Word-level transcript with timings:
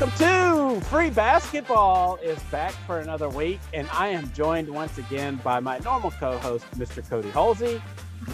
Welcome 0.00 0.18
to 0.18 0.80
Free 0.86 1.10
Basketball 1.10 2.16
is 2.16 2.42
back 2.50 2.72
for 2.84 2.98
another 2.98 3.28
week, 3.28 3.60
and 3.72 3.88
I 3.92 4.08
am 4.08 4.28
joined 4.32 4.68
once 4.68 4.98
again 4.98 5.40
by 5.44 5.60
my 5.60 5.78
normal 5.78 6.10
co-host, 6.10 6.68
Mr. 6.72 7.08
Cody 7.08 7.30
Halsey. 7.30 7.80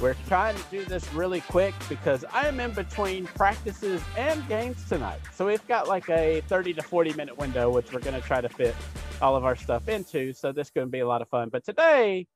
We're 0.01 0.17
trying 0.27 0.57
to 0.57 0.63
do 0.71 0.87
this 0.87 1.13
really 1.13 1.43
quick 1.43 1.75
because 1.87 2.25
I 2.33 2.49
am 2.49 2.61
in 2.61 2.73
between 2.73 3.27
practices 3.27 4.03
and 4.17 4.49
games 4.49 4.83
tonight. 4.89 5.21
So 5.35 5.47
we've 5.47 5.67
got 5.69 5.87
like 5.87 6.09
a 6.09 6.41
30 6.49 6.73
to 6.73 6.83
40 6.83 7.13
minute 7.13 7.37
window, 7.37 7.71
which 7.71 7.93
we're 7.93 8.01
going 8.01 8.19
to 8.19 8.27
try 8.27 8.41
to 8.41 8.49
fit 8.49 8.75
all 9.21 9.37
of 9.37 9.45
our 9.45 9.55
stuff 9.55 9.87
into. 9.91 10.33
So 10.33 10.53
this 10.53 10.69
is 10.69 10.71
going 10.71 10.87
to 10.87 10.91
be 10.91 11.01
a 11.01 11.07
lot 11.07 11.21
of 11.21 11.29
fun. 11.29 11.51
But 11.51 11.67
today, 11.67 12.27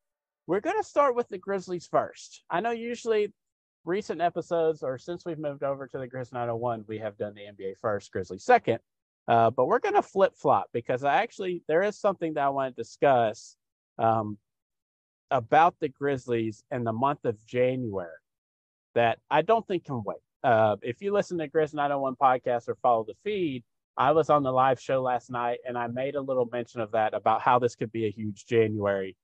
we're 0.47 0.61
going 0.61 0.77
to 0.77 0.87
start 0.87 1.17
with 1.17 1.31
the 1.31 1.39
Grizzlies 1.39 1.87
first. 1.87 2.45
I 2.51 2.61
know 2.61 2.73
usually 2.73 3.33
recent 3.87 4.21
episodes, 4.21 4.83
or 4.83 4.99
since 4.99 5.25
we've 5.25 5.39
moved 5.39 5.63
over 5.63 5.87
to 5.87 5.99
the 5.99 6.07
Grizz 6.07 6.31
901, 6.35 6.85
we 6.87 6.99
have 6.99 7.17
done 7.17 7.33
the 7.35 7.41
NBA 7.41 7.79
first, 7.81 8.13
Grizzlies 8.13 8.45
second. 8.45 8.81
Uh, 9.27 9.51
but 9.51 9.67
we're 9.67 9.79
going 9.79 9.95
to 9.95 10.03
flip 10.03 10.35
flop 10.37 10.67
because 10.73 11.03
I 11.03 11.17
actually, 11.17 11.63
there 11.67 11.83
is 11.83 11.99
something 11.99 12.35
that 12.35 12.45
I 12.45 12.49
want 12.51 12.77
to 12.77 12.83
discuss 12.83 13.57
um, 13.99 14.39
about 15.31 15.77
the 15.81 15.89
Grizzlies 15.89 16.63
in 16.71 16.85
the 16.85 16.93
month 16.93 17.25
of 17.25 17.45
January 17.47 18.11
that 18.95 19.19
I 19.31 19.43
don't 19.43 19.67
think 19.67 19.85
can 19.85 20.03
wait. 20.05 20.19
Uh, 20.43 20.77
if 20.83 21.01
you 21.01 21.13
listen 21.13 21.39
to 21.39 21.49
Grizz 21.49 21.73
901 21.73 22.17
podcast 22.21 22.69
or 22.69 22.77
follow 22.77 23.05
the 23.05 23.15
feed, 23.25 23.65
I 23.97 24.13
was 24.13 24.29
on 24.29 24.43
the 24.43 24.53
live 24.53 24.81
show 24.81 25.01
last 25.01 25.31
night 25.31 25.59
and 25.67 25.79
I 25.79 25.87
made 25.87 26.17
a 26.17 26.21
little 26.21 26.49
mention 26.53 26.81
of 26.81 26.93
that 26.93 27.15
about 27.15 27.41
how 27.41 27.59
this 27.59 27.77
could 27.77 27.93
be 27.93 28.07
a 28.07 28.11
huge 28.11 28.45
January 28.45 29.17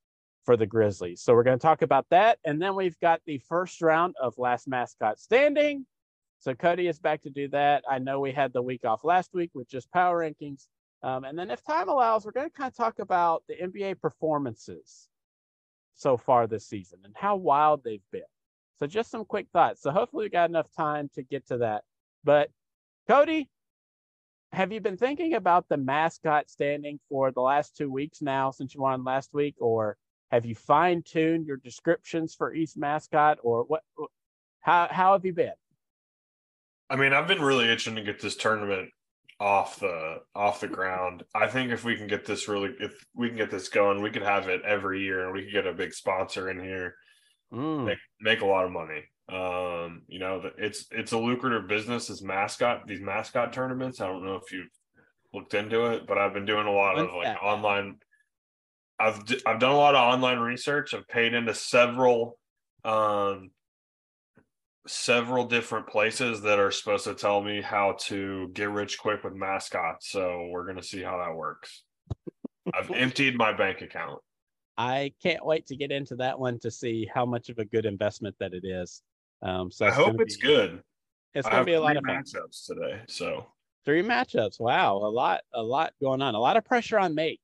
for 0.44 0.56
the 0.56 0.66
Grizzlies. 0.66 1.20
So 1.20 1.34
we're 1.34 1.42
going 1.42 1.58
to 1.58 1.62
talk 1.62 1.82
about 1.82 2.06
that. 2.10 2.38
And 2.44 2.60
then 2.60 2.74
we've 2.74 2.98
got 3.00 3.20
the 3.26 3.38
first 3.48 3.82
round 3.82 4.14
of 4.20 4.38
Last 4.38 4.68
Mascot 4.68 5.18
Standing. 5.18 5.84
So 6.40 6.54
Cody 6.54 6.88
is 6.88 6.98
back 6.98 7.22
to 7.22 7.30
do 7.30 7.48
that. 7.48 7.84
I 7.88 7.98
know 7.98 8.18
we 8.18 8.32
had 8.32 8.52
the 8.52 8.62
week 8.62 8.84
off 8.86 9.04
last 9.04 9.34
week 9.34 9.50
with 9.52 9.68
just 9.68 9.92
power 9.92 10.20
rankings. 10.20 10.66
Um, 11.02 11.24
and 11.24 11.38
then 11.38 11.50
if 11.50 11.62
time 11.62 11.88
allows, 11.88 12.24
we're 12.24 12.32
going 12.32 12.48
to 12.48 12.56
kind 12.56 12.70
of 12.70 12.76
talk 12.76 12.98
about 12.98 13.42
the 13.46 13.54
NBA 13.54 14.00
performances 14.00 15.08
so 15.94 16.16
far 16.16 16.46
this 16.46 16.66
season 16.66 17.00
and 17.04 17.14
how 17.14 17.36
wild 17.36 17.84
they've 17.84 18.00
been. 18.10 18.22
So 18.78 18.86
just 18.86 19.10
some 19.10 19.26
quick 19.26 19.48
thoughts. 19.52 19.82
So 19.82 19.90
hopefully 19.90 20.24
we 20.24 20.30
got 20.30 20.48
enough 20.48 20.68
time 20.74 21.10
to 21.14 21.22
get 21.22 21.46
to 21.48 21.58
that. 21.58 21.84
But 22.24 22.50
Cody, 23.06 23.50
have 24.52 24.72
you 24.72 24.80
been 24.80 24.96
thinking 24.96 25.34
about 25.34 25.68
the 25.68 25.76
mascot 25.76 26.48
standing 26.48 26.98
for 27.10 27.30
the 27.30 27.42
last 27.42 27.76
two 27.76 27.90
weeks 27.90 28.22
now 28.22 28.50
since 28.50 28.74
you 28.74 28.80
won 28.80 29.04
last 29.04 29.34
week, 29.34 29.56
or 29.60 29.98
have 30.30 30.46
you 30.46 30.54
fine 30.54 31.02
tuned 31.02 31.46
your 31.46 31.58
descriptions 31.58 32.34
for 32.34 32.54
each 32.54 32.76
mascot, 32.76 33.38
or 33.42 33.64
what? 33.64 33.82
How 34.60 34.88
how 34.90 35.12
have 35.12 35.24
you 35.24 35.32
been? 35.32 35.52
I 36.90 36.96
mean, 36.96 37.12
I've 37.12 37.28
been 37.28 37.40
really 37.40 37.68
itching 37.68 37.94
to 37.94 38.02
get 38.02 38.20
this 38.20 38.36
tournament 38.36 38.90
off 39.38 39.78
the 39.78 40.16
off 40.34 40.60
the 40.60 40.68
ground. 40.68 41.22
I 41.34 41.46
think 41.46 41.70
if 41.70 41.84
we 41.84 41.96
can 41.96 42.08
get 42.08 42.26
this 42.26 42.48
really, 42.48 42.74
if 42.80 42.92
we 43.14 43.28
can 43.28 43.38
get 43.38 43.50
this 43.50 43.68
going, 43.68 44.02
we 44.02 44.10
could 44.10 44.22
have 44.22 44.48
it 44.48 44.62
every 44.66 45.00
year, 45.00 45.24
and 45.24 45.32
we 45.32 45.44
could 45.44 45.52
get 45.52 45.66
a 45.66 45.72
big 45.72 45.94
sponsor 45.94 46.50
in 46.50 46.60
here, 46.60 46.96
mm. 47.52 47.86
make 47.86 47.98
make 48.20 48.40
a 48.42 48.46
lot 48.46 48.64
of 48.64 48.72
money. 48.72 49.04
Um, 49.32 50.02
you 50.08 50.18
know, 50.18 50.42
it's 50.58 50.86
it's 50.90 51.12
a 51.12 51.18
lucrative 51.18 51.68
business 51.68 52.10
as 52.10 52.22
mascot 52.22 52.86
these 52.88 53.00
mascot 53.00 53.52
tournaments. 53.52 54.00
I 54.00 54.08
don't 54.08 54.24
know 54.24 54.40
if 54.44 54.52
you've 54.52 54.68
looked 55.32 55.54
into 55.54 55.86
it, 55.92 56.08
but 56.08 56.18
I've 56.18 56.34
been 56.34 56.44
doing 56.44 56.66
a 56.66 56.72
lot 56.72 56.98
of 56.98 57.08
like 57.14 57.40
online. 57.40 57.98
I've 58.98 59.22
I've 59.46 59.60
done 59.60 59.72
a 59.72 59.76
lot 59.76 59.94
of 59.94 60.12
online 60.12 60.38
research. 60.38 60.92
I've 60.92 61.08
paid 61.08 61.34
into 61.34 61.54
several 61.54 62.36
um 62.84 63.50
several 64.86 65.44
different 65.44 65.86
places 65.86 66.42
that 66.42 66.58
are 66.58 66.70
supposed 66.70 67.04
to 67.04 67.14
tell 67.14 67.42
me 67.42 67.60
how 67.60 67.96
to 68.00 68.48
get 68.54 68.70
rich 68.70 68.98
quick 68.98 69.22
with 69.24 69.34
mascots. 69.34 70.10
So 70.10 70.48
we're 70.50 70.64
going 70.64 70.76
to 70.76 70.82
see 70.82 71.02
how 71.02 71.18
that 71.18 71.34
works. 71.34 71.82
I've 72.74 72.90
emptied 72.90 73.36
my 73.36 73.52
bank 73.52 73.82
account. 73.82 74.20
I 74.78 75.12
can't 75.22 75.44
wait 75.44 75.66
to 75.66 75.76
get 75.76 75.92
into 75.92 76.16
that 76.16 76.38
one 76.38 76.58
to 76.60 76.70
see 76.70 77.08
how 77.12 77.26
much 77.26 77.50
of 77.50 77.58
a 77.58 77.64
good 77.64 77.84
investment 77.84 78.34
that 78.40 78.54
it 78.54 78.64
is. 78.64 79.02
Um, 79.42 79.70
so 79.70 79.86
I 79.86 79.90
hope 79.90 80.20
it's 80.20 80.36
be, 80.36 80.46
good. 80.46 80.82
It's 81.34 81.46
going 81.46 81.60
to 81.60 81.64
be 81.64 81.74
a 81.74 81.80
lot 81.80 81.96
of 81.96 82.04
fun. 82.04 82.22
matchups 82.22 82.66
today. 82.66 83.02
So 83.08 83.46
three 83.84 84.02
matchups. 84.02 84.58
Wow, 84.58 84.96
a 84.96 85.10
lot, 85.10 85.40
a 85.54 85.62
lot 85.62 85.92
going 86.00 86.22
on. 86.22 86.34
A 86.34 86.38
lot 86.38 86.56
of 86.56 86.64
pressure 86.64 86.98
on 86.98 87.14
me. 87.14 87.40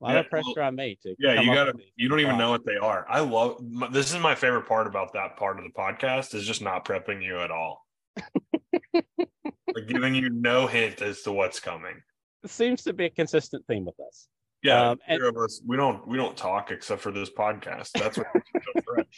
A 0.00 0.04
lot 0.04 0.12
yeah, 0.12 0.20
of 0.20 0.30
pressure 0.30 0.46
well, 0.56 0.66
on 0.66 0.76
me 0.76 0.96
to. 1.02 1.14
Yeah, 1.18 1.40
you 1.40 1.52
gotta. 1.52 1.74
You 1.96 2.08
don't 2.08 2.20
even 2.20 2.38
know 2.38 2.50
what 2.50 2.64
they 2.64 2.76
are. 2.76 3.04
I 3.08 3.18
love. 3.20 3.60
This 3.92 4.14
is 4.14 4.20
my 4.20 4.34
favorite 4.34 4.66
part 4.66 4.86
about 4.86 5.12
that 5.14 5.36
part 5.36 5.58
of 5.58 5.64
the 5.64 5.70
podcast 5.70 6.34
is 6.34 6.46
just 6.46 6.62
not 6.62 6.84
prepping 6.84 7.22
you 7.22 7.40
at 7.40 7.50
all, 7.50 7.84
like 8.94 9.88
giving 9.88 10.14
you 10.14 10.30
no 10.30 10.68
hint 10.68 11.02
as 11.02 11.22
to 11.22 11.32
what's 11.32 11.58
coming. 11.58 12.00
It 12.44 12.50
seems 12.50 12.84
to 12.84 12.92
be 12.92 13.06
a 13.06 13.10
consistent 13.10 13.66
theme 13.66 13.84
with 13.84 13.98
us. 13.98 14.28
Yeah, 14.62 14.90
um, 14.90 14.98
and, 15.08 15.20
of 15.22 15.36
us, 15.36 15.60
we 15.66 15.76
don't 15.76 16.06
we 16.06 16.16
don't 16.16 16.36
talk 16.36 16.70
except 16.70 17.00
for 17.00 17.10
this 17.10 17.30
podcast. 17.30 17.90
That's 17.92 18.18
what. 18.18 18.28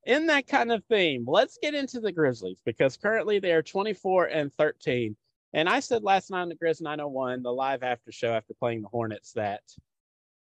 In 0.05 0.27
that 0.27 0.49
kind 0.49 0.73
of 0.73 0.85
theme, 0.87 1.25
let's 1.29 1.59
get 1.63 1.75
into 1.75 2.01
the 2.01 2.11
Grizzlies 2.11 2.61
because 2.65 2.97
currently 2.97 3.39
they 3.39 3.53
are 3.53 3.63
24 3.63 4.27
and 4.27 4.53
13 4.55 5.17
and 5.53 5.69
I 5.69 5.81
said 5.81 6.03
last 6.03 6.31
night 6.31 6.43
on 6.43 6.49
the 6.49 6.55
Grizz 6.55 6.81
901, 6.81 7.43
the 7.43 7.53
live 7.53 7.83
after 7.83 8.11
show 8.13 8.33
after 8.33 8.55
playing 8.55 8.83
the 8.83 8.89
Hornets, 8.89 9.33
that 9.33 9.63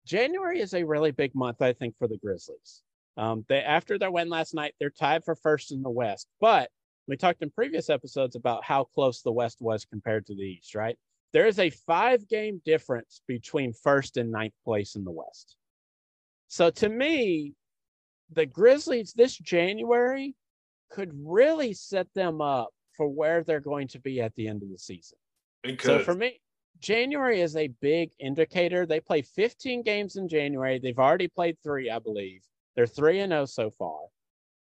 January 0.06 0.60
is 0.60 0.74
a 0.74 0.84
really 0.84 1.10
big 1.10 1.34
month, 1.34 1.60
I 1.62 1.72
think, 1.72 1.96
for 1.98 2.08
the 2.08 2.18
Grizzlies. 2.18 2.82
Um, 3.16 3.44
they 3.48 3.60
after 3.60 3.98
their 3.98 4.10
win 4.10 4.28
last 4.28 4.54
night, 4.54 4.74
they're 4.80 4.90
tied 4.90 5.24
for 5.24 5.34
first 5.34 5.70
in 5.70 5.82
the 5.82 5.90
West. 5.90 6.28
But 6.40 6.70
we 7.06 7.16
talked 7.16 7.42
in 7.42 7.50
previous 7.50 7.90
episodes 7.90 8.36
about 8.36 8.64
how 8.64 8.84
close 8.84 9.22
the 9.22 9.32
West 9.32 9.58
was 9.60 9.84
compared 9.84 10.26
to 10.26 10.34
the 10.34 10.42
East, 10.42 10.74
right? 10.74 10.96
There 11.32 11.46
is 11.46 11.58
a 11.58 11.70
five 11.70 12.28
game 12.28 12.60
difference 12.64 13.22
between 13.26 13.72
first 13.72 14.16
and 14.16 14.30
ninth 14.30 14.54
place 14.64 14.96
in 14.96 15.04
the 15.04 15.10
West. 15.10 15.56
So 16.48 16.70
to 16.70 16.88
me, 16.88 17.54
the 18.32 18.46
Grizzlies 18.46 19.12
this 19.12 19.36
January 19.36 20.34
could 20.90 21.10
really 21.24 21.72
set 21.72 22.06
them 22.14 22.40
up 22.40 22.70
for 22.97 23.08
where 23.08 23.42
they're 23.42 23.60
going 23.60 23.88
to 23.88 24.00
be 24.00 24.20
at 24.20 24.34
the 24.34 24.48
end 24.48 24.62
of 24.62 24.70
the 24.70 24.78
season. 24.78 25.19
So 25.98 25.98
for 26.00 26.14
me, 26.14 26.41
January 26.80 27.41
is 27.41 27.56
a 27.56 27.69
big 27.80 28.10
indicator. 28.19 28.86
They 28.86 29.00
play 29.00 29.22
15 29.22 29.82
games 29.82 30.16
in 30.16 30.28
January. 30.28 30.78
They've 30.78 30.98
already 30.98 31.28
played 31.28 31.56
three, 31.62 31.91
I 31.91 31.98
believe. 31.98 32.42
They're 32.75 32.86
three 32.86 33.20
and 33.20 33.30
zero 33.30 33.42
oh 33.42 33.44
so 33.44 33.70
far, 33.70 34.00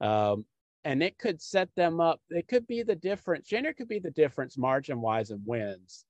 um, 0.02 0.46
and 0.84 1.02
it 1.02 1.18
could 1.18 1.42
set 1.42 1.70
them 1.76 2.02
up. 2.02 2.20
It 2.30 2.48
could 2.48 2.68
be 2.68 2.84
the 2.84 2.96
difference. 2.96 3.48
January 3.48 3.74
could 3.74 3.88
be 3.88 4.00
the 4.00 4.12
difference 4.12 4.58
margin 4.58 5.02
wise 5.02 5.32
in 5.32 5.42
wins. 5.46 6.06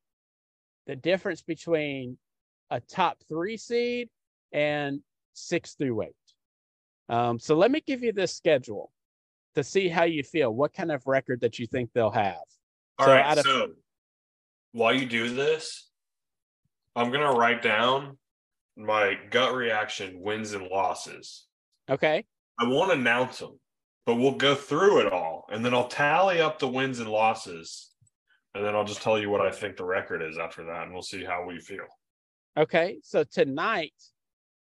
The 0.87 0.95
difference 0.95 1.41
between 1.41 2.17
a 2.71 2.79
top 2.79 3.17
three 3.29 3.55
seed 3.57 4.09
and 4.51 5.01
six 5.33 5.75
through 5.75 6.03
eight. 6.03 6.15
Um, 7.09 7.39
so 7.39 7.55
let 7.55 7.69
me 7.69 7.81
give 7.85 8.01
you 8.01 8.13
this 8.13 8.35
schedule 8.35 8.91
to 9.55 9.63
see 9.63 9.87
how 9.87 10.03
you 10.03 10.23
feel. 10.23 10.53
What 10.53 10.73
kind 10.73 10.91
of 10.91 11.05
record 11.05 11.41
that 11.41 11.59
you 11.59 11.67
think 11.67 11.91
they'll 11.93 12.11
have? 12.11 12.37
All 12.99 13.05
so 13.05 13.13
right. 13.13 13.37
Of- 13.37 13.43
so 13.43 13.67
while 14.71 14.93
you 14.93 15.05
do 15.05 15.33
this, 15.33 15.89
I'm 16.95 17.11
gonna 17.11 17.31
write 17.31 17.61
down 17.61 18.17
my 18.77 19.17
gut 19.29 19.53
reaction 19.53 20.19
wins 20.21 20.53
and 20.53 20.67
losses. 20.67 21.47
Okay. 21.89 22.25
I 22.57 22.65
won't 22.65 22.91
announce 22.91 23.39
them, 23.39 23.59
but 24.05 24.15
we'll 24.15 24.35
go 24.35 24.55
through 24.55 24.99
it 25.05 25.11
all, 25.11 25.45
and 25.51 25.63
then 25.65 25.73
I'll 25.73 25.87
tally 25.87 26.39
up 26.39 26.59
the 26.59 26.67
wins 26.67 26.99
and 26.99 27.09
losses, 27.09 27.91
and 28.53 28.63
then 28.63 28.75
I'll 28.75 28.85
just 28.85 29.01
tell 29.01 29.19
you 29.19 29.29
what 29.29 29.41
I 29.41 29.51
think 29.51 29.77
the 29.77 29.85
record 29.85 30.21
is 30.21 30.37
after 30.37 30.65
that, 30.65 30.83
and 30.83 30.93
we'll 30.93 31.01
see 31.01 31.23
how 31.23 31.45
we 31.45 31.59
feel. 31.59 31.85
Okay. 32.57 32.99
So 33.03 33.23
tonight, 33.23 33.93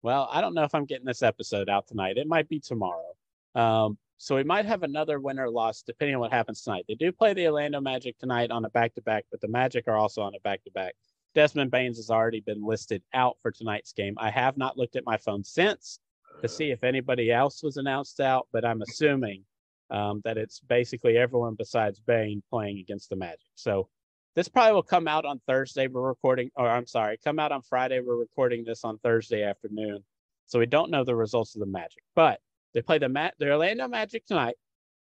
well, 0.01 0.27
I 0.31 0.41
don't 0.41 0.53
know 0.53 0.63
if 0.63 0.73
I'm 0.75 0.85
getting 0.85 1.05
this 1.05 1.21
episode 1.21 1.69
out 1.69 1.87
tonight. 1.87 2.17
It 2.17 2.27
might 2.27 2.49
be 2.49 2.59
tomorrow. 2.59 3.13
Um, 3.55 3.97
so 4.23 4.37
we 4.37 4.43
might 4.45 4.65
have 4.65 4.83
another 4.83 5.19
win 5.19 5.37
or 5.37 5.49
loss 5.49 5.81
depending 5.81 6.15
on 6.15 6.21
what 6.21 6.31
happens 6.31 6.61
tonight. 6.61 6.85
They 6.87 6.95
do 6.95 7.11
play 7.11 7.33
the 7.33 7.47
Orlando 7.47 7.81
Magic 7.81 8.17
tonight 8.17 8.51
on 8.51 8.63
a 8.63 8.69
back 8.69 8.93
to 8.95 9.01
back, 9.01 9.25
but 9.29 9.41
the 9.41 9.49
Magic 9.49 9.85
are 9.85 9.97
also 9.97 10.21
on 10.21 10.33
a 10.33 10.39
back 10.39 10.63
to 10.63 10.71
back. 10.71 10.95
Desmond 11.35 11.71
Banes 11.71 11.97
has 11.97 12.09
already 12.09 12.39
been 12.39 12.63
listed 12.63 13.03
out 13.13 13.35
for 13.41 13.51
tonight's 13.51 13.91
game. 13.91 14.15
I 14.17 14.29
have 14.29 14.55
not 14.55 14.77
looked 14.77 14.95
at 14.95 15.05
my 15.05 15.17
phone 15.17 15.43
since 15.43 15.99
to 16.41 16.47
see 16.47 16.71
if 16.71 16.85
anybody 16.85 17.33
else 17.33 17.61
was 17.61 17.75
announced 17.75 18.21
out, 18.21 18.47
but 18.53 18.63
I'm 18.63 18.81
assuming 18.81 19.43
um, 19.91 20.21
that 20.23 20.37
it's 20.37 20.61
basically 20.61 21.17
everyone 21.17 21.55
besides 21.55 21.99
Bane 21.99 22.41
playing 22.49 22.79
against 22.79 23.09
the 23.09 23.17
Magic. 23.17 23.51
So 23.55 23.89
this 24.37 24.47
probably 24.47 24.71
will 24.71 24.83
come 24.83 25.09
out 25.09 25.25
on 25.25 25.41
Thursday. 25.47 25.87
We're 25.87 26.01
recording, 26.01 26.49
or 26.55 26.69
I'm 26.69 26.87
sorry, 26.87 27.19
come 27.21 27.39
out 27.39 27.51
on 27.51 27.61
Friday. 27.61 27.99
We're 27.99 28.15
recording 28.15 28.63
this 28.63 28.85
on 28.85 28.99
Thursday 28.99 29.43
afternoon. 29.43 30.01
So 30.45 30.59
we 30.59 30.65
don't 30.65 30.91
know 30.91 31.03
the 31.03 31.13
results 31.13 31.55
of 31.55 31.59
the 31.59 31.65
Magic, 31.65 32.03
but 32.15 32.39
they 32.73 32.81
play 32.81 32.97
the, 32.97 33.31
the 33.39 33.51
Orlando 33.51 33.87
Magic 33.87 34.25
tonight. 34.25 34.55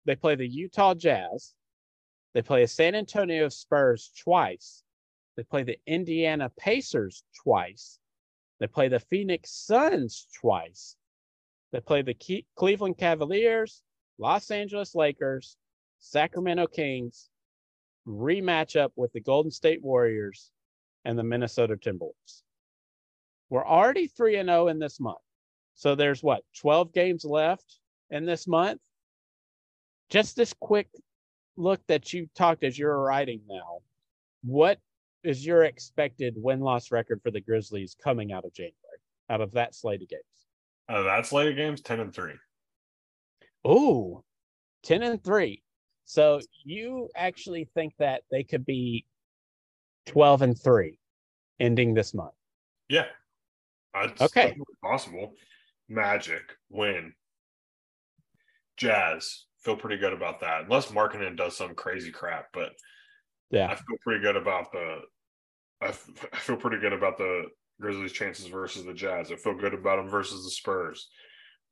They 0.06 0.16
play 0.16 0.36
the 0.36 0.48
Utah 0.48 0.94
Jazz. 0.94 1.54
They 2.34 2.42
play 2.42 2.64
the 2.64 2.68
San 2.68 2.96
Antonio 2.96 3.50
Spurs 3.50 4.12
twice. 4.24 4.84
They 5.36 5.44
play 5.44 5.64
the 5.64 5.80
Indiana 5.86 6.52
Pacers 6.58 7.24
twice. 7.44 8.00
They 8.60 8.68
play 8.68 8.88
the 8.88 9.00
Phoenix 9.00 9.52
Suns 9.52 10.28
twice. 10.40 10.96
They 11.72 11.80
play 11.80 12.02
the 12.02 12.14
Ke- 12.14 12.46
Cleveland 12.56 12.98
Cavaliers, 12.98 13.84
Los 14.18 14.52
Angeles 14.52 14.96
Lakers, 14.96 15.56
Sacramento 16.00 16.68
Kings, 16.68 17.30
rematch 18.08 18.80
up 18.80 18.92
with 18.96 19.14
the 19.14 19.22
Golden 19.22 19.52
State 19.52 19.84
Warriors 19.84 20.52
and 21.06 21.18
the 21.18 21.24
Minnesota 21.24 21.76
Timberwolves. 21.76 22.44
We're 23.50 23.66
already 23.66 24.08
3 24.08 24.38
and 24.38 24.50
0 24.50 24.68
in 24.68 24.80
this 24.80 25.00
month. 25.00 25.20
So 25.80 25.96
there's 25.96 26.22
what, 26.22 26.44
12 26.58 26.92
games 26.92 27.24
left 27.24 27.80
in 28.10 28.26
this 28.26 28.48
month? 28.48 28.82
Just 30.10 30.36
this 30.36 30.54
quick 30.60 30.90
look 31.56 31.80
that 31.88 32.12
you 32.12 32.28
talked 32.36 32.66
as 32.66 32.78
you're 32.78 33.00
writing 33.00 33.40
now. 33.48 33.80
What 34.44 34.80
is 35.24 35.46
your 35.46 35.64
expected 35.64 36.34
win 36.36 36.60
loss 36.60 36.92
record 36.92 37.22
for 37.24 37.32
the 37.32 37.40
Grizzlies 37.40 37.96
coming 38.04 38.34
out 38.34 38.44
of 38.44 38.52
January, 38.52 38.76
out 39.30 39.40
of 39.40 39.54
that 39.54 39.74
slate 39.74 40.02
of 40.02 40.10
games? 40.10 40.22
Uh, 40.90 41.04
that 41.04 41.26
slate 41.26 41.48
of 41.48 41.56
games, 41.56 41.80
10 41.80 42.02
and 42.02 42.14
3. 42.14 42.34
Oh, 43.64 44.26
10 44.84 45.02
and 45.02 45.24
3. 45.24 45.64
So 46.04 46.42
you 46.66 47.08
actually 47.16 47.70
think 47.74 47.94
that 48.00 48.24
they 48.30 48.44
could 48.44 48.66
be 48.66 49.06
12 50.08 50.42
and 50.42 50.62
3 50.62 51.00
ending 51.62 51.94
this 51.94 52.14
month? 52.14 52.34
Yeah. 52.90 53.06
That's 53.94 54.22
okay. 54.24 54.58
Possible. 54.84 55.36
Magic, 55.90 56.44
win. 56.70 57.14
Jazz, 58.78 59.46
feel 59.64 59.76
pretty 59.76 59.98
good 59.98 60.14
about 60.14 60.40
that. 60.42 60.62
Unless 60.64 60.88
Markkanen 60.88 61.36
does 61.36 61.58
some 61.58 61.76
crazy 61.76 62.12
crap, 62.12 62.48
but 62.54 62.72
yeah, 63.50 63.68
I 63.68 63.76
feel 63.76 63.98
pretty 64.04 64.22
good 64.22 64.38
about 64.38 64.72
the. 64.72 65.00
I, 65.82 65.92
feel 66.34 66.58
pretty 66.58 66.80
good 66.80 66.94
about 66.94 67.18
the 67.18 67.46
Grizzlies' 67.82 68.12
chances 68.12 68.48
versus 68.48 68.86
the 68.86 68.94
Jazz. 68.94 69.32
I 69.32 69.36
feel 69.36 69.56
good 69.56 69.74
about 69.74 69.98
them 69.98 70.10
versus 70.10 70.44
the 70.44 70.52
Spurs. 70.52 71.10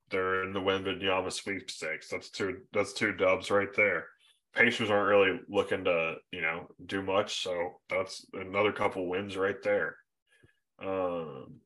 They're 0.09 0.43
in 0.43 0.53
the 0.53 0.59
Wembanyama 0.61 1.31
sweepstakes. 1.31 2.09
That's 2.09 2.29
two. 2.29 2.61
That's 2.73 2.93
two 2.93 3.13
dubs 3.13 3.51
right 3.51 3.73
there. 3.75 4.05
Pacers 4.55 4.89
aren't 4.89 5.09
really 5.09 5.39
looking 5.49 5.83
to 5.83 6.15
you 6.31 6.41
know 6.41 6.67
do 6.85 7.01
much, 7.01 7.43
so 7.43 7.79
that's 7.89 8.25
another 8.33 8.71
couple 8.71 9.07
wins 9.07 9.37
right 9.37 9.61
there. 9.63 9.97
Um, 10.83 11.59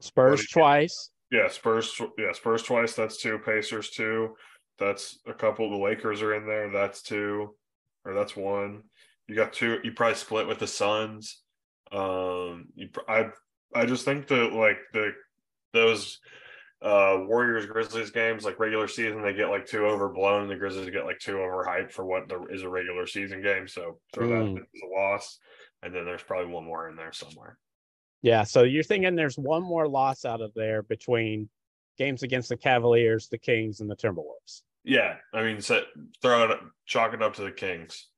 Spurs 0.00 0.46
twice. 0.48 1.10
Yeah, 1.32 1.48
Spurs. 1.48 1.98
Yeah, 2.18 2.32
Spurs 2.32 2.62
twice. 2.62 2.92
That's 2.92 3.16
two. 3.16 3.38
Pacers 3.38 3.88
two. 3.88 4.36
That's 4.78 5.18
a 5.26 5.32
couple. 5.32 5.70
The 5.70 5.82
Lakers 5.82 6.20
are 6.20 6.34
in 6.34 6.46
there. 6.46 6.70
That's 6.70 7.00
two, 7.00 7.54
or 8.04 8.12
that's 8.12 8.36
one. 8.36 8.82
You 9.26 9.34
got 9.34 9.54
two. 9.54 9.78
You 9.82 9.92
probably 9.92 10.16
split 10.16 10.46
with 10.46 10.58
the 10.58 10.66
Suns. 10.66 11.40
Um, 11.90 12.66
you, 12.74 12.90
I 13.08 13.30
I 13.74 13.86
just 13.86 14.04
think 14.04 14.26
that 14.28 14.52
like 14.52 14.76
the 14.92 15.12
those 15.72 16.18
uh 16.82 17.20
Warriors 17.20 17.64
Grizzlies 17.64 18.10
games, 18.10 18.44
like 18.44 18.60
regular 18.60 18.86
season, 18.86 19.22
they 19.22 19.32
get 19.32 19.48
like 19.48 19.64
two 19.64 19.86
overblown. 19.86 20.48
The 20.48 20.56
Grizzlies 20.56 20.90
get 20.90 21.06
like 21.06 21.18
two 21.18 21.36
overhyped 21.36 21.92
for 21.92 22.04
what 22.04 22.28
there 22.28 22.46
is 22.50 22.62
a 22.62 22.68
regular 22.68 23.06
season 23.06 23.42
game. 23.42 23.66
So 23.66 24.00
throw 24.12 24.28
mm. 24.28 24.54
that 24.54 24.60
as 24.60 24.82
a 24.84 24.94
loss, 24.94 25.38
and 25.82 25.94
then 25.94 26.04
there's 26.04 26.22
probably 26.22 26.52
one 26.52 26.66
more 26.66 26.90
in 26.90 26.96
there 26.96 27.12
somewhere. 27.14 27.56
Yeah, 28.22 28.44
so 28.44 28.62
you're 28.62 28.84
thinking 28.84 29.16
there's 29.16 29.36
one 29.36 29.62
more 29.62 29.88
loss 29.88 30.24
out 30.24 30.40
of 30.40 30.52
there 30.54 30.82
between 30.82 31.48
games 31.98 32.22
against 32.22 32.48
the 32.48 32.56
Cavaliers, 32.56 33.28
the 33.28 33.38
Kings, 33.38 33.80
and 33.80 33.90
the 33.90 33.96
Timberwolves. 33.96 34.62
Yeah, 34.84 35.16
I 35.34 35.42
mean, 35.42 35.60
so 35.60 35.82
throw 36.20 36.50
it, 36.50 36.58
chalk 36.86 37.14
it 37.14 37.22
up 37.22 37.34
to 37.34 37.42
the 37.42 37.52
Kings. 37.52 38.08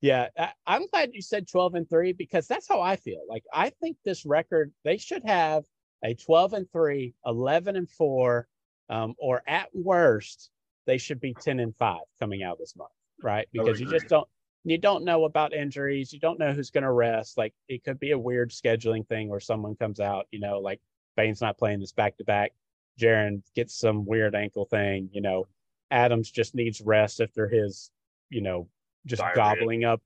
Yeah, 0.00 0.28
I'm 0.66 0.86
glad 0.86 1.10
you 1.12 1.20
said 1.20 1.46
12 1.46 1.74
and 1.74 1.90
three 1.90 2.12
because 2.12 2.46
that's 2.46 2.66
how 2.66 2.80
I 2.80 2.96
feel. 2.96 3.20
Like 3.28 3.44
I 3.52 3.70
think 3.80 3.98
this 4.04 4.24
record 4.24 4.72
they 4.82 4.96
should 4.96 5.22
have 5.26 5.64
a 6.02 6.14
12 6.14 6.54
and 6.54 6.72
three, 6.72 7.14
11 7.26 7.76
and 7.76 7.90
four, 7.90 8.48
um, 8.88 9.14
or 9.18 9.42
at 9.46 9.68
worst 9.74 10.50
they 10.86 10.96
should 10.96 11.20
be 11.20 11.34
10 11.34 11.60
and 11.60 11.76
five 11.76 12.00
coming 12.18 12.42
out 12.42 12.58
this 12.58 12.74
month, 12.76 12.90
right? 13.22 13.46
Because 13.52 13.78
you 13.78 13.90
just 13.90 14.08
don't 14.08 14.26
you 14.64 14.78
don't 14.78 15.04
know 15.04 15.24
about 15.24 15.54
injuries. 15.54 16.12
You 16.12 16.20
don't 16.20 16.38
know 16.38 16.52
who's 16.52 16.70
going 16.70 16.84
to 16.84 16.92
rest. 16.92 17.38
Like 17.38 17.54
it 17.68 17.82
could 17.84 17.98
be 17.98 18.10
a 18.10 18.18
weird 18.18 18.50
scheduling 18.50 19.06
thing 19.06 19.28
where 19.28 19.40
someone 19.40 19.74
comes 19.74 20.00
out, 20.00 20.26
you 20.30 20.40
know, 20.40 20.58
like 20.58 20.80
Bane's 21.16 21.40
not 21.40 21.58
playing 21.58 21.80
this 21.80 21.92
back 21.92 22.16
to 22.18 22.24
back. 22.24 22.52
Jaren 23.00 23.42
gets 23.54 23.78
some 23.78 24.04
weird 24.04 24.34
ankle 24.34 24.66
thing. 24.66 25.08
You 25.12 25.22
know, 25.22 25.46
Adams 25.90 26.30
just 26.30 26.54
needs 26.54 26.80
rest 26.80 27.20
after 27.20 27.48
his, 27.48 27.90
you 28.28 28.42
know, 28.42 28.68
just 29.06 29.22
Diarrhea. 29.22 29.36
gobbling 29.36 29.84
up, 29.84 30.02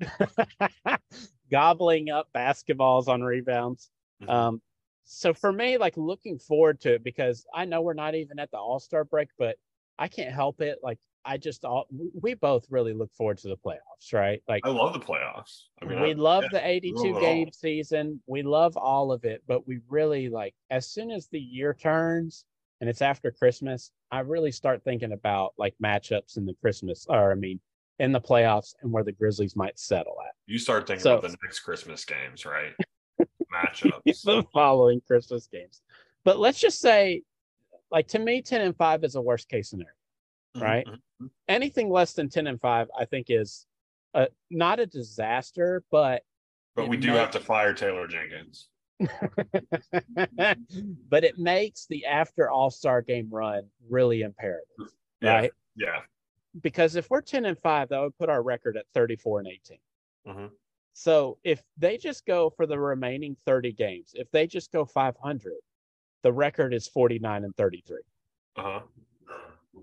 gobbling 1.50 2.10
up 2.10 2.28
basketballs 2.34 3.08
on 3.08 3.22
rebounds. 3.22 3.90
Mm-hmm. 4.22 4.30
Um, 4.30 4.62
so 5.04 5.34
for 5.34 5.52
me, 5.52 5.78
like 5.78 5.96
looking 5.96 6.38
forward 6.38 6.80
to 6.82 6.94
it 6.94 7.04
because 7.04 7.46
I 7.54 7.66
know 7.66 7.82
we're 7.82 7.94
not 7.94 8.14
even 8.14 8.38
at 8.38 8.50
the 8.50 8.58
All 8.58 8.80
Star 8.80 9.04
break, 9.04 9.28
but 9.38 9.56
I 9.98 10.08
can't 10.08 10.34
help 10.34 10.60
it. 10.60 10.78
Like 10.82 10.98
I 11.28 11.36
just 11.36 11.62
all 11.66 11.86
we 12.18 12.32
both 12.32 12.64
really 12.70 12.94
look 12.94 13.12
forward 13.12 13.36
to 13.38 13.48
the 13.48 13.56
playoffs, 13.56 14.14
right? 14.14 14.42
Like 14.48 14.62
I 14.64 14.70
love 14.70 14.94
the 14.94 14.98
playoffs. 14.98 15.64
I 15.82 15.84
mean, 15.84 16.00
we 16.00 16.10
I, 16.12 16.14
love 16.14 16.44
yeah, 16.44 16.60
the 16.60 16.66
82 16.66 17.20
game 17.20 17.50
season. 17.52 18.22
We 18.26 18.42
love 18.42 18.78
all 18.78 19.12
of 19.12 19.26
it, 19.26 19.42
but 19.46 19.68
we 19.68 19.80
really 19.90 20.30
like 20.30 20.54
as 20.70 20.86
soon 20.90 21.10
as 21.10 21.28
the 21.28 21.38
year 21.38 21.74
turns 21.74 22.46
and 22.80 22.88
it's 22.88 23.02
after 23.02 23.30
Christmas, 23.30 23.90
I 24.10 24.20
really 24.20 24.50
start 24.50 24.82
thinking 24.84 25.12
about 25.12 25.52
like 25.58 25.74
matchups 25.84 26.38
in 26.38 26.46
the 26.46 26.54
Christmas 26.62 27.04
or 27.10 27.30
I 27.30 27.34
mean 27.34 27.60
in 27.98 28.10
the 28.10 28.20
playoffs 28.22 28.74
and 28.80 28.90
where 28.90 29.04
the 29.04 29.12
Grizzlies 29.12 29.54
might 29.54 29.78
settle 29.78 30.16
at. 30.26 30.32
You 30.46 30.58
start 30.58 30.86
thinking 30.86 31.02
so, 31.02 31.18
about 31.18 31.30
the 31.30 31.36
next 31.42 31.60
Christmas 31.60 32.06
games, 32.06 32.46
right? 32.46 32.72
matchups. 33.54 34.22
the 34.24 34.44
following 34.54 35.02
Christmas 35.06 35.46
games. 35.46 35.82
But 36.24 36.38
let's 36.38 36.58
just 36.58 36.80
say 36.80 37.22
like 37.90 38.08
to 38.08 38.18
me 38.18 38.40
10 38.40 38.62
and 38.62 38.74
5 38.74 39.04
is 39.04 39.14
a 39.14 39.20
worst 39.20 39.50
case 39.50 39.68
scenario 39.68 39.92
right? 40.56 40.86
Mm-hmm. 40.86 41.26
Anything 41.48 41.90
less 41.90 42.12
than 42.12 42.28
10 42.28 42.46
and 42.46 42.60
5, 42.60 42.88
I 42.98 43.04
think, 43.04 43.26
is 43.28 43.66
a, 44.14 44.28
not 44.50 44.80
a 44.80 44.86
disaster, 44.86 45.82
but. 45.90 46.22
But 46.74 46.88
we 46.88 46.96
do 46.96 47.08
makes... 47.08 47.18
have 47.18 47.30
to 47.32 47.40
fire 47.40 47.74
Taylor 47.74 48.06
Jenkins. 48.06 48.68
but 51.08 51.24
it 51.24 51.38
makes 51.38 51.86
the 51.86 52.04
after 52.06 52.50
All 52.50 52.70
Star 52.70 53.00
game 53.02 53.28
run 53.30 53.62
really 53.88 54.22
imperative, 54.22 54.92
yeah, 55.20 55.34
right? 55.34 55.52
Yeah. 55.76 56.00
Because 56.62 56.96
if 56.96 57.08
we're 57.10 57.20
10 57.20 57.44
and 57.44 57.58
5, 57.58 57.90
that 57.90 58.00
would 58.00 58.18
put 58.18 58.28
our 58.28 58.42
record 58.42 58.76
at 58.76 58.86
34 58.94 59.40
and 59.40 59.48
18. 59.48 59.78
Mm-hmm. 60.26 60.46
So 60.94 61.38
if 61.44 61.62
they 61.76 61.96
just 61.96 62.26
go 62.26 62.50
for 62.50 62.66
the 62.66 62.78
remaining 62.78 63.36
30 63.46 63.72
games, 63.72 64.10
if 64.14 64.28
they 64.32 64.48
just 64.48 64.72
go 64.72 64.84
500, 64.84 65.52
the 66.24 66.32
record 66.32 66.74
is 66.74 66.88
49 66.88 67.44
and 67.44 67.56
33. 67.56 67.98
Uh-huh. 68.56 68.80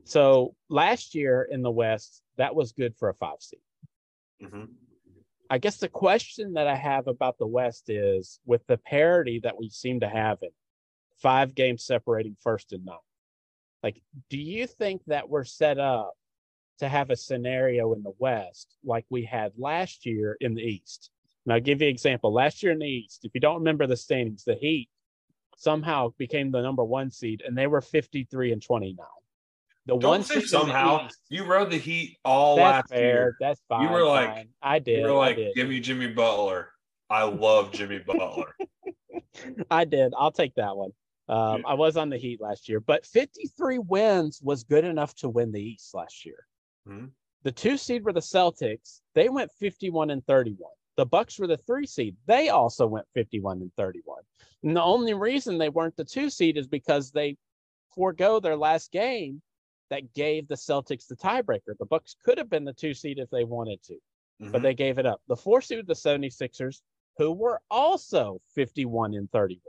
So 0.03 0.55
last 0.69 1.15
year 1.15 1.47
in 1.49 1.61
the 1.61 1.71
West, 1.71 2.21
that 2.37 2.55
was 2.55 2.71
good 2.71 2.95
for 2.97 3.09
a 3.09 3.13
five 3.13 3.41
seed. 3.41 3.59
Mm-hmm. 4.43 4.65
I 5.49 5.57
guess 5.59 5.77
the 5.77 5.89
question 5.89 6.53
that 6.53 6.67
I 6.67 6.75
have 6.75 7.07
about 7.07 7.37
the 7.37 7.47
West 7.47 7.89
is 7.89 8.39
with 8.45 8.65
the 8.67 8.77
parity 8.77 9.39
that 9.43 9.57
we 9.57 9.69
seem 9.69 9.99
to 9.99 10.09
have 10.09 10.39
in 10.41 10.49
five 11.21 11.55
games 11.55 11.85
separating 11.85 12.35
first 12.41 12.73
and 12.73 12.83
ninth. 12.85 12.99
Like, 13.83 14.01
do 14.29 14.37
you 14.37 14.65
think 14.65 15.03
that 15.07 15.29
we're 15.29 15.43
set 15.43 15.77
up 15.77 16.13
to 16.79 16.89
have 16.89 17.11
a 17.11 17.15
scenario 17.15 17.93
in 17.93 18.01
the 18.01 18.13
West 18.17 18.75
like 18.83 19.05
we 19.09 19.23
had 19.23 19.53
last 19.57 20.05
year 20.05 20.35
in 20.41 20.55
the 20.55 20.63
East? 20.63 21.11
And 21.45 21.53
I'll 21.53 21.61
give 21.61 21.81
you 21.81 21.87
an 21.87 21.93
example. 21.93 22.33
Last 22.33 22.63
year 22.63 22.71
in 22.71 22.79
the 22.79 22.87
East, 22.87 23.21
if 23.23 23.31
you 23.35 23.41
don't 23.41 23.59
remember 23.59 23.85
the 23.85 23.95
standings, 23.95 24.43
the 24.43 24.55
Heat 24.55 24.89
somehow 25.57 26.09
became 26.17 26.51
the 26.51 26.61
number 26.61 26.83
one 26.83 27.11
seed 27.11 27.43
and 27.45 27.57
they 27.57 27.67
were 27.67 27.81
53 27.81 28.51
and 28.51 28.61
29. 28.61 29.05
The 29.85 29.97
Don't 29.97 30.09
one 30.09 30.23
say 30.23 30.41
somehow 30.41 31.09
you 31.29 31.45
rode 31.45 31.69
the 31.69 31.77
Heat 31.77 32.17
all 32.25 32.55
last 32.55 32.89
fair. 32.89 33.01
year. 33.01 33.37
That's 33.39 33.61
fine. 33.69 33.83
You 33.83 33.89
were 33.89 34.03
like, 34.03 34.29
fine. 34.29 34.49
I 34.61 34.79
did. 34.79 34.99
You 34.99 35.05
were 35.05 35.13
like, 35.13 35.37
give 35.55 35.69
me 35.69 35.79
Jimmy 35.79 36.07
Butler. 36.07 36.69
I 37.09 37.23
love 37.23 37.71
Jimmy 37.71 37.99
Butler. 37.99 38.55
I 39.71 39.85
did. 39.85 40.13
I'll 40.17 40.31
take 40.31 40.55
that 40.55 40.75
one. 40.75 40.91
Um, 41.27 41.61
yeah. 41.61 41.67
I 41.67 41.73
was 41.75 41.97
on 41.97 42.09
the 42.09 42.17
Heat 42.17 42.41
last 42.41 42.67
year, 42.67 42.79
but 42.79 43.05
53 43.05 43.79
wins 43.79 44.39
was 44.41 44.63
good 44.63 44.85
enough 44.85 45.13
to 45.15 45.29
win 45.29 45.51
the 45.51 45.61
East 45.61 45.93
last 45.93 46.25
year. 46.25 46.47
Mm-hmm. 46.87 47.07
The 47.43 47.51
two 47.51 47.77
seed 47.77 48.03
were 48.03 48.13
the 48.13 48.19
Celtics. 48.19 49.01
They 49.13 49.29
went 49.29 49.51
51 49.59 50.09
and 50.09 50.25
31. 50.25 50.71
The 50.97 51.05
Bucks 51.05 51.37
were 51.37 51.47
the 51.47 51.57
three 51.57 51.85
seed. 51.85 52.15
They 52.25 52.49
also 52.49 52.87
went 52.87 53.05
51 53.13 53.61
and 53.61 53.71
31. 53.77 54.23
And 54.63 54.75
the 54.75 54.81
only 54.81 55.13
reason 55.13 55.57
they 55.57 55.69
weren't 55.69 55.95
the 55.95 56.05
two 56.05 56.31
seed 56.31 56.57
is 56.57 56.67
because 56.67 57.11
they 57.11 57.37
forego 57.93 58.39
their 58.39 58.55
last 58.55 58.91
game 58.91 59.41
that 59.89 60.13
gave 60.13 60.47
the 60.47 60.55
Celtics 60.55 61.07
the 61.07 61.15
tiebreaker. 61.15 61.77
The 61.77 61.85
Bucks 61.85 62.15
could 62.23 62.37
have 62.37 62.49
been 62.49 62.65
the 62.65 62.73
two 62.73 62.93
seed 62.93 63.19
if 63.19 63.29
they 63.29 63.43
wanted 63.43 63.81
to, 63.83 63.93
mm-hmm. 63.93 64.51
but 64.51 64.61
they 64.61 64.73
gave 64.73 64.97
it 64.97 65.05
up. 65.05 65.21
The 65.27 65.35
four 65.35 65.61
seed, 65.61 65.85
the 65.87 65.93
76ers, 65.93 66.81
who 67.17 67.31
were 67.31 67.61
also 67.69 68.41
51 68.53 69.13
and 69.13 69.31
31. 69.31 69.61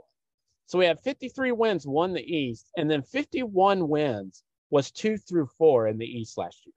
So 0.65 0.77
we 0.77 0.85
had 0.85 0.99
53 0.99 1.53
wins, 1.53 1.87
won 1.87 2.13
the 2.13 2.35
East, 2.35 2.69
and 2.75 2.91
then 2.91 3.01
51 3.01 3.87
wins 3.87 4.43
was 4.69 4.91
two 4.91 5.17
through 5.17 5.47
four 5.57 5.87
in 5.87 5.97
the 5.97 6.05
East 6.05 6.37
last 6.37 6.65
year. 6.65 6.73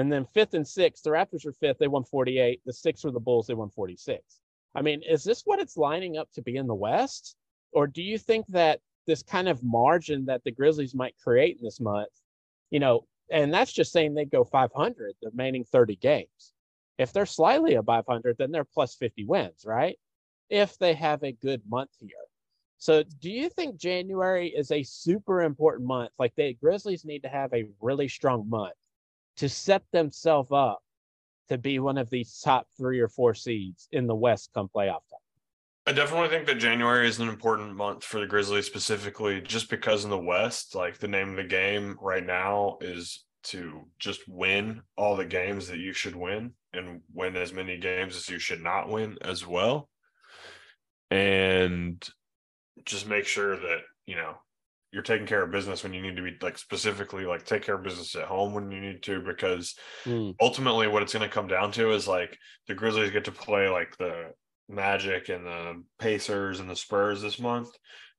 And 0.00 0.12
then 0.12 0.26
fifth 0.26 0.54
and 0.54 0.66
sixth, 0.66 1.02
the 1.02 1.10
Raptors 1.10 1.44
were 1.44 1.52
fifth, 1.52 1.78
they 1.78 1.88
won 1.88 2.04
48. 2.04 2.60
The 2.64 2.72
six 2.72 3.02
were 3.02 3.10
the 3.10 3.18
Bulls, 3.18 3.46
they 3.46 3.54
won 3.54 3.70
46. 3.70 4.22
I 4.74 4.82
mean, 4.82 5.02
is 5.02 5.24
this 5.24 5.42
what 5.44 5.58
it's 5.58 5.76
lining 5.76 6.18
up 6.18 6.30
to 6.34 6.42
be 6.42 6.56
in 6.56 6.66
the 6.66 6.74
West? 6.74 7.34
Or 7.72 7.86
do 7.86 8.02
you 8.02 8.18
think 8.18 8.46
that 8.48 8.80
this 9.06 9.22
kind 9.22 9.48
of 9.48 9.62
margin 9.62 10.26
that 10.26 10.44
the 10.44 10.50
Grizzlies 10.52 10.94
might 10.94 11.16
create 11.18 11.56
in 11.58 11.64
this 11.64 11.80
month 11.80 12.10
you 12.70 12.80
know, 12.80 13.06
and 13.30 13.52
that's 13.52 13.72
just 13.72 13.92
saying 13.92 14.14
they 14.14 14.24
go 14.24 14.44
500 14.44 15.14
the 15.20 15.30
remaining 15.30 15.64
30 15.64 15.96
games. 15.96 16.52
If 16.98 17.12
they're 17.12 17.26
slightly 17.26 17.74
above 17.74 18.06
500, 18.06 18.36
then 18.38 18.50
they're 18.50 18.64
plus 18.64 18.94
50 18.94 19.24
wins, 19.24 19.64
right? 19.66 19.98
If 20.48 20.78
they 20.78 20.94
have 20.94 21.22
a 21.22 21.32
good 21.32 21.62
month 21.68 21.90
here. 22.00 22.10
So, 22.78 23.02
do 23.20 23.30
you 23.30 23.48
think 23.48 23.78
January 23.80 24.48
is 24.48 24.70
a 24.70 24.82
super 24.82 25.42
important 25.42 25.88
month? 25.88 26.12
Like 26.18 26.34
the 26.36 26.54
Grizzlies 26.54 27.04
need 27.04 27.22
to 27.22 27.28
have 27.28 27.52
a 27.52 27.64
really 27.80 28.06
strong 28.06 28.48
month 28.48 28.74
to 29.36 29.48
set 29.48 29.82
themselves 29.92 30.50
up 30.52 30.82
to 31.48 31.58
be 31.58 31.78
one 31.78 31.98
of 31.98 32.10
these 32.10 32.40
top 32.40 32.66
three 32.76 33.00
or 33.00 33.08
four 33.08 33.34
seeds 33.34 33.88
in 33.92 34.06
the 34.06 34.14
West 34.14 34.50
come 34.54 34.68
playoff 34.68 35.02
time. 35.10 35.25
I 35.88 35.92
definitely 35.92 36.28
think 36.28 36.46
that 36.46 36.58
January 36.58 37.06
is 37.06 37.20
an 37.20 37.28
important 37.28 37.76
month 37.76 38.02
for 38.02 38.18
the 38.18 38.26
Grizzlies 38.26 38.66
specifically, 38.66 39.40
just 39.40 39.70
because 39.70 40.02
in 40.02 40.10
the 40.10 40.18
West, 40.18 40.74
like 40.74 40.98
the 40.98 41.06
name 41.06 41.30
of 41.30 41.36
the 41.36 41.44
game 41.44 41.96
right 42.00 42.26
now 42.26 42.78
is 42.80 43.24
to 43.44 43.86
just 44.00 44.28
win 44.28 44.82
all 44.96 45.14
the 45.14 45.24
games 45.24 45.68
that 45.68 45.78
you 45.78 45.92
should 45.92 46.16
win 46.16 46.52
and 46.72 47.02
win 47.14 47.36
as 47.36 47.52
many 47.52 47.78
games 47.78 48.16
as 48.16 48.28
you 48.28 48.40
should 48.40 48.60
not 48.60 48.88
win 48.88 49.16
as 49.22 49.46
well. 49.46 49.88
And 51.12 52.04
just 52.84 53.08
make 53.08 53.26
sure 53.26 53.56
that, 53.56 53.78
you 54.06 54.16
know, 54.16 54.34
you're 54.90 55.04
taking 55.04 55.26
care 55.26 55.44
of 55.44 55.52
business 55.52 55.84
when 55.84 55.92
you 55.92 56.02
need 56.02 56.16
to 56.16 56.22
be 56.22 56.34
like 56.42 56.58
specifically 56.58 57.26
like 57.26 57.44
take 57.44 57.62
care 57.62 57.76
of 57.76 57.84
business 57.84 58.16
at 58.16 58.24
home 58.24 58.54
when 58.54 58.70
you 58.70 58.80
need 58.80 59.02
to 59.02 59.20
because 59.20 59.76
mm. 60.04 60.34
ultimately 60.40 60.88
what 60.88 61.02
it's 61.02 61.12
going 61.12 61.28
to 61.28 61.32
come 61.32 61.46
down 61.46 61.70
to 61.70 61.92
is 61.92 62.08
like 62.08 62.36
the 62.66 62.74
Grizzlies 62.74 63.10
get 63.10 63.26
to 63.26 63.32
play 63.32 63.68
like 63.68 63.96
the 63.98 64.32
Magic 64.68 65.28
and 65.28 65.46
the 65.46 65.82
Pacers 65.98 66.60
and 66.60 66.68
the 66.68 66.76
Spurs 66.76 67.22
this 67.22 67.38
month 67.38 67.70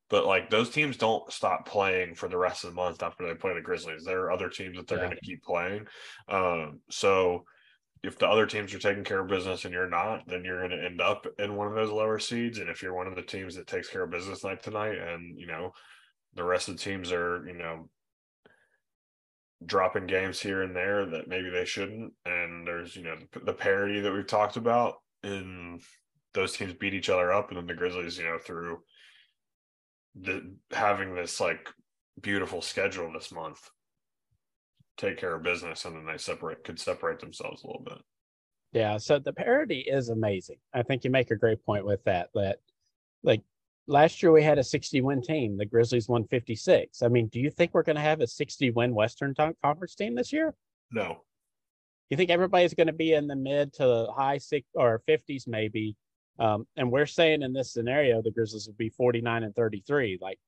but 0.10 0.25
like 0.25 0.50
those 0.50 0.70
teams 0.70 0.98
don't 0.98 1.32
stop 1.32 1.68
playing 1.68 2.16
for 2.16 2.30
the 2.30 2.38
rest 2.38 2.63
of 2.63 2.70
the 2.70 2.75
month 2.75 3.04
after 3.04 3.27
they 3.27 3.36
play 3.36 3.54
the 3.54 3.62
Grizzlies. 3.62 4.04
There 4.06 4.22
are 4.22 4.32
other 4.32 4.50
teams 4.50 4.77
that 4.77 4.88
they're 4.88 5.00
yeah. 5.00 5.06
going 5.06 5.18
to 5.18 5.25
keep 5.25 5.44
playing. 5.44 5.88
Um, 6.30 6.80
so 6.89 7.44
if 8.04 8.18
the 8.18 8.27
other 8.27 8.46
teams 8.46 8.74
are 8.74 8.80
taking 8.80 9.04
care 9.04 9.20
of 9.20 9.27
business 9.27 9.66
and 9.66 9.74
you're 9.74 9.89
not, 9.89 10.27
then 10.27 10.46
you're 10.46 10.66
going 10.66 10.80
to 10.80 10.86
end 10.86 11.01
up 11.01 11.25
in 11.39 11.56
one 11.56 11.68
of 11.68 11.75
those 11.75 11.92
lower 11.92 12.20
seeds. 12.20 12.60
And 12.60 12.70
if 12.70 12.82
you're 12.82 12.96
one 12.96 13.08
of 13.08 13.16
the 13.16 13.22
teams 13.22 13.56
that 13.56 13.68
takes 13.68 13.89
care 13.89 14.04
of 14.04 14.12
business 14.12 14.44
like 14.44 14.62
tonight, 14.62 14.98
and 14.98 15.38
you 15.38 15.48
know 15.48 15.72
the 16.36 16.44
rest 16.44 16.70
of 16.70 16.77
the 16.77 16.84
teams 16.84 17.12
are, 17.12 17.46
you 17.48 17.56
know, 17.58 17.89
dropping 19.66 20.06
games 20.06 20.39
here 20.39 20.62
and 20.62 20.75
there 20.75 21.06
that 21.06 21.27
maybe 21.27 21.50
they 21.50 21.66
shouldn't, 21.66 22.13
and 22.25 22.66
there's 22.66 22.96
you 22.96 23.04
know 23.04 23.16
the, 23.34 23.39
the 23.42 23.54
parity 23.54 24.00
that 24.00 24.13
we've 24.13 24.27
talked 24.27 24.56
about, 24.56 24.96
and 25.24 25.82
those 26.38 26.56
teams 26.56 26.74
beat 26.74 26.94
each 26.94 27.10
other 27.10 27.34
up, 27.34 27.50
and 27.50 27.58
then 27.58 27.67
the 27.67 27.74
Grizzlies, 27.74 28.17
you 28.17 28.25
know, 28.25 28.38
through 28.38 28.79
the 30.20 30.56
having 30.72 31.13
this 31.13 31.39
like 31.39 31.70
beautiful 32.22 32.62
schedule 32.62 33.12
this 33.13 33.32
month 33.32 33.70
take 34.98 35.17
care 35.17 35.36
of 35.36 35.44
business 35.44 35.86
and 35.86 35.96
then 35.96 36.08
they 36.08 36.17
separate 36.17 36.63
could 36.63 36.79
separate 36.79 37.20
themselves 37.20 37.63
a 37.63 37.67
little 37.67 37.84
bit 37.84 38.00
yeah 38.72 38.98
so 38.98 39.20
the 39.20 39.32
parity 39.32 39.82
is 39.82 40.10
amazing 40.10 40.56
i 40.74 40.82
think 40.82 41.03
you 41.03 41.12
make 41.12 41.29
a 41.29 41.36
great 41.36 41.63
point 41.63 41.86
with 41.86 42.03
that 42.03 42.29
that 42.34 42.58
like 43.22 43.44
last 43.88 44.22
year 44.22 44.32
we 44.32 44.44
had 44.44 44.60
a 44.60 44.63
60 44.63 45.01
win 45.01 45.22
team. 45.22 45.58
The 45.58 45.65
Grizzlies 45.65 46.08
won 46.08 46.25
56. 46.27 47.01
I 47.01 47.08
mean, 47.08 47.27
do 47.27 47.39
you 47.39 47.50
think 47.50 47.74
we're 47.74 47.84
going 47.84 47.96
to 47.96 48.01
have 48.01 48.22
a 48.22 48.27
60 48.27 48.72
win 48.72 48.94
Western 48.94 49.34
Conference 49.63 49.96
team 49.96 50.15
this 50.15 50.32
year? 50.32 50.53
No. 50.91 51.24
You 52.10 52.17
think 52.17 52.29
everybody's 52.29 52.74
going 52.74 52.88
to 52.88 52.94
be 52.94 53.13
in 53.13 53.27
the 53.27 53.36
mid 53.36 53.74
to 53.74 54.08
high 54.15 54.38
six 54.38 54.67
or 54.75 55.01
50s 55.10 55.48
maybe? 55.48 55.96
Um, 56.39 56.67
and 56.75 56.91
we're 56.91 57.06
saying 57.06 57.41
in 57.41 57.53
this 57.53 57.74
scenario 57.74 58.22
the 58.22 58.32
Grizzlies 58.32 58.67
would 58.67 58.77
be 58.77 58.89
49 58.89 59.44
and 59.44 59.56
33. 59.56 60.20
Like, 60.22 60.39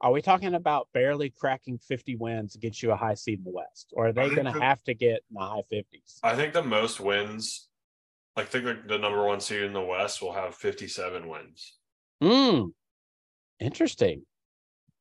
are 0.00 0.12
we 0.12 0.20
talking 0.20 0.54
about 0.54 0.88
barely 0.92 1.30
cracking 1.30 1.78
50 1.78 2.16
wins 2.16 2.52
to 2.52 2.58
get 2.58 2.82
you 2.82 2.92
a 2.92 2.96
high 2.96 3.14
seed 3.14 3.38
in 3.38 3.44
the 3.44 3.50
West, 3.50 3.92
or 3.92 4.08
are 4.08 4.12
they 4.12 4.28
going 4.28 4.52
to 4.52 4.60
have 4.60 4.82
to 4.84 4.94
get 4.94 5.22
in 5.30 5.34
the 5.34 5.40
high 5.40 5.62
50s? 5.72 6.18
I 6.22 6.34
think 6.36 6.52
the 6.52 6.62
most 6.62 7.00
wins, 7.00 7.68
I 8.36 8.42
think 8.44 8.88
the 8.88 8.98
number 8.98 9.24
one 9.24 9.40
seed 9.40 9.62
in 9.62 9.72
the 9.72 9.80
West 9.80 10.20
will 10.20 10.32
have 10.32 10.54
57 10.54 11.28
wins. 11.28 11.78
Hmm. 12.20 12.64
Interesting. 13.58 14.22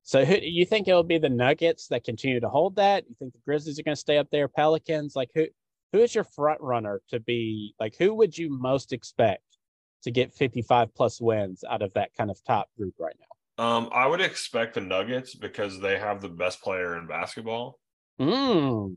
So 0.03 0.23
who 0.23 0.35
you 0.39 0.65
think 0.65 0.87
it'll 0.87 1.03
be 1.03 1.17
the 1.17 1.29
Nuggets 1.29 1.87
that 1.87 2.03
continue 2.03 2.39
to 2.39 2.47
hold 2.47 2.75
that? 2.75 3.03
You 3.09 3.15
think 3.17 3.33
the 3.33 3.39
Grizzlies 3.43 3.79
are 3.79 3.83
going 3.83 3.95
to 3.95 3.99
stay 3.99 4.17
up 4.17 4.27
there? 4.31 4.47
Pelicans, 4.47 5.15
like 5.15 5.31
who 5.33 5.47
who 5.91 5.99
is 6.01 6.13
your 6.13 6.23
front 6.23 6.61
runner 6.61 7.01
to 7.09 7.19
be 7.19 7.73
like 7.79 7.95
who 7.97 8.13
would 8.13 8.37
you 8.37 8.49
most 8.49 8.93
expect 8.93 9.54
to 10.05 10.11
get 10.11 10.33
55 10.33 10.95
plus 10.95 11.19
wins 11.19 11.63
out 11.69 11.81
of 11.81 11.93
that 11.93 12.13
kind 12.15 12.31
of 12.31 12.41
top 12.45 12.69
group 12.77 12.93
right 12.97 13.15
now? 13.19 13.63
Um, 13.63 13.89
I 13.91 14.07
would 14.07 14.21
expect 14.21 14.75
the 14.75 14.81
Nuggets 14.81 15.35
because 15.35 15.79
they 15.79 15.97
have 15.97 16.21
the 16.21 16.29
best 16.29 16.61
player 16.61 16.97
in 16.97 17.07
basketball. 17.07 17.79
Mm. 18.19 18.95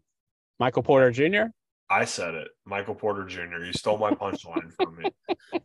Michael 0.61 0.83
Porter 0.83 1.11
Jr. 1.11 1.51
I 1.91 2.05
said 2.05 2.35
it, 2.35 2.49
Michael 2.67 2.95
Porter 2.95 3.25
Jr. 3.25 3.65
You 3.65 3.73
stole 3.73 3.99
my 3.99 4.11
punchline 4.11 4.73
from 4.75 4.99
me. 4.99 5.11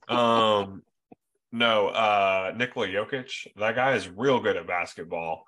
Um, 0.07 0.83
no, 1.51 1.87
uh 1.87 2.53
Nikola 2.55 2.87
Jokic, 2.87 3.47
that 3.57 3.75
guy 3.75 3.93
is 3.93 4.07
real 4.07 4.39
good 4.39 4.55
at 4.57 4.65
basketball. 4.65 5.43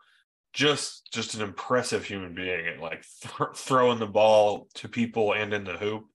Just 0.54 1.10
just 1.12 1.36
an 1.36 1.42
impressive 1.42 2.06
human 2.06 2.36
being 2.36 2.68
at 2.68 2.80
like 2.80 3.06
th- 3.22 3.56
throwing 3.56 4.00
the 4.00 4.08
ball 4.08 4.68
to 4.75 4.90
people 4.90 5.34
and 5.34 5.54
in 5.54 5.64
the 5.64 5.78
hoop 5.78 6.06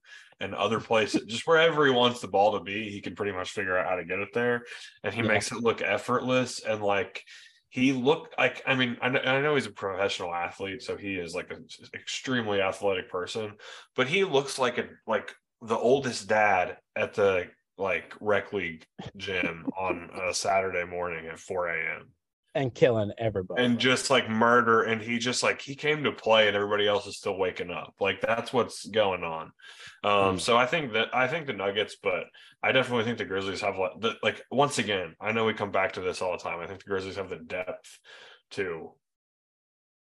and 0.40 0.54
other 0.54 0.80
places, 0.80 1.22
just 1.26 1.46
wherever 1.46 1.84
he 1.84 1.92
wants 1.92 2.20
the 2.20 2.28
ball 2.28 2.52
to 2.52 2.64
be, 2.64 2.90
he 2.90 3.00
can 3.00 3.14
pretty 3.14 3.32
much 3.32 3.50
figure 3.50 3.76
out 3.76 3.88
how 3.88 3.96
to 3.96 4.04
get 4.04 4.18
it 4.18 4.30
there. 4.32 4.64
And 5.04 5.14
he 5.14 5.20
yeah. 5.20 5.28
makes 5.28 5.52
it 5.52 5.62
look 5.62 5.82
effortless 5.82 6.60
and 6.60 6.82
like 6.82 7.22
he 7.68 7.92
looked 7.92 8.36
like 8.36 8.62
I 8.66 8.74
mean 8.74 8.96
I 9.00 9.08
know, 9.08 9.20
I 9.20 9.40
know 9.40 9.54
he's 9.54 9.66
a 9.66 9.72
professional 9.72 10.34
athlete, 10.34 10.82
so 10.82 10.96
he 10.96 11.14
is 11.14 11.34
like 11.34 11.50
an 11.52 11.66
extremely 11.94 12.60
athletic 12.60 13.08
person, 13.08 13.52
but 13.94 14.08
he 14.08 14.24
looks 14.24 14.58
like 14.58 14.78
a 14.78 14.88
like 15.06 15.34
the 15.62 15.76
oldest 15.76 16.28
dad 16.28 16.78
at 16.96 17.14
the 17.14 17.48
like 17.78 18.14
rec 18.20 18.52
league 18.52 18.84
gym 19.16 19.66
on 19.78 20.10
a 20.28 20.34
Saturday 20.34 20.84
morning 20.84 21.26
at 21.26 21.38
4 21.38 21.68
a.m. 21.68 22.08
And 22.54 22.74
killing 22.74 23.12
everybody. 23.18 23.62
And 23.62 23.78
just 23.78 24.10
like 24.10 24.28
murder. 24.28 24.82
And 24.82 25.00
he 25.00 25.18
just 25.18 25.42
like 25.42 25.60
he 25.60 25.74
came 25.74 26.04
to 26.04 26.12
play 26.12 26.48
and 26.48 26.56
everybody 26.56 26.88
else 26.88 27.06
is 27.06 27.16
still 27.16 27.38
waking 27.38 27.70
up. 27.70 27.94
Like 28.00 28.20
that's 28.20 28.52
what's 28.52 28.86
going 28.86 29.22
on. 29.22 29.52
Um, 30.02 30.36
mm. 30.36 30.40
so 30.40 30.56
I 30.56 30.66
think 30.66 30.92
that 30.94 31.14
I 31.14 31.28
think 31.28 31.46
the 31.46 31.52
Nuggets, 31.52 31.96
but 32.02 32.24
I 32.62 32.72
definitely 32.72 33.04
think 33.04 33.18
the 33.18 33.24
Grizzlies 33.24 33.60
have 33.60 33.78
like, 33.78 34.16
like 34.22 34.42
once 34.50 34.78
again, 34.78 35.14
I 35.20 35.32
know 35.32 35.44
we 35.44 35.54
come 35.54 35.70
back 35.70 35.92
to 35.92 36.00
this 36.00 36.22
all 36.22 36.32
the 36.32 36.38
time. 36.38 36.60
I 36.60 36.66
think 36.66 36.80
the 36.80 36.90
Grizzlies 36.90 37.16
have 37.16 37.30
the 37.30 37.36
depth 37.36 37.98
to 38.52 38.92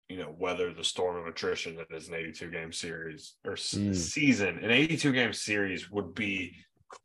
you 0.07 0.17
know 0.17 0.35
weather 0.37 0.73
the 0.73 0.83
storm 0.83 1.17
of 1.17 1.25
attrition 1.25 1.77
that 1.77 1.95
is 1.95 2.09
an 2.09 2.15
82 2.15 2.51
game 2.51 2.73
series 2.73 3.35
or 3.45 3.53
mm. 3.53 3.95
season 3.95 4.59
an 4.59 4.69
82 4.69 5.13
game 5.13 5.31
series 5.31 5.89
would 5.89 6.13
be 6.13 6.53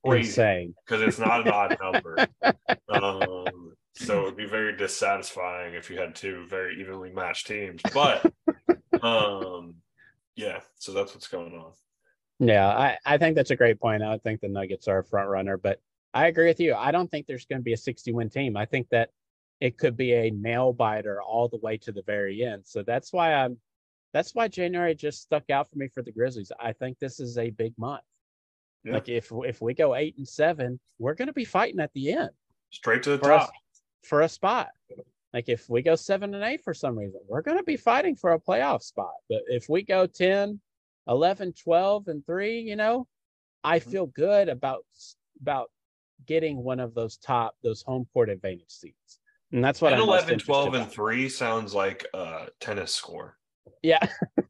crazy 0.04 0.74
because 0.84 1.02
it's 1.02 1.18
not 1.18 1.46
an 1.46 1.52
odd 1.52 1.76
number. 1.80 2.26
Um, 2.88 3.46
so 3.96 4.20
it 4.20 4.24
would 4.24 4.36
be 4.36 4.46
very 4.46 4.76
dissatisfying 4.76 5.74
if 5.74 5.90
you 5.90 5.98
had 5.98 6.14
two 6.14 6.46
very 6.48 6.78
evenly 6.80 7.10
matched 7.10 7.46
teams. 7.46 7.80
But 7.94 8.30
um, 9.02 9.76
yeah, 10.34 10.60
so 10.78 10.92
that's 10.92 11.14
what's 11.14 11.28
going 11.28 11.54
on. 11.54 11.72
Yeah, 12.38 12.68
I, 12.68 12.98
I 13.06 13.16
think 13.16 13.36
that's 13.36 13.50
a 13.50 13.56
great 13.56 13.80
point. 13.80 14.02
I 14.02 14.18
think 14.18 14.40
the 14.40 14.48
Nuggets 14.48 14.88
are 14.88 14.98
a 14.98 15.04
front 15.04 15.30
runner, 15.30 15.56
but 15.56 15.80
I 16.12 16.26
agree 16.26 16.46
with 16.46 16.60
you. 16.60 16.74
I 16.74 16.90
don't 16.90 17.10
think 17.10 17.26
there's 17.26 17.46
going 17.46 17.60
to 17.60 17.64
be 17.64 17.72
a 17.72 17.78
60 17.78 18.12
win 18.12 18.28
team. 18.28 18.56
I 18.56 18.66
think 18.66 18.88
that 18.90 19.10
it 19.60 19.78
could 19.78 19.96
be 19.96 20.12
a 20.12 20.30
nail 20.30 20.74
biter 20.74 21.22
all 21.22 21.48
the 21.48 21.56
way 21.58 21.78
to 21.78 21.92
the 21.92 22.02
very 22.02 22.44
end. 22.44 22.62
So 22.66 22.82
that's 22.82 23.12
why 23.12 23.32
I'm 23.32 23.58
that's 24.12 24.34
why 24.34 24.48
January 24.48 24.94
just 24.94 25.22
stuck 25.22 25.50
out 25.50 25.70
for 25.70 25.78
me 25.78 25.88
for 25.88 26.02
the 26.02 26.12
Grizzlies. 26.12 26.52
I 26.60 26.72
think 26.72 26.98
this 26.98 27.20
is 27.20 27.38
a 27.38 27.50
big 27.50 27.72
month. 27.78 28.02
Yeah. 28.84 28.94
Like 28.94 29.08
if 29.08 29.32
if 29.32 29.62
we 29.62 29.72
go 29.72 29.94
eight 29.94 30.16
and 30.18 30.28
seven, 30.28 30.78
we're 30.98 31.14
going 31.14 31.28
to 31.28 31.34
be 31.34 31.44
fighting 31.44 31.80
at 31.80 31.92
the 31.94 32.12
end, 32.12 32.30
straight 32.70 33.02
to 33.04 33.10
the 33.10 33.18
top 33.18 33.50
a, 33.50 33.52
for 34.06 34.22
a 34.22 34.28
spot. 34.28 34.68
Like 35.32 35.48
if 35.48 35.68
we 35.68 35.82
go 35.82 35.96
seven 35.96 36.34
and 36.34 36.44
eight 36.44 36.62
for 36.62 36.72
some 36.72 36.98
reason, 36.98 37.20
we're 37.28 37.42
going 37.42 37.58
to 37.58 37.64
be 37.64 37.76
fighting 37.76 38.16
for 38.16 38.32
a 38.32 38.40
playoff 38.40 38.82
spot. 38.82 39.12
But 39.28 39.42
if 39.48 39.68
we 39.68 39.82
go 39.82 40.06
10, 40.06 40.60
11, 41.08 41.52
12 41.62 42.08
and 42.08 42.24
3, 42.24 42.60
you 42.60 42.76
know, 42.76 43.06
I 43.62 43.78
mm-hmm. 43.78 43.90
feel 43.90 44.06
good 44.06 44.48
about 44.48 44.84
about 45.42 45.70
getting 46.26 46.56
one 46.64 46.80
of 46.80 46.94
those 46.94 47.18
top 47.18 47.54
those 47.62 47.82
home 47.82 48.06
court 48.14 48.30
advantage 48.30 48.70
seats. 48.70 49.20
And 49.52 49.62
that's 49.62 49.80
what 49.80 49.90
10, 49.90 49.98
I'm 50.00 50.08
11, 50.08 50.38
12 50.38 50.74
and 50.74 50.90
3 50.90 51.28
sounds 51.28 51.74
like 51.74 52.06
a 52.14 52.48
tennis 52.60 52.94
score. 52.94 53.36
Yeah. 53.82 54.06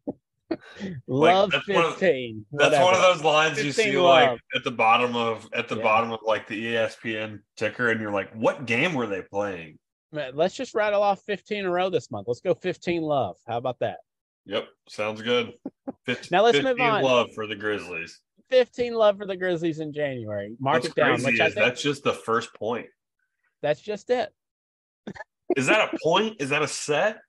love 1.07 1.53
like, 1.53 1.63
15 1.65 2.47
one 2.51 2.67
of, 2.67 2.71
that's 2.71 2.85
one 2.85 2.95
of 2.95 3.03
those 3.03 3.23
lines 3.23 3.63
you 3.63 3.73
see 3.73 3.97
love. 3.99 4.05
like 4.05 4.41
at 4.55 4.65
the 4.65 4.71
bottom 4.71 5.17
of 5.17 5.49
at 5.53 5.69
the 5.69 5.77
yeah. 5.77 5.83
bottom 5.83 6.13
of 6.13 6.21
like 6.25 6.47
the 6.47 6.75
espn 6.75 7.41
ticker 7.57 7.91
and 7.91 8.01
you're 8.01 8.13
like 8.13 8.33
what 8.35 8.67
game 8.67 8.95
were 8.95 9.07
they 9.07 9.23
playing? 9.23 9.79
Man, 10.13 10.33
let's 10.35 10.55
just 10.55 10.75
rattle 10.75 11.03
off 11.03 11.21
15 11.27 11.59
in 11.59 11.67
a 11.67 11.71
row 11.71 11.91
this 11.91 12.11
month. 12.11 12.29
Let's 12.29 12.41
go 12.41 12.55
15 12.55 13.03
love. 13.03 13.37
How 13.47 13.59
about 13.59 13.79
that? 13.81 13.99
Yep 14.47 14.69
sounds 14.89 15.21
good. 15.21 15.53
15, 16.05 16.29
now 16.31 16.45
let's 16.45 16.63
move 16.63 16.81
on. 16.81 17.03
love 17.03 17.29
for 17.35 17.47
the 17.47 17.57
grizzlies. 17.57 18.21
15 18.51 18.95
love 18.95 19.19
for 19.19 19.27
the 19.27 19.37
grizzlies 19.37 19.81
in 19.81 19.93
january. 19.93 20.55
Mark 20.61 20.83
What's 20.83 20.89
it 20.89 20.95
down 20.95 21.23
which 21.23 21.41
I 21.41 21.47
think, 21.47 21.55
that's 21.57 21.83
just 21.83 22.05
the 22.05 22.13
first 22.13 22.55
point. 22.55 22.87
That's 23.63 23.81
just 23.81 24.11
it. 24.11 24.33
Is 25.57 25.67
that 25.67 25.93
a 25.93 25.99
point? 26.03 26.37
Is 26.41 26.51
that 26.51 26.63
a 26.63 26.69
set? 26.69 27.19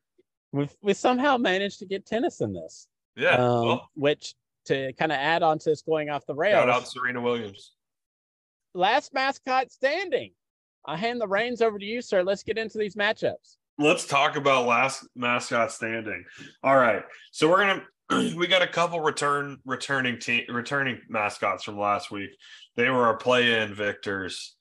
We 0.54 0.70
we 0.82 0.94
somehow 0.94 1.36
managed 1.36 1.80
to 1.80 1.86
get 1.86 2.06
tennis 2.06 2.40
in 2.40 2.54
this 2.54 2.88
yeah. 3.18 3.36
Um, 3.36 3.66
well. 3.66 3.90
Which 3.96 4.34
to 4.68 4.94
kind 4.94 5.12
of 5.12 5.18
add 5.18 5.44
on 5.44 5.60
to 5.60 5.70
this 5.70 5.82
going 5.82 6.10
off 6.10 6.26
the 6.26 6.36
rails. 6.36 6.60
Shout 6.60 6.70
out 6.70 6.88
Serena 6.88 7.22
Williams. 7.22 7.74
Last 8.74 9.14
mascot 9.14 9.72
standing. 9.72 10.32
I 10.86 10.96
hand 10.96 11.20
the 11.20 11.28
reins 11.28 11.62
over 11.62 11.80
to 11.80 11.86
you, 11.86 12.02
sir. 12.02 12.24
Let's 12.24 12.44
get 12.44 12.58
into 12.58 12.78
these 12.78 12.96
matchups. 12.96 13.58
Let's 13.80 14.06
talk 14.06 14.38
about 14.38 14.66
last 14.66 15.06
mascot 15.16 15.72
standing. 15.72 16.26
All 16.64 16.78
right, 16.78 17.04
so 17.32 17.50
we're 17.50 17.60
gonna 17.60 17.84
we 18.36 18.48
got 18.48 18.62
a 18.62 18.68
couple 18.68 19.00
return 19.00 19.58
returning 19.66 20.20
team 20.20 20.46
returning 20.50 21.02
mascots 21.10 21.64
from 21.64 21.78
last 21.78 22.10
week. 22.12 22.30
They 22.76 22.90
were 22.90 23.06
our 23.06 23.18
play-in 23.18 23.74
victors. 23.74 24.56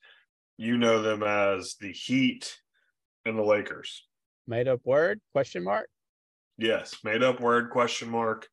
You 0.58 0.78
know 0.78 1.02
them 1.02 1.22
as 1.22 1.76
the 1.80 1.92
Heat 1.92 2.58
and 3.24 3.38
the 3.38 3.42
Lakers. 3.42 4.04
Made 4.46 4.68
up 4.68 4.80
word? 4.84 5.20
Question 5.32 5.64
mark. 5.64 5.88
Yes, 6.58 6.96
made 7.04 7.22
up 7.22 7.40
word 7.40 7.70
question 7.70 8.10
mark. 8.10 8.48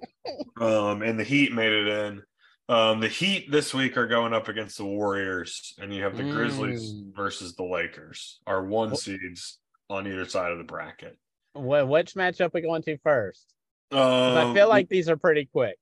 um, 0.60 1.02
and 1.02 1.18
the 1.18 1.24
Heat 1.24 1.52
made 1.52 1.72
it 1.72 1.88
in. 1.88 2.22
Um, 2.68 3.00
the 3.00 3.08
Heat 3.08 3.50
this 3.50 3.74
week 3.74 3.96
are 3.96 4.06
going 4.06 4.32
up 4.32 4.48
against 4.48 4.78
the 4.78 4.84
Warriors, 4.84 5.74
and 5.78 5.92
you 5.94 6.04
have 6.04 6.16
the 6.16 6.22
Grizzlies 6.22 6.94
Mm. 6.94 7.14
versus 7.14 7.54
the 7.56 7.64
Lakers, 7.64 8.40
our 8.46 8.64
one 8.64 8.94
seeds 8.96 9.58
on 9.90 10.06
either 10.06 10.24
side 10.24 10.52
of 10.52 10.58
the 10.58 10.64
bracket. 10.64 11.18
Wh- 11.54 11.86
which 11.88 12.14
matchup 12.14 12.52
we 12.54 12.60
going 12.62 12.82
to 12.82 12.96
first? 12.98 13.52
Um, 13.90 13.98
I 14.00 14.54
feel 14.54 14.68
like 14.68 14.88
these 14.88 15.08
are 15.10 15.16
pretty 15.16 15.44
quick. 15.46 15.76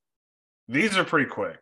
these 0.67 0.97
are 0.97 1.03
pretty 1.05 1.29
quick. 1.29 1.59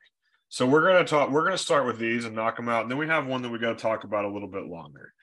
So 0.47 0.65
we're 0.65 0.81
gonna 0.83 1.05
talk. 1.05 1.29
We're 1.29 1.43
gonna 1.43 1.59
start 1.59 1.85
with 1.85 1.99
these 1.99 2.25
and 2.25 2.33
knock 2.35 2.55
them 2.55 2.69
out, 2.69 2.83
and 2.83 2.89
then 2.91 2.97
we 2.97 3.05
have 3.07 3.27
one 3.27 3.43
that 3.43 3.49
we 3.49 3.59
got 3.59 3.77
to 3.77 3.81
talk 3.81 4.03
about 4.03 4.25
a 4.25 4.29
little 4.29 4.47
bit 4.47 4.65
longer. 4.65 5.13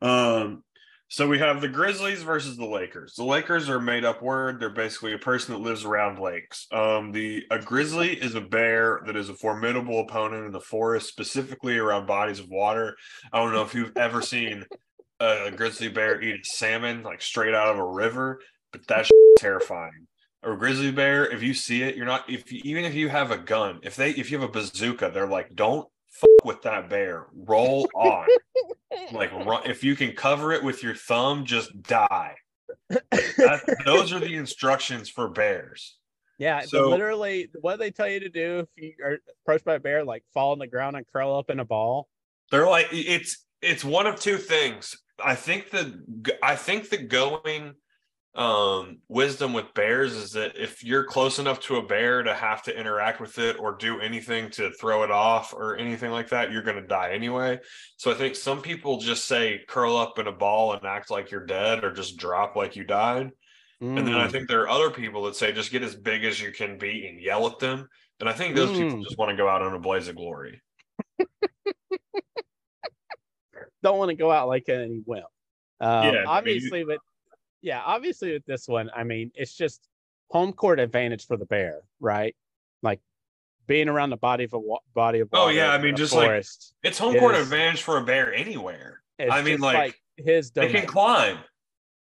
Um, 0.00 0.64
so 1.12 1.28
we 1.28 1.38
have 1.40 1.60
the 1.60 1.68
Grizzlies 1.68 2.22
versus 2.22 2.56
the 2.56 2.64
Lakers. 2.64 3.12
The 3.16 3.24
Lakers 3.24 3.68
are 3.68 3.78
made 3.78 4.02
up 4.02 4.22
word. 4.22 4.58
They're 4.58 4.70
basically 4.70 5.12
a 5.12 5.18
person 5.18 5.52
that 5.52 5.60
lives 5.60 5.84
around 5.84 6.18
lakes. 6.18 6.66
Um, 6.72 7.12
the 7.12 7.44
a 7.50 7.58
grizzly 7.58 8.14
is 8.14 8.34
a 8.34 8.40
bear 8.40 9.02
that 9.04 9.14
is 9.14 9.28
a 9.28 9.34
formidable 9.34 10.00
opponent 10.00 10.46
in 10.46 10.52
the 10.52 10.60
forest, 10.60 11.08
specifically 11.08 11.76
around 11.76 12.06
bodies 12.06 12.38
of 12.38 12.48
water. 12.48 12.96
I 13.30 13.40
don't 13.40 13.52
know 13.52 13.60
if 13.60 13.74
you've 13.74 13.94
ever 13.94 14.22
seen 14.22 14.64
a 15.20 15.50
grizzly 15.50 15.88
bear 15.88 16.18
eat 16.22 16.40
a 16.40 16.44
salmon 16.44 17.02
like 17.02 17.20
straight 17.20 17.54
out 17.54 17.68
of 17.68 17.78
a 17.78 17.86
river, 17.86 18.40
but 18.72 18.86
that's 18.88 19.10
terrifying 19.36 20.06
a 20.44 20.56
grizzly 20.56 20.90
bear 20.90 21.30
if 21.30 21.42
you 21.42 21.54
see 21.54 21.82
it 21.82 21.94
you're 21.94 22.06
not 22.06 22.28
if 22.28 22.50
you, 22.50 22.60
even 22.64 22.84
if 22.84 22.94
you 22.94 23.08
have 23.08 23.30
a 23.30 23.38
gun 23.38 23.78
if 23.82 23.94
they 23.94 24.10
if 24.10 24.30
you 24.30 24.38
have 24.38 24.48
a 24.48 24.52
bazooka 24.52 25.10
they're 25.14 25.26
like 25.26 25.54
don't 25.54 25.88
fuck 26.10 26.44
with 26.44 26.62
that 26.62 26.88
bear 26.88 27.26
roll 27.32 27.88
on 27.94 28.26
like 29.12 29.32
run, 29.32 29.62
if 29.66 29.82
you 29.84 29.94
can 29.96 30.12
cover 30.12 30.52
it 30.52 30.62
with 30.62 30.82
your 30.82 30.94
thumb 30.94 31.44
just 31.44 31.82
die. 31.82 32.34
That, 32.88 33.82
those 33.84 34.12
are 34.12 34.20
the 34.20 34.34
instructions 34.44 35.08
for 35.08 35.28
bears. 35.28 35.96
Yeah, 36.38 36.60
So- 36.62 36.88
literally, 36.88 37.48
what 37.60 37.78
they 37.78 37.90
tell 37.90 38.08
you 38.08 38.20
to 38.20 38.28
do 38.28 38.60
if 38.60 38.68
you 38.76 38.94
are 39.04 39.18
approached 39.44 39.64
by 39.64 39.74
a 39.74 39.80
bear, 39.80 40.04
like 40.04 40.24
fall 40.34 40.52
on 40.52 40.58
the 40.58 40.66
ground 40.66 40.96
and 40.96 41.06
curl 41.12 41.36
up 41.36 41.50
in 41.50 41.60
a 41.60 41.64
ball. 41.64 42.08
they're 42.50 42.66
like 42.68 42.88
it's 42.90 43.44
it's 43.60 43.84
one 43.84 44.06
of 44.06 44.18
two 44.18 44.38
things. 44.38 44.96
I 45.24 45.34
think 45.36 45.70
the 45.70 46.02
i 46.42 46.56
think 46.56 46.88
the 46.88 46.96
going 46.98 47.74
um 48.34 48.98
wisdom 49.08 49.52
with 49.52 49.74
bears 49.74 50.14
is 50.14 50.32
that 50.32 50.56
if 50.56 50.82
you're 50.82 51.04
close 51.04 51.38
enough 51.38 51.60
to 51.60 51.76
a 51.76 51.86
bear 51.86 52.22
to 52.22 52.32
have 52.32 52.62
to 52.62 52.74
interact 52.74 53.20
with 53.20 53.38
it 53.38 53.58
or 53.58 53.76
do 53.76 54.00
anything 54.00 54.48
to 54.48 54.70
throw 54.80 55.02
it 55.02 55.10
off 55.10 55.52
or 55.52 55.76
anything 55.76 56.10
like 56.10 56.30
that 56.30 56.50
you're 56.50 56.62
going 56.62 56.80
to 56.80 56.86
die 56.86 57.10
anyway 57.12 57.58
so 57.98 58.10
i 58.10 58.14
think 58.14 58.34
some 58.34 58.62
people 58.62 58.96
just 58.96 59.26
say 59.26 59.60
curl 59.68 59.98
up 59.98 60.18
in 60.18 60.28
a 60.28 60.32
ball 60.32 60.72
and 60.72 60.82
act 60.86 61.10
like 61.10 61.30
you're 61.30 61.44
dead 61.44 61.84
or 61.84 61.92
just 61.92 62.16
drop 62.16 62.56
like 62.56 62.74
you 62.74 62.84
died 62.84 63.30
and 63.82 64.06
then 64.06 64.14
i 64.14 64.26
Mm. 64.26 64.32
think 64.32 64.48
there 64.48 64.62
are 64.62 64.68
other 64.70 64.90
people 64.90 65.24
that 65.24 65.36
say 65.36 65.52
just 65.52 65.70
get 65.70 65.82
as 65.82 65.94
big 65.94 66.24
as 66.24 66.40
you 66.40 66.52
can 66.52 66.78
be 66.78 67.06
and 67.06 67.20
yell 67.20 67.46
at 67.46 67.58
them 67.58 67.86
and 68.20 68.30
i 68.30 68.32
think 68.32 68.54
those 68.54 68.70
people 68.70 68.96
Mm. 68.96 69.04
just 69.04 69.18
want 69.18 69.30
to 69.30 69.36
go 69.36 69.46
out 69.46 69.60
on 69.60 69.74
a 69.74 69.78
blaze 69.78 70.08
of 70.08 70.16
glory 70.16 70.62
don't 73.82 73.98
want 73.98 74.08
to 74.08 74.16
go 74.16 74.30
out 74.30 74.48
like 74.48 74.70
any 74.70 75.02
wimp. 75.04 75.26
Um, 75.80 75.82
Yeah, 75.90 76.08
I 76.10 76.12
mean, 76.12 76.26
obviously, 76.26 76.84
with 76.84 77.00
yeah, 77.62 77.80
obviously 77.84 78.32
with 78.32 78.44
this 78.46 78.68
one, 78.68 78.90
I 78.94 79.04
mean, 79.04 79.30
it's 79.34 79.54
just 79.56 79.88
home 80.30 80.52
court 80.52 80.80
advantage 80.80 81.26
for 81.26 81.36
the 81.36 81.46
bear, 81.46 81.82
right? 82.00 82.34
Like 82.82 83.00
being 83.66 83.88
around 83.88 84.10
the 84.10 84.16
body 84.16 84.44
of 84.44 84.52
a 84.52 84.58
wa- 84.58 84.80
body 84.94 85.20
of 85.20 85.28
Oh, 85.32 85.48
yeah, 85.48 85.70
I 85.72 85.78
mean, 85.78 85.94
just 85.96 86.12
like- 86.14 86.44
it's 86.82 86.98
home 86.98 87.16
court 87.18 87.34
Yes. 87.34 87.44
advantage 87.44 87.82
for 87.82 87.98
a 87.98 88.04
bear 88.04 88.34
anywhere 88.34 89.02
it's 89.18 89.32
I 89.32 89.42
mean, 89.42 89.54
just 89.58 89.62
like, 89.62 90.00
his 90.16 90.50
they 90.50 90.62
domain. 90.66 90.82
can 90.82 90.86
climb 90.86 91.38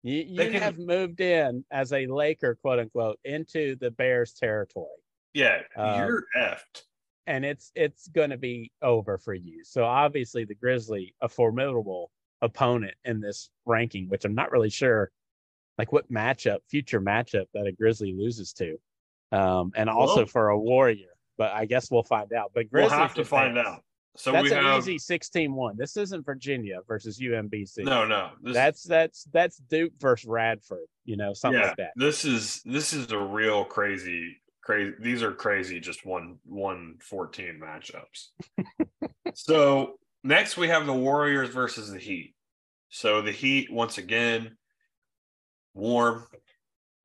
You, 0.01 0.21
you 0.21 0.37
They 0.37 0.51
can- 0.51 0.61
have 0.61 0.77
moved 0.77 1.19
in 1.21 1.65
as 1.71 1.91
a 1.93 2.05
Laker, 2.05 2.55
quote 2.61 2.77
unquote, 2.79 3.19
into 3.23 3.75
the 3.77 3.89
Bears 3.91 4.33
territory, 4.33 4.87
Yeah, 5.33 5.63
Um, 5.75 5.99
you're 6.07 6.23
effed. 6.37 6.83
and 7.27 7.43
it's 7.43 7.71
it's 7.75 8.07
going 8.09 8.29
to 8.29 8.37
be 8.37 8.71
over 8.83 9.17
for 9.17 9.33
you. 9.33 9.63
So 9.63 9.83
obviously, 9.83 10.45
the 10.45 10.53
Grizzly, 10.55 11.15
a 11.21 11.27
formidable 11.29 12.11
opponent 12.41 12.93
in 13.03 13.19
this 13.19 13.49
ranking, 13.65 14.07
which 14.09 14.25
I'm 14.25 14.35
not 14.35 14.51
really 14.51 14.69
sure, 14.69 15.11
like 15.77 15.91
what 15.91 16.11
matchup, 16.11 16.59
future 16.69 17.01
matchup 17.01 17.45
that 17.53 17.67
a 17.67 17.71
Grizzly 17.71 18.13
loses 18.17 18.53
to, 18.53 18.77
um, 19.31 19.71
and 19.75 19.89
also 19.89 20.25
for 20.25 20.49
a 20.49 20.59
Warrior. 20.59 21.09
But 21.37 21.51
I 21.51 21.65
guess 21.65 21.91
we'll 21.91 22.03
find 22.03 22.31
out. 22.33 22.51
But 22.53 22.67
We'll 22.71 22.89
have 22.89 23.13
to 23.15 23.25
find 23.25 23.57
out. 23.57 23.81
So 24.17 24.31
That's 24.31 24.49
we 24.49 24.55
an 24.55 24.63
have 24.63 24.87
easy 24.87 24.97
16-1. 24.97 25.77
This 25.77 25.97
isn't 25.97 26.25
Virginia 26.25 26.79
versus 26.87 27.19
UMBC. 27.19 27.79
no, 27.79 28.05
no. 28.05 28.31
This, 28.41 28.53
that's 28.53 28.83
that's 28.83 29.23
that's 29.33 29.57
Duke 29.57 29.91
versus 29.99 30.25
Radford. 30.25 30.87
You 31.03 31.17
know, 31.17 31.33
something 31.33 31.59
yeah. 31.59 31.67
like 31.67 31.77
that. 31.77 31.91
This 31.95 32.23
is 32.23 32.61
this 32.63 32.93
is 32.93 33.11
a 33.11 33.19
real 33.19 33.65
crazy, 33.65 34.37
crazy. 34.63 34.93
These 34.99 35.21
are 35.21 35.33
crazy. 35.33 35.81
Just 35.81 36.05
one 36.05 36.37
one 36.45 36.95
fourteen 37.01 37.61
matchups. 37.61 38.29
so 39.33 39.99
next 40.23 40.55
we 40.55 40.69
have 40.69 40.85
the 40.85 40.93
Warriors 40.93 41.49
versus 41.49 41.91
the 41.91 41.99
Heat. 41.99 42.35
So 42.89 43.21
the 43.21 43.31
Heat 43.31 43.69
once 43.71 43.97
again, 43.97 44.55
warm, 45.75 46.25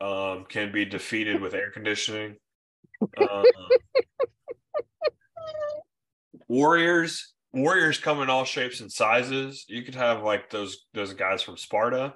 um, 0.01 0.47
can 0.49 0.73
be 0.73 0.87
defeated 0.87 1.43
with 1.43 1.53
air 1.53 1.71
conditioning. 1.71 2.37
Um, 3.19 3.45
Warriors, 6.49 7.35
Warriors 7.53 7.99
come 7.99 8.23
in 8.23 8.31
all 8.31 8.45
shapes 8.45 8.81
and 8.81 8.91
sizes. 8.91 9.65
You 9.69 9.83
could 9.83 9.95
have 9.97 10.23
like 10.23 10.51
those 10.51 10.87
those 10.95 11.13
guys 11.13 11.43
from 11.43 11.57
Sparta. 11.57 12.15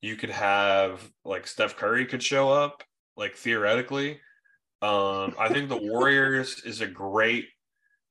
You 0.00 0.16
could 0.16 0.30
have 0.30 1.10
like 1.24 1.46
Steph 1.46 1.76
Curry 1.76 2.06
could 2.06 2.22
show 2.22 2.50
up, 2.50 2.84
like 3.16 3.34
theoretically. 3.36 4.20
Um, 4.82 5.34
I 5.38 5.48
think 5.50 5.68
the 5.68 5.80
Warriors 5.82 6.62
is 6.66 6.80
a 6.80 6.86
great 6.86 7.46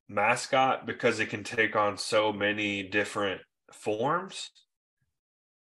mascot 0.10 0.86
because 0.86 1.20
it 1.20 1.30
can 1.30 1.44
take 1.44 1.76
on 1.76 1.98
so 1.98 2.34
many 2.34 2.84
different 2.84 3.42
forms. 3.72 4.52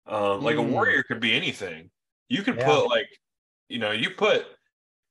Um, 0.06 0.42
like 0.42 0.56
a 0.56 0.60
Mm. 0.60 0.70
warrior 0.70 1.02
could 1.02 1.20
be 1.20 1.32
anything. 1.32 1.90
You 2.34 2.42
could 2.42 2.56
Yeah. 2.56 2.66
put 2.66 2.88
like, 2.88 3.08
you 3.68 3.78
know, 3.78 3.92
you 3.92 4.10
put 4.10 4.44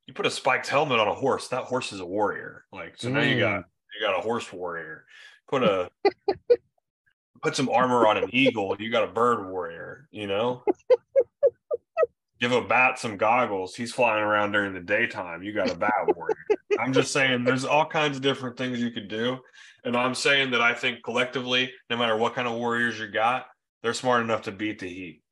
you 0.08 0.14
put 0.14 0.26
a 0.26 0.32
spiked 0.32 0.68
helmet 0.68 1.00
on 1.00 1.08
a 1.08 1.14
horse. 1.14 1.48
That 1.48 1.64
horse 1.64 1.94
is 1.94 2.02
a 2.02 2.06
warrior. 2.06 2.66
Like 2.74 2.96
so 2.98 3.10
now 3.10 3.22
you 3.22 3.40
got 3.40 3.62
mm. 3.62 3.66
you 3.96 4.06
got 4.06 4.20
a 4.20 4.22
horse 4.22 4.52
warrior. 4.52 5.06
Put 5.48 5.64
a 5.64 5.90
put 7.42 7.56
some 7.56 7.70
armor 7.70 8.06
on 8.08 8.18
an 8.18 8.30
eagle. 8.34 8.76
You 8.78 8.92
got 8.92 9.06
a 9.06 9.12
bird 9.12 9.50
warrior. 9.50 10.10
You 10.12 10.28
know. 10.28 10.64
Give 12.42 12.52
a 12.52 12.62
bat 12.62 13.00
some 13.00 13.16
goggles. 13.16 13.74
He's 13.74 13.94
flying 13.94 14.22
around 14.22 14.52
during 14.52 14.74
the 14.74 14.82
daytime. 14.82 15.44
You 15.44 15.54
got 15.54 15.72
a 15.72 15.76
bat 15.76 15.94
warrior. 16.14 16.36
I'm 16.78 16.92
just 16.92 17.14
saying 17.14 17.46
there's 17.46 17.64
all 17.64 17.86
kinds 17.86 18.18
of 18.18 18.22
different 18.22 18.58
things 18.58 18.82
you 18.82 18.92
could 18.92 19.08
do. 19.08 19.40
And 19.86 19.96
I'm 19.96 20.14
saying 20.14 20.52
that 20.52 20.60
I 20.60 20.74
think 20.74 21.04
collectively, 21.06 21.72
no 21.90 21.96
matter 21.96 22.18
what 22.18 22.36
kind 22.36 22.46
of 22.46 22.56
warriors 22.56 23.00
you 23.00 23.08
got, 23.08 23.46
they're 23.82 23.94
smart 23.94 24.24
enough 24.24 24.42
to 24.42 24.52
beat 24.52 24.80
the 24.80 24.90
Heat. 24.90 25.23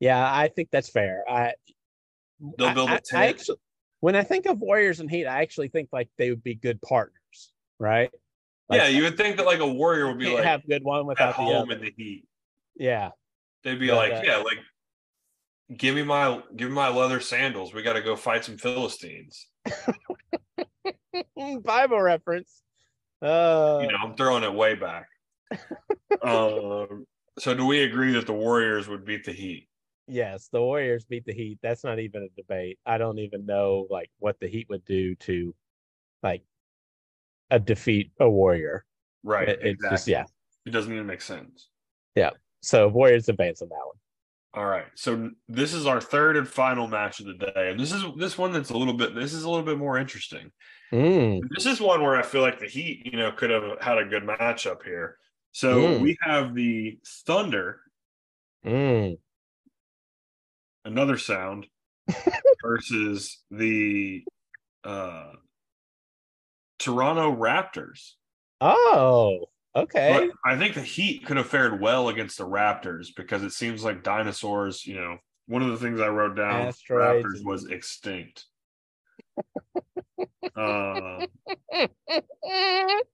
Yeah, 0.00 0.22
I 0.32 0.48
think 0.48 0.68
that's 0.70 0.90
fair. 0.90 1.24
I 1.28 1.54
They'll 2.58 2.74
build 2.74 2.88
a 2.90 2.92
I- 2.92 2.96
I 2.96 2.98
tent. 2.98 3.38
actually, 3.38 3.58
when 4.00 4.16
I 4.16 4.22
think 4.24 4.46
of 4.46 4.58
Warriors 4.60 4.98
and 5.00 5.08
Heat, 5.10 5.26
I 5.26 5.42
actually 5.42 5.68
think 5.68 5.88
like 5.92 6.08
they 6.18 6.30
would 6.30 6.42
be 6.42 6.54
good 6.54 6.80
partners, 6.82 7.52
right? 7.78 8.10
Like, 8.68 8.80
yeah, 8.80 8.88
you 8.88 9.02
would 9.04 9.16
think 9.16 9.36
that 9.36 9.46
like 9.46 9.60
a 9.60 9.66
warrior 9.66 10.08
would 10.08 10.18
be 10.18 10.32
like 10.34 10.44
have 10.44 10.66
good 10.66 10.82
one 10.82 11.00
at 11.00 11.06
without 11.06 11.26
the 11.28 11.32
home 11.42 11.70
other. 11.70 11.72
in 11.74 11.80
the 11.82 11.92
Heat. 11.96 12.24
Yeah, 12.74 13.10
They'd 13.64 13.78
be 13.78 13.88
But, 13.88 13.96
like, 13.96 14.12
uh, 14.12 14.22
yeah, 14.24 14.36
like 14.38 14.58
give 15.76 15.94
me 15.94 16.02
my 16.02 16.42
give 16.56 16.68
me 16.68 16.74
my 16.74 16.88
leather 16.88 17.20
sandals. 17.20 17.72
We 17.72 17.82
got 17.82 17.92
to 17.94 18.02
go 18.02 18.16
fight 18.16 18.44
some 18.44 18.56
Philistines. 18.58 19.46
Bible 21.62 22.00
reference. 22.00 22.62
Uh, 23.20 23.78
you 23.82 23.88
know, 23.88 23.98
I'm 24.02 24.16
throwing 24.16 24.42
it 24.42 24.52
way 24.52 24.74
back. 24.74 25.06
um, 26.22 27.06
so 27.38 27.54
do 27.54 27.66
we 27.66 27.82
agree 27.82 28.12
that 28.12 28.26
the 28.26 28.32
Warriors 28.32 28.88
would 28.88 29.04
beat 29.04 29.24
the 29.24 29.32
Heat? 29.32 29.68
yes, 30.08 30.48
the 30.52 30.60
Warriors 30.60 31.04
beat 31.04 31.24
the 31.24 31.32
Heat. 31.32 31.58
That's 31.62 31.84
not 31.84 31.98
even 31.98 32.22
a 32.24 32.28
debate. 32.40 32.78
I 32.84 32.98
don't 32.98 33.18
even 33.18 33.46
know 33.46 33.86
like 33.88 34.10
what 34.18 34.38
the 34.40 34.48
Heat 34.48 34.68
would 34.68 34.84
do 34.84 35.14
to 35.16 35.54
like 36.22 36.42
a 37.50 37.58
defeat 37.58 38.10
a 38.20 38.28
Warrior. 38.28 38.84
Right. 39.22 39.48
It- 39.48 39.60
it's 39.62 39.82
just 39.82 40.08
yeah. 40.08 40.24
It 40.66 40.70
doesn't 40.70 40.92
even 40.92 41.06
make 41.06 41.22
sense. 41.22 41.68
Yeah. 42.14 42.30
So 42.60 42.88
Warriors 42.88 43.28
advance 43.28 43.62
on 43.62 43.68
that 43.68 43.84
one. 43.84 43.96
All 44.54 44.66
right. 44.70 44.86
So 44.94 45.30
this 45.48 45.72
is 45.72 45.86
our 45.86 46.00
third 46.00 46.36
and 46.36 46.46
final 46.46 46.86
match 46.86 47.20
of 47.20 47.26
the 47.26 47.34
day. 47.34 47.70
And 47.70 47.80
this 47.80 47.90
is 47.92 48.04
this 48.18 48.36
one 48.36 48.52
that's 48.52 48.70
a 48.70 48.76
little 48.76 48.94
bit 48.94 49.14
this 49.14 49.32
is 49.32 49.44
a 49.44 49.50
little 49.50 49.64
bit 49.64 49.78
more 49.78 49.96
interesting. 49.98 50.50
Mm. 50.92 51.40
This 51.54 51.64
is 51.64 51.80
one 51.80 52.02
where 52.02 52.16
I 52.16 52.22
feel 52.22 52.42
like 52.42 52.58
the 52.60 52.66
Heat, 52.68 53.06
you 53.10 53.16
know, 53.18 53.32
could 53.32 53.50
have 53.50 53.80
had 53.80 53.98
a 53.98 54.04
good 54.04 54.24
matchup 54.24 54.82
here. 54.84 55.16
So 55.52 55.82
Mm. 55.82 56.00
we 56.00 56.16
have 56.22 56.54
the 56.54 56.98
Thunder, 57.06 57.80
Mm. 58.64 59.18
another 60.84 61.18
sound, 61.18 61.66
versus 62.62 63.42
the 63.50 64.24
uh 64.84 65.32
Toronto 66.78 67.30
Raptors. 67.36 68.14
Oh, 68.60 69.46
okay. 69.76 70.08
But 70.08 70.30
I 70.44 70.58
think 70.58 70.74
the 70.74 70.82
Heat 70.82 71.24
could 71.26 71.36
have 71.36 71.48
fared 71.48 71.80
well 71.80 72.08
against 72.08 72.38
the 72.38 72.46
Raptors 72.46 73.08
because 73.14 73.42
it 73.42 73.52
seems 73.52 73.84
like 73.84 74.02
dinosaurs, 74.02 74.86
you 74.86 74.94
know, 74.96 75.18
one 75.46 75.62
of 75.62 75.68
the 75.68 75.76
things 75.76 76.00
I 76.00 76.08
wrote 76.08 76.34
down 76.36 76.68
Asteroids 76.68 77.24
Raptors 77.24 77.44
was 77.44 77.66
extinct. 77.70 78.46
uh, 80.56 81.26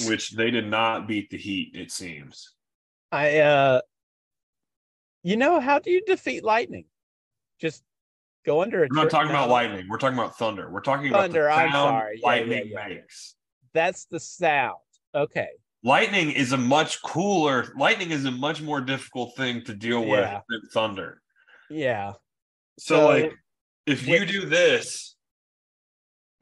which 0.00 0.32
they 0.32 0.50
did 0.50 0.68
not 0.68 1.06
beat 1.06 1.30
the 1.30 1.38
Heat, 1.38 1.74
it 1.74 1.90
seems. 1.90 2.52
I 3.12 3.38
uh 3.38 3.80
you 5.22 5.36
know 5.36 5.60
how 5.60 5.78
do 5.78 5.90
you 5.90 6.02
defeat 6.06 6.44
lightning? 6.44 6.84
Just 7.60 7.82
go 8.44 8.62
under 8.62 8.84
a 8.84 8.88
We're 8.90 9.02
not 9.02 9.10
talking 9.10 9.30
about 9.30 9.48
lightning. 9.48 9.86
We're 9.88 9.98
talking 9.98 10.18
about 10.18 10.38
thunder. 10.38 10.70
We're 10.70 10.80
talking 10.80 11.10
Thunder, 11.10 11.48
about 11.48 11.56
thunder. 11.56 11.66
I'm 11.66 11.72
sorry. 11.72 12.20
Lightning 12.22 12.68
yeah, 12.68 12.88
yeah. 12.88 12.94
makes. 12.94 13.34
That's 13.74 14.04
the 14.06 14.20
sound. 14.20 14.76
Okay. 15.14 15.48
Lightning 15.82 16.30
is 16.30 16.52
a 16.52 16.56
much 16.56 17.02
cooler. 17.02 17.72
Lightning 17.76 18.10
is 18.10 18.24
a 18.24 18.30
much 18.30 18.62
more 18.62 18.80
difficult 18.80 19.36
thing 19.36 19.62
to 19.64 19.74
deal 19.74 20.04
with 20.04 20.28
than 20.48 20.62
thunder. 20.72 21.20
Yeah. 21.70 22.12
So, 22.78 22.96
So, 22.96 23.06
like, 23.06 23.34
if 23.86 24.06
you 24.06 24.26
do 24.26 24.46
this, 24.46 25.16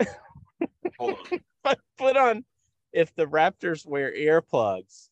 hold 0.98 1.16
on. 1.32 1.40
But 1.62 1.78
put 1.96 2.16
on 2.16 2.44
if 2.94 3.14
the 3.14 3.26
Raptors 3.26 3.86
wear 3.86 4.12
earplugs. 4.14 5.08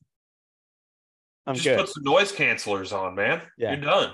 I'm 1.47 1.55
Just 1.55 1.67
good. 1.67 1.79
put 1.81 1.89
some 1.89 2.05
noise 2.05 2.33
cancelers 2.33 2.97
on, 2.97 3.15
man. 3.17 3.43
Yeah. 3.59 3.73
You're 3.73 3.81
done. 3.81 4.13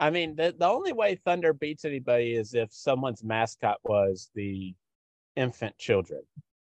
I 0.00 0.10
mean, 0.10 0.36
the, 0.36 0.54
the 0.56 0.66
only 0.68 0.92
way 0.92 1.16
Thunder 1.16 1.52
beats 1.52 1.84
anybody 1.84 2.34
is 2.34 2.54
if 2.54 2.72
someone's 2.72 3.24
mascot 3.24 3.78
was 3.82 4.30
the 4.36 4.74
infant 5.34 5.76
children, 5.76 6.22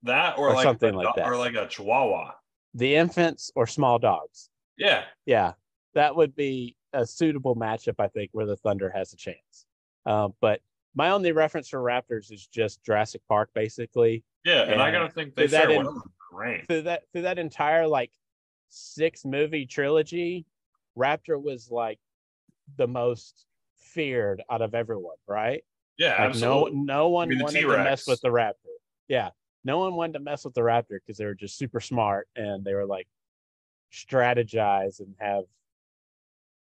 That 0.02 0.36
or, 0.36 0.48
Or 0.50 0.54
like 0.54 0.64
something 0.64 0.92
a 0.92 0.96
like 0.96 1.14
that. 1.14 1.26
or 1.26 1.36
like 1.36 1.54
a 1.54 1.68
chihuahua. 1.68 2.32
the 2.74 2.96
infants 2.96 3.52
or 3.54 3.66
small 3.68 4.00
dogs. 4.00 4.50
Yeah. 4.76 5.04
Yeah, 5.24 5.52
that 5.94 6.16
would 6.16 6.34
be 6.34 6.76
a 6.92 7.06
suitable 7.06 7.54
matchup, 7.54 7.94
I 8.00 8.08
think, 8.08 8.30
where 8.32 8.46
the 8.46 8.56
Thunder 8.56 8.90
has 8.90 9.12
a 9.12 9.16
chance. 9.16 9.66
Um, 10.04 10.34
but 10.40 10.60
my 10.96 11.10
only 11.10 11.30
reference 11.30 11.68
for 11.68 11.78
Raptors 11.80 12.32
is 12.32 12.48
just 12.48 12.82
Jurassic 12.82 13.20
Park, 13.28 13.50
basically. 13.54 14.24
Yeah. 14.44 14.62
And 14.62 14.82
I 14.82 14.90
gotta 14.90 15.08
think 15.10 15.36
they 15.36 15.46
that 15.46 15.70
in- 15.70 15.86
well 16.32 16.42
in 16.42 16.48
the 16.48 16.52
rain. 16.58 16.66
Through 16.68 16.82
that 16.82 17.02
through 17.12 17.22
that 17.22 17.38
entire 17.38 17.86
like 17.86 18.10
six 18.68 19.24
movie 19.24 19.66
trilogy, 19.66 20.46
Raptor 20.96 21.40
was 21.42 21.70
like 21.70 21.98
the 22.76 22.86
most 22.86 23.46
feared 23.76 24.42
out 24.50 24.62
of 24.62 24.74
everyone, 24.74 25.16
right? 25.26 25.64
Yeah, 25.98 26.10
Like 26.12 26.30
absolutely. 26.30 26.72
no 26.78 26.82
no 26.84 27.08
one 27.08 27.28
mean, 27.28 27.38
the 27.38 27.44
wanted 27.44 27.60
to 27.62 27.68
mess 27.68 28.06
with 28.06 28.20
the 28.22 28.28
Raptor. 28.28 28.54
Yeah. 29.08 29.30
No 29.64 29.78
one 29.78 29.94
wanted 29.94 30.14
to 30.14 30.18
mess 30.20 30.44
with 30.44 30.54
the 30.54 30.60
Raptor 30.62 30.98
because 31.04 31.18
they 31.18 31.24
were 31.24 31.34
just 31.34 31.56
super 31.56 31.78
smart 31.80 32.28
and 32.34 32.64
they 32.64 32.74
were 32.74 32.86
like 32.86 33.06
strategize 33.92 35.00
and 35.00 35.14
have 35.20 35.44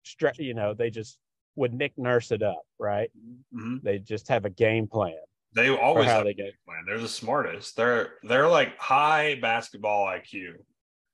stra- 0.03 0.33
you 0.37 0.53
know, 0.53 0.73
they 0.73 0.89
just 0.89 1.19
would 1.55 1.73
Nick 1.73 1.97
Nurse 1.97 2.31
it 2.31 2.41
up, 2.41 2.63
right? 2.79 3.11
Mhm. 3.53 3.81
They 3.83 3.99
just 3.99 4.27
have 4.29 4.45
a 4.45 4.49
game 4.49 4.87
plan 4.87 5.17
They 5.53 5.69
always 5.75 6.07
how 6.07 6.23
they 6.23 6.33
get. 6.33 6.53
plan. 6.65 6.83
They're 6.87 6.99
the 6.99 7.07
smartest. 7.07 7.75
They're 7.75 8.13
they're 8.23 8.47
like 8.47 8.77
high 8.77 9.39
basketball 9.41 10.05
IQ. 10.05 10.53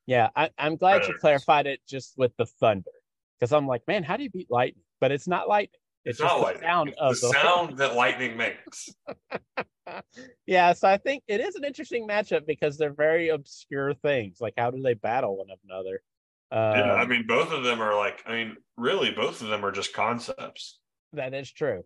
Yeah, 0.07 0.29
I, 0.35 0.49
I'm 0.57 0.75
glad 0.75 1.07
you 1.07 1.15
clarified 1.19 1.65
it 1.67 1.79
just 1.87 2.13
with 2.17 2.31
the 2.37 2.45
Thunder 2.45 2.91
because 3.39 3.51
I'm 3.51 3.65
like, 3.67 3.81
man, 3.87 4.03
how 4.03 4.17
do 4.17 4.23
you 4.23 4.29
beat 4.29 4.51
lightning? 4.51 4.83
But 5.01 5.11
it's 5.11 5.27
not 5.27 5.47
lightning. 5.47 5.79
It's, 6.03 6.19
It's, 6.19 6.23
not 6.23 6.33
just 6.33 6.43
like 6.43 6.59
the 6.59 6.65
sound 6.65 6.89
it's 6.89 6.99
of 6.99 7.19
the 7.21 7.29
sound 7.41 7.77
that 7.79 7.95
lightning 7.95 8.37
makes. 8.37 8.89
yeah, 10.45 10.73
so 10.73 10.87
I 10.87 10.97
think 10.97 11.23
it 11.27 11.41
is 11.41 11.55
an 11.55 11.63
interesting 11.63 12.07
matchup 12.07 12.45
because 12.45 12.77
they're 12.77 12.93
very 12.93 13.29
obscure 13.29 13.93
things. 13.93 14.37
Like, 14.39 14.53
how 14.57 14.69
do 14.71 14.81
they 14.81 14.93
battle 14.93 15.37
one 15.37 15.47
another? 15.67 16.01
yeah, 16.51 16.93
I 16.93 17.01
Um, 17.03 17.09
mean, 17.09 17.25
both 17.27 17.51
of 17.51 17.63
them 17.63 17.81
are 17.81 17.95
like. 17.95 18.21
I 18.27 18.33
mean, 18.33 18.57
really, 18.77 19.11
both 19.11 19.41
of 19.41 19.47
them 19.47 19.65
are 19.65 19.71
just 19.71 19.93
concepts. 19.93 20.79
that 21.13 21.33
is 21.33 21.51
true. 21.51 21.83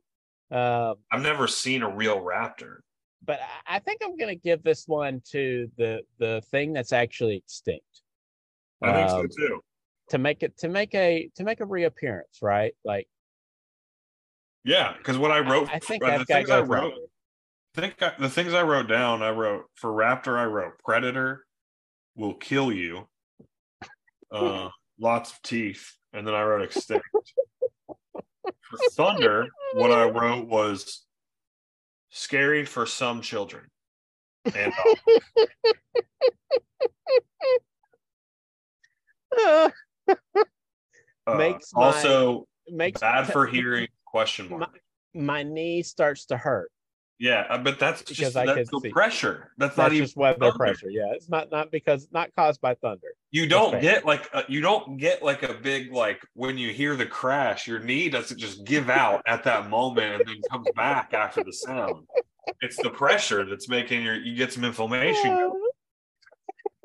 Um, 0.51 0.95
I've 1.11 1.21
never 1.21 1.47
seen 1.47 1.83
a 1.83 1.89
real 1.89 2.19
raptor. 2.21 2.77
but 3.25 3.39
I- 3.41 3.75
I 3.75 3.79
think 3.79 4.01
I'm 4.03 4.17
going 4.17 4.29
to 4.35 4.41
give 4.41 4.63
this 4.63 4.87
one 4.87 5.21
to 5.31 5.69
the 5.77 6.01
the 6.17 6.41
thing 6.51 6.73
that's 6.73 6.93
actually 6.93 7.35
extinct 7.37 8.01
I 8.81 8.93
think 8.93 9.09
Um, 9.11 9.29
so 9.31 9.47
too. 9.47 9.61
to 10.09 10.17
make 10.17 10.41
it 10.41 10.57
to 10.59 10.69
make 10.69 10.95
a 10.95 11.29
to 11.35 11.43
make 11.43 11.59
a 11.59 11.65
reappearance, 11.65 12.39
right? 12.41 12.73
Like, 12.83 13.07
Yeah, 14.63 14.95
because 14.97 15.17
what 15.17 15.31
I 15.31 15.39
wrote, 15.39 15.69
I 15.69 15.79
think 15.79 16.03
uh, 16.03 16.07
the 16.07 16.13
I've 16.13 16.27
got 16.27 16.33
to 16.33 16.33
things 16.39 16.49
I 16.49 16.61
go 16.61 16.65
wrote, 16.65 16.93
Raptor. 16.93 17.09
think 17.75 18.01
I, 18.01 18.13
the 18.19 18.29
things 18.29 18.53
I 18.53 18.63
wrote 18.63 18.87
down. 18.87 19.21
I 19.21 19.29
wrote 19.31 19.65
for 19.75 19.91
raptor. 19.91 20.37
I 20.37 20.45
wrote 20.45 20.79
predator 20.83 21.45
will 22.15 22.33
kill 22.35 22.71
you. 22.71 23.07
Uh, 24.31 24.69
lots 24.99 25.31
of 25.31 25.41
teeth, 25.41 25.95
and 26.13 26.25
then 26.27 26.35
I 26.35 26.43
wrote 26.43 26.61
extinct. 26.61 27.03
For 28.69 28.77
thunder, 28.91 29.47
what 29.73 29.91
I 29.91 30.05
wrote 30.09 30.47
was 30.47 31.05
scary 32.09 32.65
for 32.65 32.85
some 32.85 33.21
children. 33.21 33.65
And 34.55 34.73
uh, 39.37 39.69
Makes 41.37 41.73
my- 41.73 41.85
also 41.85 42.47
makes 42.71 43.01
bad 43.01 43.27
for 43.31 43.45
hearing 43.47 43.87
question 44.05 44.49
my, 44.49 44.57
mark. 44.57 44.79
my 45.13 45.43
knee 45.43 45.83
starts 45.83 46.25
to 46.25 46.37
hurt. 46.37 46.71
Yeah, 47.19 47.45
uh, 47.49 47.57
but 47.57 47.79
that's 47.79 48.01
Because 48.01 48.17
just 48.17 48.37
I 48.37 48.45
that's 48.45 48.69
the 48.69 48.79
see. 48.79 48.89
pressure. 48.89 49.51
That's, 49.57 49.75
That's 49.75 49.91
not 49.91 49.93
even 49.93 50.09
weather 50.15 50.39
thunder. 50.39 50.57
pressure. 50.57 50.89
Yeah, 50.89 51.11
it's 51.11 51.27
not 51.27 51.51
not 51.51 51.69
because 51.69 52.07
not 52.13 52.33
caused 52.33 52.61
by 52.61 52.75
thunder. 52.75 53.07
You 53.31 53.45
don't 53.45 53.81
get 53.81 54.05
like 54.05 54.29
a, 54.33 54.45
you 54.47 54.61
don't 54.61 54.95
get 54.97 55.21
like 55.21 55.43
a 55.43 55.53
big 55.53 55.91
like 55.91 56.21
when 56.33 56.57
you 56.57 56.71
hear 56.71 56.95
the 56.95 57.05
crash, 57.05 57.67
your 57.67 57.79
knee 57.79 58.07
doesn't 58.07 58.37
just 58.39 58.63
give 58.63 58.89
out 58.89 59.21
at 59.27 59.43
that 59.43 59.69
moment 59.69 60.15
and 60.15 60.27
then 60.29 60.41
comes 60.49 60.67
back 60.77 61.13
after 61.13 61.43
the 61.43 61.51
sound. 61.51 62.07
It's 62.61 62.77
the 62.77 62.89
pressure 62.89 63.45
that's 63.45 63.67
making 63.67 64.01
your 64.01 64.15
you 64.15 64.33
get 64.35 64.53
some 64.53 64.63
inflammation. 64.63 65.51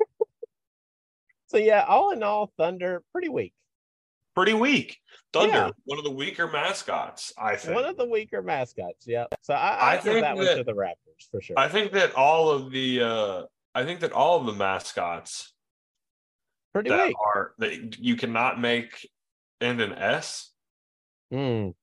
so 1.47 1.57
yeah, 1.57 1.85
all 1.87 2.11
in 2.11 2.23
all, 2.23 2.51
Thunder 2.57 3.03
pretty 3.13 3.29
weak. 3.29 3.53
Pretty 4.35 4.53
weak. 4.53 4.97
Thunder, 5.33 5.53
Yeah. 5.53 5.69
one 5.85 5.97
of 5.97 6.03
the 6.03 6.11
weaker 6.11 6.47
mascots, 6.47 7.33
I 7.37 7.55
think. 7.55 7.75
One 7.75 7.85
of 7.85 7.97
the 7.97 8.05
weaker 8.05 8.41
mascots. 8.41 9.05
Yeah. 9.07 9.25
So 9.41 9.53
I, 9.53 9.57
I, 9.69 9.93
I 9.93 9.97
think 9.97 10.21
that 10.21 10.35
one 10.35 10.45
that- 10.45 10.55
to 10.57 10.63
the 10.63 10.73
Raptors 10.73 11.29
for 11.31 11.41
sure. 11.41 11.57
I 11.57 11.67
think 11.69 11.91
that 11.93 12.13
all 12.15 12.49
of 12.49 12.71
the 12.71 13.01
uh 13.01 13.43
I 13.73 13.83
think 13.83 13.99
that 14.01 14.11
all 14.13 14.39
of 14.39 14.45
the 14.45 14.53
mascots 14.53 15.53
pretty 16.73 16.89
that 16.89 17.07
weak. 17.07 17.15
are 17.25 17.53
that 17.59 17.97
you 17.99 18.15
cannot 18.15 18.59
make 18.59 19.09
end 19.61 19.81
an 19.81 19.93
S 19.93 20.51
Mm. 21.33 21.73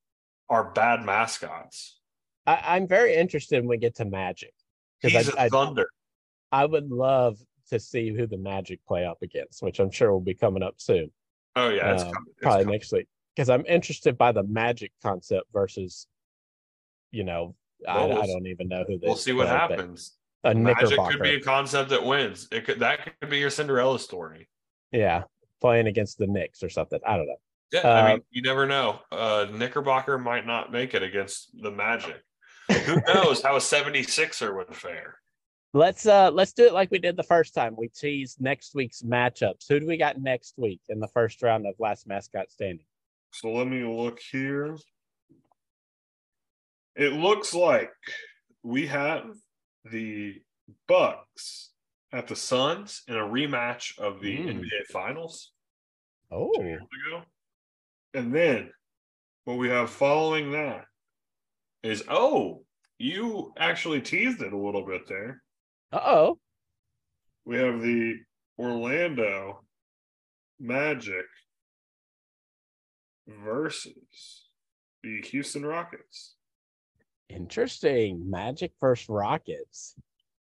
are 0.49 0.71
bad 0.73 1.05
mascots. 1.05 1.99
I, 2.47 2.77
I'm 2.77 2.87
very 2.87 3.15
interested 3.17 3.61
when 3.61 3.69
we 3.69 3.77
get 3.77 3.97
to 3.97 4.05
Magic 4.05 4.55
He's 5.01 5.13
because 5.13 5.29
a 5.31 5.41
I, 5.41 5.45
I 5.45 5.49
thunder. 5.49 5.89
I 6.53 6.65
would 6.65 6.91
love 6.91 7.39
to 7.71 7.81
see 7.81 8.15
who 8.15 8.27
the 8.27 8.37
Magic 8.39 8.81
play 8.87 9.05
up 9.05 9.21
against, 9.23 9.63
which 9.63 9.81
I'm 9.81 9.91
sure 9.91 10.13
will 10.13 10.21
be 10.21 10.35
coming 10.35 10.63
up 10.63 10.75
soon. 10.79 11.11
Oh 11.57 11.69
yeah, 11.69 11.93
it's 11.93 12.03
um, 12.03 12.13
coming. 12.13 12.29
It's 12.33 12.43
probably 12.43 12.65
coming. 12.65 12.73
next 12.75 12.93
week 12.93 13.07
because 13.35 13.49
I'm 13.49 13.65
interested 13.67 14.17
by 14.17 14.33
the 14.33 14.43
Magic 14.43 14.93
concept 15.03 15.47
versus, 15.53 16.07
you 17.11 17.25
know, 17.25 17.55
I, 17.87 17.97
Well, 17.97 18.23
I 18.23 18.27
don't 18.27 18.47
even 18.47 18.69
know 18.69 18.85
who 18.87 18.99
they. 18.99 19.07
We'll 19.07 19.17
see 19.17 19.33
what 19.33 19.49
happens. 19.49 20.13
A 20.45 20.55
Magic 20.55 20.99
could 20.99 21.23
be 21.23 21.35
a 21.35 21.41
concept 21.41 21.91
that 21.91 22.05
wins. 22.05 22.49
It 22.51 22.65
could 22.65 22.81
that 22.81 23.15
could 23.21 23.31
be 23.31 23.39
your 23.39 23.51
Cinderella 23.51 23.99
story. 23.99 24.49
Yeah, 24.91 25.25
playing 25.61 25.87
against 25.87 26.19
the 26.19 26.27
Knicks 26.27 26.63
or 26.63 26.69
something. 26.69 27.01
I 27.07 27.17
don't 27.17 27.27
know. 27.27 27.37
Yeah, 27.73 27.89
I 27.89 28.09
mean, 28.09 28.15
Um, 28.17 28.23
you 28.31 28.43
never 28.43 28.67
know. 28.67 29.01
Uh 29.11 29.47
Knickerbocker 29.51 30.19
might 30.19 30.47
not 30.47 30.73
make 30.73 30.95
it 30.95 31.03
against 31.03 31.51
the 31.63 31.71
Magic. 31.71 32.23
Who 32.87 33.01
knows 33.07 33.43
how 33.43 33.57
a 33.57 33.61
76er 33.61 34.55
would 34.55 34.75
fare? 34.75 35.17
Let's 35.75 36.05
uh 36.07 36.31
let's 36.31 36.53
do 36.53 36.67
it 36.67 36.75
like 36.75 36.91
we 36.91 36.99
did 36.99 37.17
the 37.17 37.23
first 37.23 37.55
time. 37.55 37.75
We 37.77 37.89
teased 37.89 38.41
next 38.41 38.75
week's 38.75 39.03
matchups. 39.03 39.67
Who 39.69 39.81
do 39.81 39.87
we 39.87 39.97
got 39.97 40.21
next 40.21 40.55
week 40.59 40.81
in 40.91 41.01
the 41.01 41.09
first 41.09 41.43
round 41.43 41.67
of 41.67 41.75
last 41.79 42.07
mascot 42.07 42.51
standing? 42.51 42.85
So 43.33 43.51
let 43.53 43.67
me 43.67 43.83
look 43.83 44.21
here. 44.21 44.77
It 46.95 47.15
looks 47.15 47.55
like 47.55 47.93
we 48.63 48.87
have 48.89 49.25
the 49.91 50.43
Bucks 50.89 51.71
at 52.13 52.29
the 52.29 52.37
Suns 52.37 53.03
in 53.09 53.15
a 53.15 53.21
rematch 53.21 53.99
of 53.99 54.21
the 54.21 54.37
Mm. 54.37 54.61
NBA 54.61 54.87
Finals 54.91 55.53
Oh. 56.31 56.53
And 58.15 58.35
then 58.35 58.71
what 59.45 59.59
we 59.59 59.69
have 59.71 59.91
following 59.91 60.53
that 60.53 60.85
is 61.83 62.05
oh, 62.09 62.65
you 62.99 63.53
actually 63.57 64.03
teased 64.03 64.43
it 64.43 64.53
a 64.53 64.57
little 64.57 64.85
bit 64.85 65.09
there. 65.09 65.42
Uh 65.93 66.01
oh. 66.05 66.39
We 67.45 67.57
have 67.57 67.81
the 67.81 68.15
Orlando 68.59 69.63
Magic 70.61 71.27
versus 73.27 74.45
the 75.03 75.21
Houston 75.23 75.67
Rockets. 75.67 76.35
Interesting. 77.29 78.31
Magic 78.31 78.73
versus 78.81 79.09
Rockets. 79.09 79.95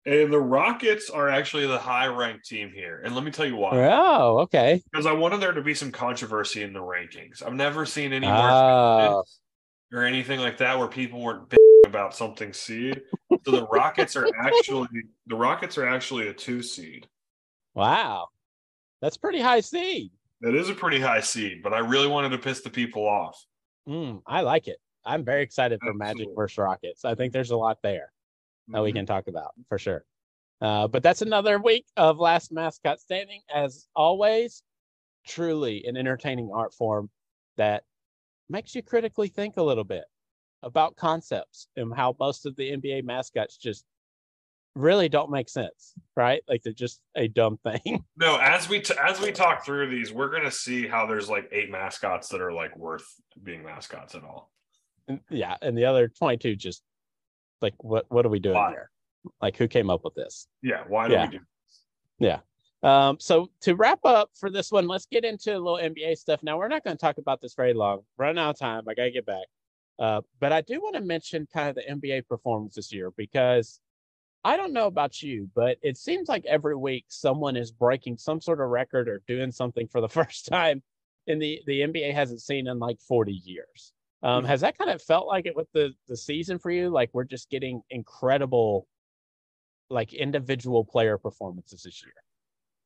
And 0.05 0.31
the 0.31 0.39
Rockets 0.39 1.09
are 1.09 1.29
actually 1.29 1.67
the 1.67 1.77
high 1.77 2.07
ranked 2.07 2.45
team 2.45 2.71
here. 2.73 3.01
And 3.03 3.13
let 3.13 3.23
me 3.25 3.31
tell 3.31 3.45
you 3.45 3.57
why. 3.57 3.71
Oh, 3.91 4.39
okay. 4.39 4.81
Because 4.91 5.05
I 5.05 5.11
wanted 5.11 5.41
there 5.41 5.51
to 5.51 5.61
be 5.61 5.73
some 5.73 5.91
controversy 5.91 6.63
in 6.63 6.71
the 6.73 6.79
rankings. 6.79 7.45
I've 7.45 7.53
never 7.53 7.85
seen 7.85 8.13
any 8.13 8.25
Oh. 8.27 9.23
Or 9.93 10.03
anything 10.03 10.39
like 10.39 10.57
that 10.57 10.77
where 10.77 10.87
people 10.87 11.21
weren't 11.21 11.53
about 11.85 12.15
something 12.15 12.51
seed. 12.53 13.01
So 13.45 13.51
the 13.51 13.67
Rockets 13.67 14.15
are 14.15 14.27
actually 14.41 14.87
the 15.27 15.35
Rockets 15.35 15.77
are 15.77 15.87
actually 15.87 16.27
a 16.27 16.33
two 16.33 16.61
seed. 16.61 17.07
Wow. 17.73 18.27
That's 19.01 19.17
pretty 19.17 19.39
high 19.39 19.61
seed. 19.61 20.11
That 20.41 20.55
is 20.55 20.69
a 20.69 20.73
pretty 20.73 20.99
high 20.99 21.21
seed, 21.21 21.61
but 21.63 21.73
I 21.73 21.79
really 21.79 22.07
wanted 22.07 22.29
to 22.29 22.37
piss 22.37 22.61
the 22.61 22.69
people 22.69 23.07
off. 23.07 23.43
Mm, 23.87 24.21
I 24.25 24.41
like 24.41 24.67
it. 24.67 24.77
I'm 25.05 25.23
very 25.23 25.41
excited 25.43 25.79
for 25.81 25.93
Magic 25.93 26.27
versus 26.35 26.57
Rockets. 26.57 27.05
I 27.05 27.15
think 27.15 27.31
there's 27.31 27.51
a 27.51 27.57
lot 27.57 27.77
there 27.81 28.11
that 28.69 28.83
we 28.83 28.91
Mhm. 28.91 28.95
can 28.95 29.05
talk 29.05 29.27
about 29.27 29.53
for 29.69 29.77
sure. 29.77 30.03
Uh, 30.59 30.87
but 30.87 31.01
that's 31.03 31.21
another 31.21 31.59
week 31.59 31.85
of 31.95 32.17
Last 32.19 32.51
Mascot 32.51 32.99
Standing. 32.99 33.41
As 33.53 33.87
always, 33.95 34.63
truly 35.25 35.85
an 35.85 35.95
entertaining 35.95 36.51
art 36.53 36.73
form 36.73 37.09
that 37.55 37.83
makes 38.49 38.75
you 38.75 38.81
critically 38.81 39.27
think 39.27 39.57
a 39.57 39.63
little 39.63 39.83
bit 39.83 40.05
about 40.63 40.95
concepts 40.95 41.67
and 41.75 41.93
how 41.95 42.15
most 42.19 42.45
of 42.45 42.55
the 42.55 42.71
NBA 42.71 43.03
mascots 43.03 43.57
just 43.57 43.85
really 44.75 45.09
don't 45.09 45.31
make 45.31 45.49
sense, 45.49 45.93
right? 46.15 46.41
Like 46.47 46.61
they're 46.63 46.73
just 46.73 46.99
a 47.15 47.27
dumb 47.27 47.57
thing. 47.57 48.03
No, 48.19 48.37
as 48.37 48.67
we 48.69 48.79
t- 48.81 48.93
as 49.01 49.19
we 49.19 49.31
talk 49.31 49.63
through 49.65 49.89
these, 49.89 50.11
we're 50.11 50.29
gonna 50.31 50.51
see 50.51 50.87
how 50.87 51.05
there's 51.05 51.29
like 51.29 51.47
eight 51.51 51.69
mascots 51.71 52.29
that 52.29 52.41
are 52.41 52.51
like 52.53 52.75
worth 52.77 53.05
being 53.43 53.63
mascots 53.63 54.15
at 54.15 54.23
all. 54.23 54.51
And- 55.07 55.19
yeah, 55.29 55.55
and 55.61 55.77
the 55.77 55.85
other 55.85 56.07
22 56.07 56.55
just 56.55 56.81
like 57.61 57.73
what 57.83 58.05
what 58.09 58.25
are 58.25 58.29
we 58.29 58.39
doing 58.39 58.55
Why? 58.55 58.71
here? 58.71 58.89
Like 59.41 59.57
who 59.57 59.67
came 59.67 59.89
up 59.89 60.03
with 60.03 60.15
this? 60.15 60.47
Yeah, 60.63 60.83
why 60.87 61.07
do 61.07 61.13
Yeah. 61.13 61.25
we 61.29 61.37
do? 61.37 62.35
Um, 62.83 63.17
so 63.19 63.49
to 63.61 63.75
wrap 63.75 63.99
up 64.05 64.29
for 64.35 64.49
this 64.49 64.71
one, 64.71 64.87
let's 64.87 65.07
get 65.07 65.25
into 65.25 65.51
a 65.51 65.57
little 65.59 65.77
NBA 65.79 66.17
stuff. 66.17 66.43
Now 66.43 66.57
we're 66.57 66.67
not 66.67 66.83
going 66.83 66.95
to 66.95 67.01
talk 67.01 67.17
about 67.17 67.41
this 67.41 67.55
very 67.55 67.73
long. 67.73 68.01
Running 68.17 68.37
out 68.37 68.51
of 68.51 68.59
time. 68.59 68.83
I 68.87 68.93
gotta 68.93 69.11
get 69.11 69.25
back. 69.25 69.45
Uh, 69.99 70.21
but 70.39 70.53
I 70.53 70.61
do 70.61 70.79
want 70.79 70.95
to 70.95 71.01
mention 71.01 71.47
kind 71.51 71.69
of 71.69 71.75
the 71.75 71.81
NBA 71.91 72.27
performance 72.27 72.75
this 72.75 72.93
year 72.93 73.11
because 73.17 73.79
I 74.43 74.55
don't 74.55 74.71
know 74.73 74.85
about 74.85 75.23
you, 75.23 75.49
but 75.55 75.77
it 75.81 75.97
seems 75.97 76.29
like 76.29 76.45
every 76.45 76.75
week 76.75 77.05
someone 77.07 77.57
is 77.57 77.71
breaking 77.71 78.17
some 78.17 78.39
sort 78.39 78.61
of 78.61 78.69
record 78.69 79.09
or 79.09 79.23
doing 79.27 79.51
something 79.51 79.87
for 79.87 79.99
the 79.99 80.07
first 80.19 80.45
time 80.47 80.83
in 81.25 81.39
the 81.39 81.61
the 81.65 81.81
NBA 81.81 82.13
hasn't 82.13 82.41
seen 82.41 82.67
in 82.67 82.77
like 82.79 83.01
40 83.01 83.33
years. 83.33 83.91
Um, 84.23 84.43
Mhm. 84.43 84.47
has 84.47 84.61
that 84.61 84.77
kind 84.77 84.89
of 84.91 85.01
felt 85.01 85.27
like 85.27 85.47
it 85.47 85.55
with 85.55 85.71
the 85.73 85.93
the 86.07 86.15
season 86.15 86.59
for 86.59 86.69
you? 86.69 86.89
Like 86.89 87.09
we're 87.13 87.23
just 87.23 87.49
getting 87.49 87.81
incredible, 87.89 88.87
like 89.89 90.13
individual 90.13 90.85
player 90.85 91.17
performances 91.17 91.83
this 91.83 92.03
year. 92.03 92.13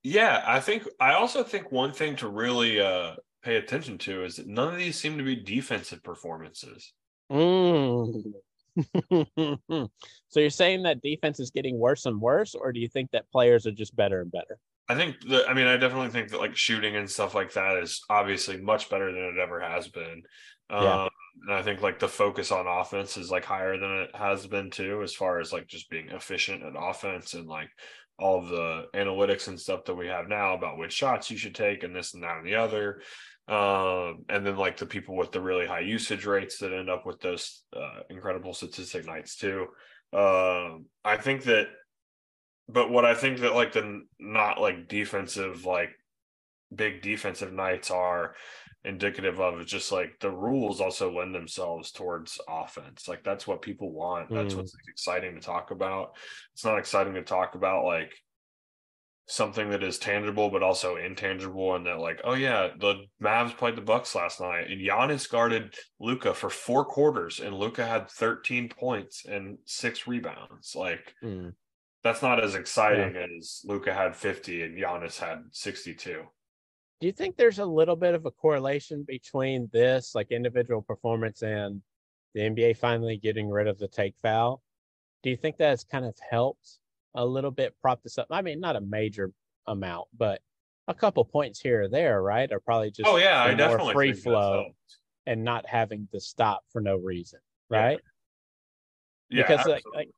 Yeah, 0.04 0.44
I 0.46 0.60
think 0.60 0.88
I 1.00 1.14
also 1.14 1.44
think 1.44 1.72
one 1.72 1.94
thing 1.94 2.16
to 2.18 2.28
really 2.28 2.80
uh 2.80 3.16
pay 3.44 3.56
attention 3.58 3.98
to 4.00 4.24
is 4.24 4.36
that 4.38 4.48
none 4.48 4.74
of 4.74 4.80
these 4.80 4.98
seem 5.00 5.18
to 5.18 5.24
be 5.24 5.36
defensive 5.36 6.04
performances. 6.04 6.94
Mm. 7.32 8.34
so 10.30 10.40
you're 10.40 10.50
saying 10.50 10.84
that 10.84 11.02
defense 11.02 11.40
is 11.40 11.52
getting 11.52 11.78
worse 11.80 12.06
and 12.06 12.20
worse, 12.22 12.56
or 12.56 12.72
do 12.72 12.80
you 12.80 12.88
think 12.88 13.12
that 13.12 13.30
players 13.32 13.66
are 13.68 13.72
just 13.72 13.96
better 13.96 14.22
and 14.22 14.32
better? 14.32 14.60
I 14.88 14.96
think 14.96 15.22
that 15.30 15.50
I 15.50 15.54
mean 15.54 15.68
I 15.68 15.78
definitely 15.78 16.10
think 16.10 16.30
that 16.30 16.40
like 16.40 16.56
shooting 16.56 16.96
and 16.96 17.10
stuff 17.10 17.34
like 17.36 17.54
that 17.54 17.78
is 17.78 18.04
obviously 18.10 18.58
much 18.58 18.90
better 18.90 19.12
than 19.12 19.24
it 19.24 19.40
ever 19.42 19.60
has 19.62 19.88
been. 19.88 20.24
Um 20.70 20.84
Yeah. 20.84 21.08
and 21.48 21.54
I 21.54 21.62
think 21.64 21.82
like 21.82 22.00
the 22.00 22.08
focus 22.10 22.52
on 22.52 22.68
offense 22.68 23.16
is 23.18 23.32
like 23.32 23.46
higher 23.46 23.78
than 23.78 23.92
it 24.04 24.16
has 24.16 24.48
been 24.48 24.70
too, 24.70 25.02
as 25.04 25.14
far 25.16 25.40
as 25.40 25.54
like 25.54 25.68
just 25.68 25.90
being 25.90 26.10
efficient 26.10 26.64
at 26.64 26.74
offense 26.76 27.34
and 27.34 27.48
like 27.48 27.70
all 28.22 28.42
the 28.42 28.86
analytics 28.94 29.48
and 29.48 29.60
stuff 29.60 29.86
that 29.86 29.96
we 29.96 30.08
have 30.08 30.28
now 30.28 30.54
about 30.54 30.78
which 30.78 30.94
shots 30.94 31.32
you 31.32 31.38
should 31.38 31.56
take 31.56 31.84
and 31.84 31.96
this 31.96 32.14
and 32.14 32.24
that 32.24 32.38
and 32.38 32.46
the 32.46 32.56
other. 32.56 33.02
Um, 33.48 34.24
and 34.30 34.46
then 34.46 34.56
like 34.56 34.78
the 34.78 34.86
people 34.86 35.18
with 35.18 35.32
the 35.32 35.42
really 35.42 35.66
high 35.66 35.82
usage 35.82 36.26
rates 36.26 36.60
that 36.60 36.72
end 36.72 36.90
up 36.90 37.06
with 37.06 37.20
those 37.20 37.64
uh, 37.76 38.02
incredible 38.10 38.54
statistic 38.54 39.06
nights 39.06 39.36
too. 39.36 39.68
Um, 40.14 40.86
I 41.04 41.18
think 41.18 41.44
that, 41.44 41.68
but 42.70 42.90
what 42.90 43.04
I 43.04 43.16
think 43.16 43.40
that 43.40 43.56
like 43.56 43.74
the 43.74 44.04
not 44.20 44.62
like 44.62 44.88
defensive, 44.88 45.66
like 45.66 45.90
big 46.74 47.02
defensive 47.02 47.52
nights 47.52 47.92
are 47.92 48.36
indicative 48.84 49.40
of 49.40 49.60
is 49.62 49.68
just 49.68 49.92
like 49.92 50.20
the 50.20 50.32
rules 50.32 50.82
also 50.82 51.12
lend 51.16 51.36
themselves 51.36 51.92
towards 51.92 52.40
offense. 52.50 53.08
Like 53.08 53.24
that's 53.24 53.46
what 53.46 53.62
people 53.62 53.92
want. 53.92 54.30
That's 54.30 54.54
Mm. 54.54 54.58
what's 54.58 54.76
exciting 54.90 55.36
to 55.36 55.42
talk 55.42 55.72
about. 55.72 56.16
It's 56.54 56.66
not 56.66 56.80
exciting 56.80 57.14
to 57.14 57.22
talk 57.24 57.56
about 57.56 57.86
like 57.86 58.12
something 59.28 59.70
that 59.70 59.84
is 59.84 59.98
tangible 59.98 60.50
but 60.50 60.64
also 60.64 60.98
intangible 60.98 61.76
and 61.76 61.86
that 61.86 62.00
like 62.00 62.20
oh 62.26 62.34
yeah 62.34 62.70
the 62.80 62.96
Mavs 63.24 63.56
played 63.56 63.78
the 63.78 63.82
Bucks 63.82 64.14
last 64.14 64.42
night 64.42 64.70
and 64.70 64.82
Giannis 64.82 65.30
guarded 65.30 65.74
Luka 66.00 66.34
for 66.34 66.50
four 66.50 66.84
quarters 66.84 67.40
and 67.40 67.54
Luka 67.56 67.86
had 67.86 68.10
13 68.10 68.68
points 68.68 69.26
and 69.26 69.58
six 69.64 70.06
rebounds 70.08 70.76
like 70.76 71.14
Mm. 71.24 71.54
that's 72.04 72.22
not 72.22 72.44
as 72.44 72.56
exciting 72.56 73.16
as 73.16 73.62
Luka 73.64 73.94
had 73.94 74.16
50 74.18 74.64
and 74.64 74.78
Giannis 74.78 75.18
had 75.20 75.44
62 75.52 76.24
Do 77.02 77.08
you 77.08 77.14
think 77.14 77.36
there's 77.36 77.58
a 77.60 77.66
little 77.66 77.96
bit 77.96 78.14
of 78.14 78.28
a 78.28 78.32
correlation 78.32 79.04
between 79.08 79.68
this, 79.74 80.14
like 80.14 80.32
individual 80.32 80.84
performance, 80.84 81.42
and 81.42 81.82
the 82.36 82.42
NBA 82.42 82.78
finally 82.78 83.18
getting 83.18 83.50
rid 83.50 83.68
of 83.68 83.80
the 83.80 83.88
take 83.88 84.16
foul? 84.22 84.62
Do 85.24 85.32
you 85.32 85.36
think 85.36 85.58
that's 85.58 85.84
kind 85.84 86.06
of 86.06 86.16
helped 86.30 86.78
a 87.16 87.26
little 87.26 87.50
bit 87.50 87.76
prop 87.82 88.04
this 88.04 88.20
up? 88.20 88.28
I 88.30 88.44
mean, 88.44 88.60
not 88.60 88.76
a 88.76 88.82
major 88.82 89.32
amount, 89.68 90.08
but 90.16 90.42
a 90.88 90.94
couple 90.94 91.26
points 91.26 91.60
here 91.60 91.84
or 91.84 91.88
there, 91.88 92.22
right? 92.22 92.52
Are 92.52 92.60
probably 92.60 92.92
just 92.92 93.10
oh 93.10 93.18
yeah 93.18 93.42
I 93.42 93.48
more 93.48 93.56
definitely 93.58 93.94
free 93.94 94.14
flow 94.14 94.68
and 95.26 95.44
not 95.44 95.66
having 95.68 96.08
to 96.12 96.20
stop 96.20 96.64
for 96.72 96.82
no 96.82 96.98
reason, 96.98 97.40
right? 97.70 98.00
yeah 99.30 99.48
because 99.48 99.66
like, 99.66 99.84
like 99.94 100.10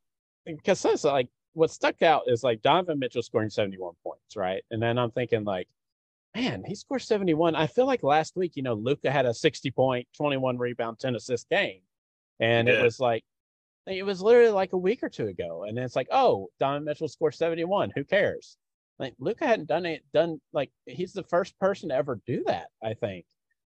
because 0.45 0.81
that's 0.81 1.03
like 1.03 1.29
what 1.53 1.71
stuck 1.71 2.01
out 2.01 2.23
is 2.27 2.43
like 2.43 2.61
Donovan 2.61 2.99
Mitchell 2.99 3.21
scoring 3.21 3.49
71 3.49 3.93
points, 4.03 4.35
right? 4.35 4.63
And 4.71 4.81
then 4.81 4.97
I'm 4.97 5.11
thinking 5.11 5.43
like, 5.43 5.67
man, 6.35 6.63
he 6.65 6.75
scored 6.75 7.01
71. 7.01 7.55
I 7.55 7.67
feel 7.67 7.85
like 7.85 8.03
last 8.03 8.35
week, 8.35 8.53
you 8.55 8.63
know, 8.63 8.73
Luka 8.73 9.11
had 9.11 9.25
a 9.25 9.33
60 9.33 9.71
point, 9.71 10.07
21 10.17 10.57
rebound, 10.57 10.99
10 10.99 11.15
assist 11.15 11.49
game. 11.49 11.81
And 12.39 12.67
it 12.67 12.81
was 12.83 12.99
like 12.99 13.23
it 13.85 14.03
was 14.05 14.21
literally 14.21 14.49
like 14.51 14.73
a 14.73 14.77
week 14.77 15.03
or 15.03 15.09
two 15.09 15.27
ago. 15.27 15.63
And 15.67 15.77
it's 15.77 15.95
like, 15.95 16.07
oh, 16.11 16.47
Donovan 16.59 16.85
Mitchell 16.85 17.07
scored 17.07 17.35
71. 17.35 17.91
Who 17.95 18.03
cares? 18.03 18.57
Like 18.99 19.13
Luka 19.19 19.45
hadn't 19.45 19.67
done 19.67 19.85
it, 19.85 20.03
done 20.13 20.39
like 20.53 20.71
he's 20.85 21.13
the 21.13 21.23
first 21.23 21.57
person 21.59 21.89
to 21.89 21.95
ever 21.95 22.19
do 22.25 22.43
that, 22.47 22.67
I 22.83 22.93
think. 22.93 23.25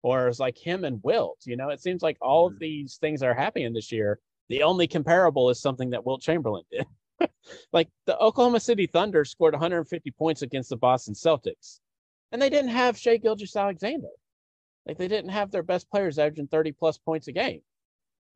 Or 0.02 0.28
it's 0.28 0.38
like 0.40 0.56
him 0.56 0.84
and 0.84 1.00
Wilt. 1.02 1.40
You 1.44 1.56
know, 1.56 1.70
it 1.70 1.80
seems 1.82 2.02
like 2.02 2.16
all 2.20 2.46
of 2.46 2.54
Mhm. 2.54 2.58
these 2.60 2.96
things 2.96 3.22
are 3.22 3.34
happening 3.34 3.72
this 3.72 3.92
year. 3.92 4.20
The 4.48 4.62
only 4.62 4.86
comparable 4.86 5.50
is 5.50 5.60
something 5.60 5.90
that 5.90 6.04
Wilt 6.06 6.22
Chamberlain 6.22 6.64
did. 6.70 6.86
like 7.72 7.88
the 8.06 8.16
Oklahoma 8.18 8.60
City 8.60 8.86
Thunder 8.86 9.24
scored 9.24 9.54
150 9.54 10.10
points 10.12 10.42
against 10.42 10.70
the 10.70 10.76
Boston 10.76 11.14
Celtics, 11.14 11.80
and 12.32 12.40
they 12.40 12.50
didn't 12.50 12.70
have 12.70 12.98
Shai 12.98 13.16
Gilgeous-Alexander. 13.16 14.08
Like 14.86 14.98
they 14.98 15.08
didn't 15.08 15.30
have 15.30 15.50
their 15.50 15.62
best 15.62 15.90
players 15.90 16.18
averaging 16.18 16.48
30 16.48 16.72
plus 16.72 16.98
points 16.98 17.28
a 17.28 17.32
game. 17.32 17.60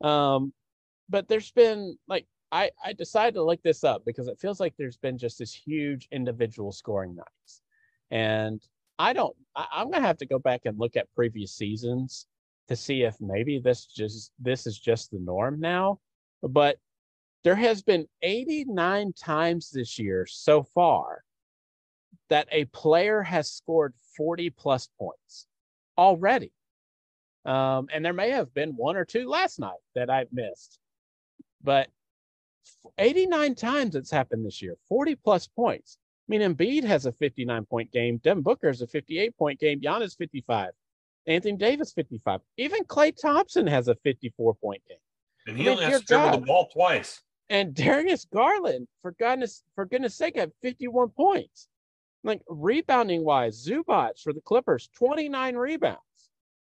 Um, 0.02 0.52
but 1.08 1.28
there's 1.28 1.50
been 1.50 1.96
like 2.08 2.26
I 2.50 2.70
I 2.84 2.92
decided 2.92 3.34
to 3.34 3.44
look 3.44 3.62
this 3.62 3.82
up 3.82 4.04
because 4.04 4.28
it 4.28 4.38
feels 4.38 4.60
like 4.60 4.74
there's 4.76 4.98
been 4.98 5.18
just 5.18 5.38
this 5.38 5.54
huge 5.54 6.08
individual 6.12 6.72
scoring 6.72 7.16
nights, 7.16 7.62
and 8.10 8.62
I 8.98 9.12
don't. 9.14 9.34
I, 9.56 9.66
I'm 9.72 9.90
gonna 9.90 10.06
have 10.06 10.18
to 10.18 10.26
go 10.26 10.38
back 10.38 10.62
and 10.66 10.78
look 10.78 10.96
at 10.96 11.12
previous 11.14 11.52
seasons 11.52 12.26
to 12.68 12.76
see 12.76 13.02
if 13.02 13.16
maybe 13.20 13.58
this 13.58 13.86
just 13.86 14.32
this 14.38 14.66
is 14.66 14.78
just 14.78 15.10
the 15.10 15.18
norm 15.18 15.60
now. 15.60 15.98
But 16.42 16.78
there 17.44 17.56
has 17.56 17.82
been 17.82 18.06
89 18.22 19.12
times 19.14 19.70
this 19.70 19.98
year 19.98 20.26
so 20.26 20.62
far 20.62 21.24
that 22.28 22.48
a 22.50 22.64
player 22.66 23.22
has 23.22 23.50
scored 23.50 23.94
40 24.16 24.50
plus 24.50 24.88
points 24.98 25.46
already. 25.98 26.52
Um, 27.44 27.88
and 27.92 28.04
there 28.04 28.12
may 28.12 28.30
have 28.30 28.54
been 28.54 28.76
one 28.76 28.96
or 28.96 29.04
two 29.04 29.28
last 29.28 29.58
night 29.58 29.80
that 29.94 30.10
I've 30.10 30.32
missed, 30.32 30.78
but 31.62 31.88
89 32.98 33.54
times 33.54 33.94
it's 33.96 34.10
happened 34.10 34.46
this 34.46 34.62
year, 34.62 34.76
40 34.88 35.16
plus 35.16 35.48
points. 35.48 35.98
I 36.28 36.38
mean, 36.38 36.40
Embiid 36.40 36.84
has 36.84 37.06
a 37.06 37.12
59 37.12 37.64
point 37.66 37.90
game. 37.90 38.18
Devin 38.18 38.42
Booker 38.42 38.68
has 38.68 38.80
a 38.80 38.86
58 38.86 39.36
point 39.36 39.58
game. 39.58 39.80
Giannis 39.80 40.16
55. 40.16 40.70
Anthony 41.26 41.56
Davis 41.56 41.92
55. 41.92 42.40
Even 42.56 42.84
Klay 42.84 43.12
Thompson 43.20 43.66
has 43.66 43.88
a 43.88 43.94
54 43.96 44.54
point 44.54 44.82
game. 44.88 44.98
And 45.46 45.56
he 45.56 45.64
I 45.64 45.66
mean, 45.66 45.78
only 45.78 45.90
has 45.90 46.00
to 46.02 46.06
dribble 46.06 46.40
the 46.40 46.46
ball 46.46 46.68
twice. 46.72 47.20
And 47.50 47.74
Darius 47.74 48.24
Garland, 48.32 48.86
for 49.02 49.12
goodness 49.12 49.62
for 49.74 49.84
goodness 49.84 50.14
sake, 50.14 50.36
had 50.36 50.52
51 50.62 51.10
points. 51.10 51.68
Like 52.24 52.40
rebounding 52.48 53.24
wise, 53.24 53.66
Zubac 53.66 54.20
for 54.22 54.32
the 54.32 54.40
Clippers, 54.40 54.88
29 54.96 55.56
rebounds. 55.56 56.00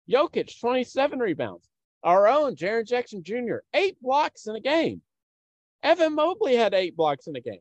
Jokic, 0.08 0.58
27 0.60 1.18
rebounds. 1.18 1.68
Our 2.02 2.28
own 2.28 2.56
Jaren 2.56 2.86
Jackson 2.86 3.22
Jr., 3.22 3.58
eight 3.74 4.00
blocks 4.00 4.46
in 4.46 4.56
a 4.56 4.60
game. 4.60 5.02
Evan 5.82 6.14
Mobley 6.14 6.56
had 6.56 6.74
eight 6.74 6.96
blocks 6.96 7.26
in 7.26 7.36
a 7.36 7.40
game. 7.40 7.60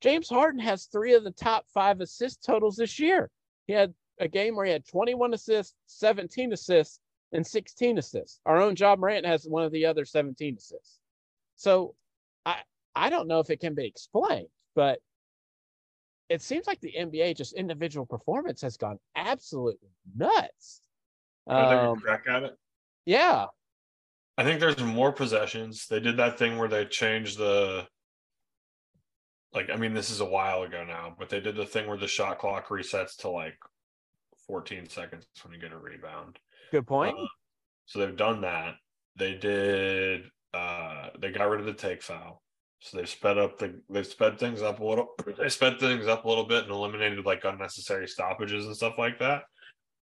James 0.00 0.28
Harden 0.28 0.60
has 0.60 0.86
three 0.86 1.14
of 1.14 1.22
the 1.22 1.30
top 1.30 1.66
five 1.72 2.00
assist 2.00 2.42
totals 2.44 2.76
this 2.76 2.98
year. 2.98 3.30
He 3.66 3.72
had 3.72 3.94
a 4.18 4.28
game 4.28 4.56
where 4.56 4.66
he 4.66 4.72
had 4.72 4.86
21 4.86 5.34
assists, 5.34 5.74
17 5.86 6.52
assists, 6.52 7.00
and 7.32 7.46
16 7.46 7.98
assists. 7.98 8.40
Our 8.44 8.60
own 8.60 8.74
Ja 8.76 8.96
Morant 8.96 9.26
has 9.26 9.46
one 9.46 9.64
of 9.64 9.72
the 9.72 9.86
other 9.86 10.04
17 10.04 10.56
assists. 10.56 10.98
So 11.56 11.94
I 12.44 12.56
I 12.94 13.10
don't 13.10 13.28
know 13.28 13.38
if 13.38 13.50
it 13.50 13.60
can 13.60 13.74
be 13.74 13.86
explained, 13.86 14.48
but 14.74 14.98
it 16.32 16.40
seems 16.40 16.66
like 16.66 16.80
the 16.80 16.94
NBA 16.98 17.36
just 17.36 17.52
individual 17.52 18.06
performance 18.06 18.62
has 18.62 18.78
gone 18.78 18.98
absolutely 19.14 19.90
nuts. 20.16 20.80
Um, 21.46 21.96
crack 21.96 22.24
at 22.26 22.42
it. 22.44 22.56
Yeah. 23.04 23.46
I 24.38 24.42
think 24.42 24.58
there's 24.58 24.78
more 24.78 25.12
possessions. 25.12 25.86
They 25.88 26.00
did 26.00 26.16
that 26.16 26.38
thing 26.38 26.56
where 26.56 26.68
they 26.68 26.86
changed 26.86 27.36
the 27.38 27.86
like 29.52 29.68
I 29.68 29.76
mean 29.76 29.92
this 29.92 30.08
is 30.08 30.20
a 30.20 30.24
while 30.24 30.62
ago 30.62 30.84
now, 30.84 31.14
but 31.18 31.28
they 31.28 31.40
did 31.40 31.54
the 31.54 31.66
thing 31.66 31.86
where 31.86 31.98
the 31.98 32.08
shot 32.08 32.38
clock 32.38 32.68
resets 32.68 33.16
to 33.18 33.28
like 33.28 33.58
14 34.46 34.88
seconds 34.88 35.26
when 35.42 35.52
you 35.52 35.60
get 35.60 35.72
a 35.72 35.76
rebound. 35.76 36.38
Good 36.70 36.86
point. 36.86 37.14
Uh, 37.18 37.26
so 37.84 37.98
they've 37.98 38.16
done 38.16 38.40
that. 38.40 38.76
They 39.16 39.34
did 39.34 40.30
uh 40.54 41.10
they 41.20 41.30
got 41.30 41.50
rid 41.50 41.60
of 41.60 41.66
the 41.66 41.74
take 41.74 42.02
foul. 42.02 42.42
So 42.82 42.96
they've 42.96 43.08
sped 43.08 43.38
up 43.38 43.58
the 43.58 43.80
they've 43.88 44.06
sped 44.06 44.38
things 44.38 44.60
up 44.60 44.80
a 44.80 44.84
little 44.84 45.14
they 45.38 45.48
sped 45.48 45.78
things 45.78 46.06
up 46.06 46.24
a 46.24 46.28
little 46.28 46.44
bit 46.44 46.64
and 46.64 46.72
eliminated 46.72 47.24
like 47.24 47.44
unnecessary 47.44 48.08
stoppages 48.08 48.66
and 48.66 48.76
stuff 48.76 48.98
like 48.98 49.20
that. 49.20 49.44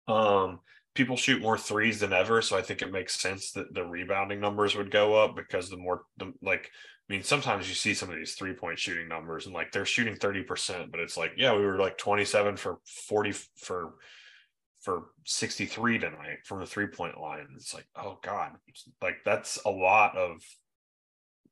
Um 0.08 0.60
people 0.94 1.16
shoot 1.16 1.42
more 1.42 1.58
threes 1.58 2.00
than 2.00 2.12
ever, 2.12 2.42
so 2.42 2.56
I 2.56 2.62
think 2.62 2.82
it 2.82 2.90
makes 2.90 3.20
sense 3.20 3.52
that 3.52 3.72
the 3.74 3.84
rebounding 3.84 4.40
numbers 4.40 4.74
would 4.74 4.90
go 4.90 5.14
up 5.14 5.36
because 5.36 5.68
the 5.68 5.76
more 5.76 6.02
the 6.16 6.32
like 6.42 6.70
I 7.08 7.12
mean, 7.12 7.22
sometimes 7.22 7.68
you 7.68 7.74
see 7.74 7.92
some 7.92 8.08
of 8.08 8.16
these 8.16 8.34
three 8.34 8.54
point 8.54 8.78
shooting 8.78 9.08
numbers 9.08 9.46
and 9.46 9.54
like 9.54 9.72
they're 9.72 9.84
shooting 9.84 10.14
30%, 10.14 10.92
but 10.92 11.00
it's 11.00 11.16
like, 11.16 11.32
yeah, 11.36 11.52
we 11.52 11.66
were 11.66 11.76
like 11.76 11.98
27 11.98 12.56
for 12.56 12.78
40 12.84 13.32
for 13.56 13.94
for 14.80 15.06
63 15.26 15.98
tonight 15.98 16.38
from 16.44 16.60
the 16.60 16.66
three 16.66 16.86
point 16.86 17.20
line. 17.20 17.46
It's 17.56 17.74
like, 17.74 17.86
oh 17.96 18.18
God, 18.22 18.52
like 19.02 19.16
that's 19.24 19.58
a 19.66 19.70
lot 19.70 20.16
of 20.16 20.40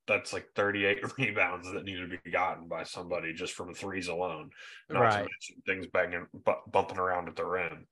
that's 0.09 0.33
like 0.33 0.47
38 0.57 0.99
rebounds 1.19 1.71
that 1.73 1.85
need 1.85 1.97
to 1.97 2.09
be 2.09 2.31
gotten 2.31 2.67
by 2.67 2.83
somebody 2.83 3.33
just 3.33 3.53
from 3.53 3.75
threes 3.75 4.09
alone. 4.09 4.51
Not 4.91 5.01
right. 5.01 5.13
to 5.13 5.19
mention 5.19 5.63
things 5.67 5.87
banging, 5.93 6.27
bu- 6.33 6.71
bumping 6.71 6.99
around 6.99 7.29
at 7.29 7.37
the 7.37 7.45
rim. 7.45 7.87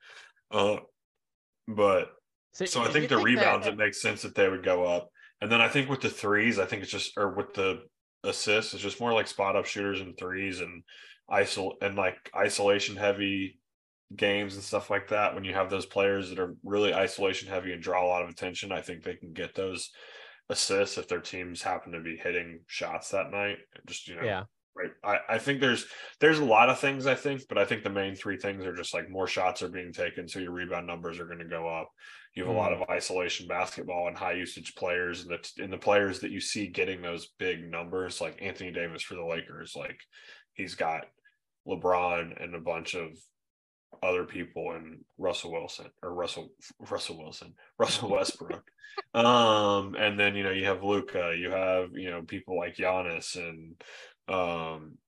Uh, 0.51 0.79
but 1.69 2.11
so, 2.53 2.65
so 2.65 2.83
I 2.83 2.89
think 2.89 3.09
the 3.09 3.17
think 3.17 3.27
rebounds, 3.27 3.67
that... 3.67 3.75
it 3.75 3.79
makes 3.79 4.03
sense 4.03 4.23
that 4.23 4.35
they 4.35 4.49
would 4.49 4.65
go 4.65 4.85
up. 4.85 5.11
And 5.41 5.53
then 5.53 5.61
I 5.61 5.69
think 5.69 5.91
with 5.91 6.01
the 6.01 6.09
threes, 6.09 6.59
I 6.59 6.65
think 6.65 6.83
it's 6.83 6.91
just, 6.91 7.13
or 7.17 7.35
with 7.35 7.55
the 7.55 7.83
assists, 8.25 8.75
it's 8.75 8.83
just 8.83 9.01
more 9.01 9.13
like 9.13 9.27
spot 9.27 9.55
up 9.55 9.67
shooters 9.67 10.01
and 10.01 10.17
threes 10.19 10.61
and 10.61 10.83
isol 11.31 11.73
and 11.83 11.97
like 11.97 12.31
isolation 12.35 12.97
heavy 12.97 13.59
games 14.15 14.55
and 14.55 14.63
stuff 14.63 14.91
like 14.91 15.09
that, 15.09 15.35
when 15.35 15.45
you 15.45 15.55
have 15.55 15.71
those 15.71 15.87
players 15.87 16.31
that 16.31 16.39
are 16.39 16.55
really 16.65 16.95
isolation 16.95 17.49
heavy 17.49 17.73
and 17.73 17.83
draw 17.83 18.05
a 18.05 18.07
lot 18.07 18.23
of 18.23 18.29
attention, 18.29 18.71
I 18.71 18.81
think 18.81 19.03
they 19.03 19.15
can 19.15 19.33
get 19.33 19.55
those 19.55 19.91
assists 20.49 20.99
if 20.99 21.09
their 21.09 21.21
teams 21.21 21.63
happen 21.63 21.93
to 21.93 22.01
be 22.01 22.17
hitting 22.17 22.61
shots 22.67 23.11
that 23.11 23.31
night. 23.31 23.59
Just 23.87 24.09
you 24.09 24.17
know, 24.17 24.23
yeah. 24.23 24.45
Right. 24.77 24.91
I, 25.03 25.37
I 25.37 25.39
think 25.39 25.61
there's 25.61 25.87
there's 26.21 26.39
a 26.39 26.45
lot 26.45 26.69
of 26.69 26.79
things 26.79 27.07
I 27.07 27.15
think, 27.15 27.43
but 27.49 27.57
I 27.57 27.65
think 27.65 27.83
the 27.83 27.91
main 27.91 28.15
three 28.15 28.37
things 28.37 28.67
are 28.67 28.77
just 28.77 28.93
like 28.93 29.09
more 29.09 29.27
shots 29.27 29.63
are 29.63 29.71
being 29.71 29.93
taken, 29.93 30.29
so 30.29 30.39
your 30.39 30.53
rebound 30.53 30.87
numbers 30.87 31.19
are 31.19 31.25
going 31.25 31.39
to 31.39 31.47
go 31.47 31.67
up. 31.67 31.89
You 32.35 32.45
have 32.45 32.53
mm. 32.53 32.57
a 32.57 32.59
lot 32.59 32.73
mm. 32.73 32.83
of 32.83 32.91
isolation 32.91 33.47
basketball 33.47 34.09
and 34.09 34.17
high 34.17 34.35
usage 34.35 34.75
players, 34.75 35.23
and 35.23 35.31
the 35.31 35.63
and 35.63 35.73
the 35.73 35.79
players 35.79 36.21
that 36.21 36.31
you 36.31 36.41
see 36.41 36.67
getting 36.67 37.01
those 37.01 37.29
big 37.39 37.71
numbers, 37.71 38.21
like 38.21 38.43
Anthony 38.43 38.71
Davis 38.71 39.03
for 39.03 39.15
the 39.15 39.25
Lakers, 39.25 39.75
like 39.75 39.99
he's 40.53 40.75
got 40.75 41.07
LeBron 41.67 42.43
and 42.43 42.55
a 42.55 42.61
bunch 42.61 42.95
of 42.95 43.09
other 44.03 44.25
people 44.25 44.73
and 44.73 45.05
Russell 45.19 45.53
Wilson 45.53 45.87
or 46.03 46.15
Russell 46.15 46.51
Russell 46.91 47.19
Wilson, 47.19 47.55
Russell 47.79 48.11
Westbrook. 48.11 48.65
um, 49.15 49.95
and 49.99 50.19
then 50.19 50.35
you 50.37 50.43
know 50.43 50.51
you 50.51 50.65
have 50.67 50.83
Luka, 50.83 51.35
you 51.39 51.51
have 51.51 51.91
you 51.95 52.11
know 52.11 52.23
people 52.23 52.57
like 52.57 52.77
Giannis 52.77 53.37
and 53.37 53.75
um 54.29 54.99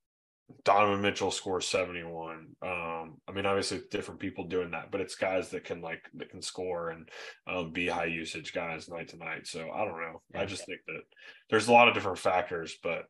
Donovan 0.64 1.02
Mitchell 1.02 1.30
scores 1.30 1.66
71. 1.66 2.46
Um, 2.62 3.18
I 3.28 3.32
mean, 3.34 3.44
obviously 3.44 3.82
different 3.90 4.20
people 4.20 4.44
doing 4.44 4.70
that, 4.70 4.90
but 4.90 5.00
it's 5.00 5.14
guys 5.14 5.50
that 5.50 5.64
can 5.64 5.82
like 5.82 6.02
that 6.14 6.30
can 6.30 6.40
score 6.40 6.90
and 6.90 7.08
um, 7.46 7.72
be 7.72 7.86
high 7.86 8.06
usage 8.06 8.52
guys 8.54 8.88
night 8.88 9.08
to 9.08 9.18
night. 9.18 9.46
So 9.46 9.70
I 9.70 9.84
don't 9.84 10.00
know. 10.00 10.22
Yeah. 10.32 10.40
I 10.40 10.46
just 10.46 10.64
think 10.64 10.80
that 10.86 11.02
there's 11.50 11.68
a 11.68 11.72
lot 11.72 11.88
of 11.88 11.94
different 11.94 12.18
factors, 12.18 12.78
but 12.82 13.04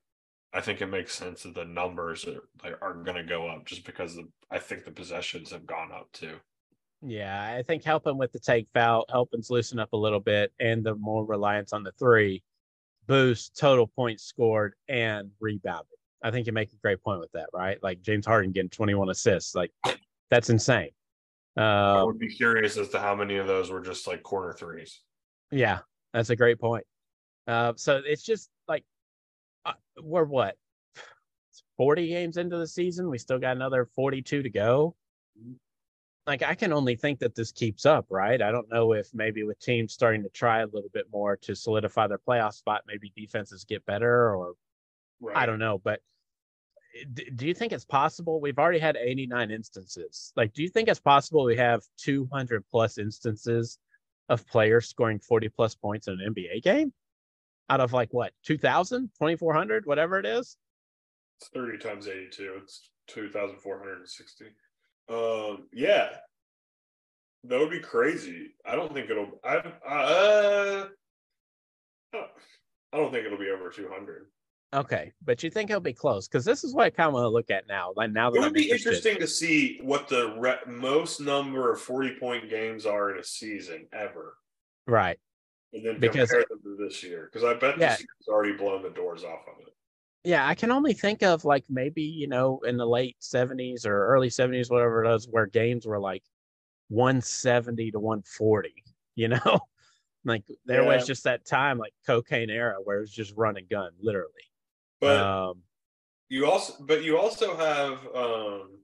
I 0.52 0.60
think 0.60 0.80
it 0.80 0.86
makes 0.86 1.14
sense 1.14 1.42
that 1.42 1.54
the 1.54 1.64
numbers 1.64 2.24
are, 2.24 2.78
are 2.80 2.94
going 2.94 3.16
to 3.16 3.22
go 3.22 3.48
up 3.48 3.66
just 3.66 3.84
because 3.84 4.16
the, 4.16 4.26
I 4.50 4.58
think 4.58 4.84
the 4.84 4.90
possessions 4.90 5.52
have 5.52 5.66
gone 5.66 5.92
up 5.92 6.10
too. 6.12 6.36
Yeah, 7.02 7.54
I 7.56 7.62
think 7.62 7.84
helping 7.84 8.18
with 8.18 8.32
the 8.32 8.40
take 8.40 8.66
foul, 8.74 9.04
helping 9.10 9.42
loosen 9.50 9.78
up 9.78 9.92
a 9.92 9.96
little 9.96 10.20
bit, 10.20 10.52
and 10.58 10.82
the 10.82 10.94
more 10.96 11.24
reliance 11.24 11.72
on 11.72 11.84
the 11.84 11.92
three 11.92 12.42
boost 13.06 13.56
total 13.56 13.86
points 13.86 14.24
scored 14.24 14.74
and 14.88 15.30
rebounded. 15.40 15.86
I 16.22 16.30
think 16.30 16.46
you 16.46 16.52
make 16.52 16.72
a 16.72 16.76
great 16.82 17.02
point 17.02 17.20
with 17.20 17.30
that, 17.32 17.48
right? 17.52 17.78
Like 17.82 18.02
James 18.02 18.26
Harden 18.26 18.50
getting 18.50 18.70
21 18.70 19.10
assists, 19.10 19.54
like 19.54 19.70
that's 20.30 20.50
insane. 20.50 20.90
Uh, 21.56 22.00
I 22.00 22.02
would 22.02 22.18
be 22.18 22.28
curious 22.28 22.76
as 22.76 22.88
to 22.90 23.00
how 23.00 23.14
many 23.14 23.36
of 23.36 23.46
those 23.46 23.70
were 23.70 23.80
just 23.80 24.06
like 24.06 24.22
corner 24.22 24.52
threes. 24.52 25.00
Yeah, 25.50 25.78
that's 26.12 26.30
a 26.30 26.36
great 26.36 26.60
point. 26.60 26.84
Uh, 27.46 27.72
so 27.76 28.00
it's 28.04 28.22
just 28.22 28.50
we're 30.02 30.24
what 30.24 30.56
40 31.78 32.08
games 32.08 32.36
into 32.36 32.58
the 32.58 32.66
season. 32.66 33.08
We 33.08 33.18
still 33.18 33.38
got 33.38 33.56
another 33.56 33.86
42 33.94 34.42
to 34.42 34.50
go. 34.50 34.94
Like 36.26 36.42
I 36.42 36.54
can 36.54 36.72
only 36.72 36.96
think 36.96 37.20
that 37.20 37.34
this 37.34 37.52
keeps 37.52 37.86
up, 37.86 38.06
right? 38.10 38.42
I 38.42 38.50
don't 38.50 38.68
know 38.70 38.92
if 38.92 39.08
maybe 39.14 39.44
with 39.44 39.58
teams 39.60 39.94
starting 39.94 40.22
to 40.24 40.28
try 40.28 40.60
a 40.60 40.66
little 40.66 40.90
bit 40.92 41.06
more 41.10 41.36
to 41.38 41.54
solidify 41.54 42.08
their 42.08 42.18
playoff 42.18 42.52
spot, 42.52 42.82
maybe 42.86 43.12
defenses 43.16 43.64
get 43.64 43.86
better, 43.86 44.34
or 44.34 44.54
right. 45.20 45.36
I 45.36 45.46
don't 45.46 45.58
know. 45.58 45.78
But 45.78 46.00
eh, 47.00 47.04
do 47.34 47.46
you 47.46 47.54
think 47.54 47.72
it's 47.72 47.86
possible? 47.86 48.40
We've 48.40 48.58
already 48.58 48.78
had 48.78 48.96
89 48.96 49.50
instances. 49.50 50.32
Like, 50.36 50.52
do 50.52 50.62
you 50.62 50.68
think 50.68 50.88
it's 50.88 51.00
possible 51.00 51.44
we 51.44 51.56
have 51.56 51.80
200 51.98 52.62
plus 52.70 52.98
instances 52.98 53.78
of 54.28 54.46
players 54.48 54.86
scoring 54.88 55.20
40 55.20 55.48
plus 55.48 55.74
points 55.74 56.08
in 56.08 56.20
an 56.20 56.34
NBA 56.34 56.62
game? 56.62 56.92
Out 57.70 57.80
of 57.80 57.92
like 57.92 58.12
what 58.12 58.32
2000 58.44 59.08
2400 59.18 59.86
whatever 59.86 60.18
it 60.18 60.26
is? 60.26 60.56
It's 61.40 61.48
30 61.54 61.78
times 61.78 62.08
82 62.08 62.60
it's 62.62 62.90
2460 63.08 64.44
um 65.10 65.66
yeah. 65.72 66.08
That 67.44 67.60
would 67.60 67.70
be 67.70 67.78
crazy. 67.80 68.48
I 68.66 68.74
don't 68.74 68.92
think 68.92 69.08
it'll 69.10 69.40
i 69.44 69.56
uh 69.88 70.86
i 72.14 72.96
don't 72.96 73.12
think 73.12 73.26
it'll 73.26 73.38
be 73.38 73.50
over 73.50 73.68
200 73.70 74.26
okay 74.74 75.12
but 75.24 75.42
you 75.42 75.50
think 75.50 75.68
it'll 75.70 75.80
be 75.80 75.92
close 75.92 76.26
because 76.26 76.44
this 76.44 76.64
is 76.64 76.74
what 76.74 76.84
i 76.86 76.90
kind 76.90 77.08
of 77.08 77.12
want 77.14 77.24
to 77.24 77.28
look 77.28 77.50
at 77.50 77.66
now 77.68 77.92
like 77.96 78.10
now 78.10 78.30
that 78.30 78.36
it 78.36 78.40
would 78.40 78.46
I'm 78.48 78.52
be 78.54 78.62
interested. 78.64 78.88
interesting 78.88 79.20
to 79.20 79.26
see 79.26 79.78
what 79.82 80.08
the 80.08 80.34
re- 80.38 80.58
most 80.66 81.20
number 81.20 81.70
of 81.72 81.80
40 81.80 82.16
point 82.18 82.48
games 82.50 82.86
are 82.86 83.10
in 83.12 83.18
a 83.18 83.24
season 83.24 83.86
ever. 83.92 84.36
Right 84.86 85.18
and 85.72 85.84
then 85.84 86.00
because, 86.00 86.30
compare 86.30 86.46
them 86.48 86.60
to 86.62 86.76
this 86.84 87.02
year 87.02 87.28
because 87.30 87.44
I 87.44 87.54
bet 87.54 87.78
yeah, 87.78 87.90
this 87.90 88.00
year's 88.00 88.28
already 88.28 88.52
blown 88.52 88.82
the 88.82 88.90
doors 88.90 89.24
off 89.24 89.40
of 89.46 89.66
it. 89.66 89.74
Yeah, 90.24 90.46
I 90.46 90.54
can 90.54 90.70
only 90.70 90.94
think 90.94 91.22
of 91.22 91.44
like 91.44 91.64
maybe 91.68 92.02
you 92.02 92.26
know 92.26 92.60
in 92.66 92.76
the 92.76 92.86
late 92.86 93.16
seventies 93.18 93.86
or 93.86 94.06
early 94.06 94.30
seventies, 94.30 94.70
whatever 94.70 95.04
it 95.04 95.08
was, 95.08 95.28
where 95.30 95.46
games 95.46 95.86
were 95.86 96.00
like 96.00 96.22
one 96.88 97.20
seventy 97.20 97.90
to 97.90 98.00
one 98.00 98.22
forty. 98.22 98.84
You 99.14 99.28
know, 99.28 99.60
like 100.24 100.44
there 100.64 100.82
yeah. 100.82 100.96
was 100.96 101.06
just 101.06 101.24
that 101.24 101.46
time 101.46 101.78
like 101.78 101.92
cocaine 102.06 102.50
era 102.50 102.76
where 102.82 102.98
it 102.98 103.00
was 103.00 103.12
just 103.12 103.34
run 103.36 103.56
and 103.56 103.68
gun, 103.68 103.90
literally. 104.00 104.32
But 105.00 105.16
um, 105.18 105.62
you 106.28 106.50
also, 106.50 106.74
but 106.80 107.04
you 107.04 107.18
also 107.18 107.56
have 107.56 108.06
um 108.14 108.78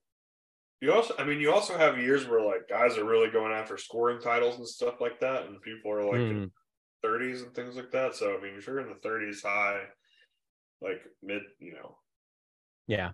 you 0.84 0.92
also, 0.92 1.14
I 1.18 1.24
mean, 1.24 1.40
you 1.40 1.50
also 1.50 1.78
have 1.78 1.98
years 1.98 2.28
where 2.28 2.42
like 2.42 2.68
guys 2.68 2.98
are 2.98 3.06
really 3.06 3.30
going 3.30 3.52
after 3.52 3.78
scoring 3.78 4.20
titles 4.20 4.58
and 4.58 4.68
stuff 4.68 5.00
like 5.00 5.18
that, 5.20 5.46
and 5.46 5.62
people 5.62 5.90
are 5.90 6.04
like, 6.04 6.20
mm. 6.20 6.50
30s 7.04 7.42
and 7.42 7.54
things 7.54 7.76
like 7.76 7.90
that. 7.92 8.14
So 8.14 8.36
I 8.36 8.42
mean, 8.42 8.54
if 8.56 8.66
you're 8.66 8.80
in 8.80 8.88
the 8.88 9.08
30s 9.08 9.42
high, 9.42 9.82
like 10.80 11.02
mid, 11.22 11.42
you 11.58 11.74
know. 11.74 11.96
Yeah. 12.86 13.10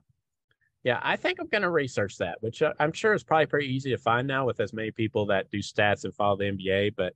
Yeah, 0.83 0.99
I 1.03 1.17
think 1.17 1.39
I'm 1.39 1.49
going 1.49 1.63
to 1.63 1.71
research 1.71 2.17
that, 2.19 2.39
which 2.41 2.63
I'm 2.79 2.93
sure 2.93 3.13
is 3.13 3.23
probably 3.23 3.47
pretty 3.47 3.67
easy 3.67 3.91
to 3.91 3.99
find 3.99 4.27
now 4.27 4.47
with 4.47 4.61
as 4.61 4.73
many 4.73 4.91
people 4.91 5.27
that 5.27 5.51
do 5.51 5.59
stats 5.59 6.05
and 6.05 6.15
follow 6.15 6.37
the 6.37 6.45
NBA. 6.45 6.95
But 6.97 7.13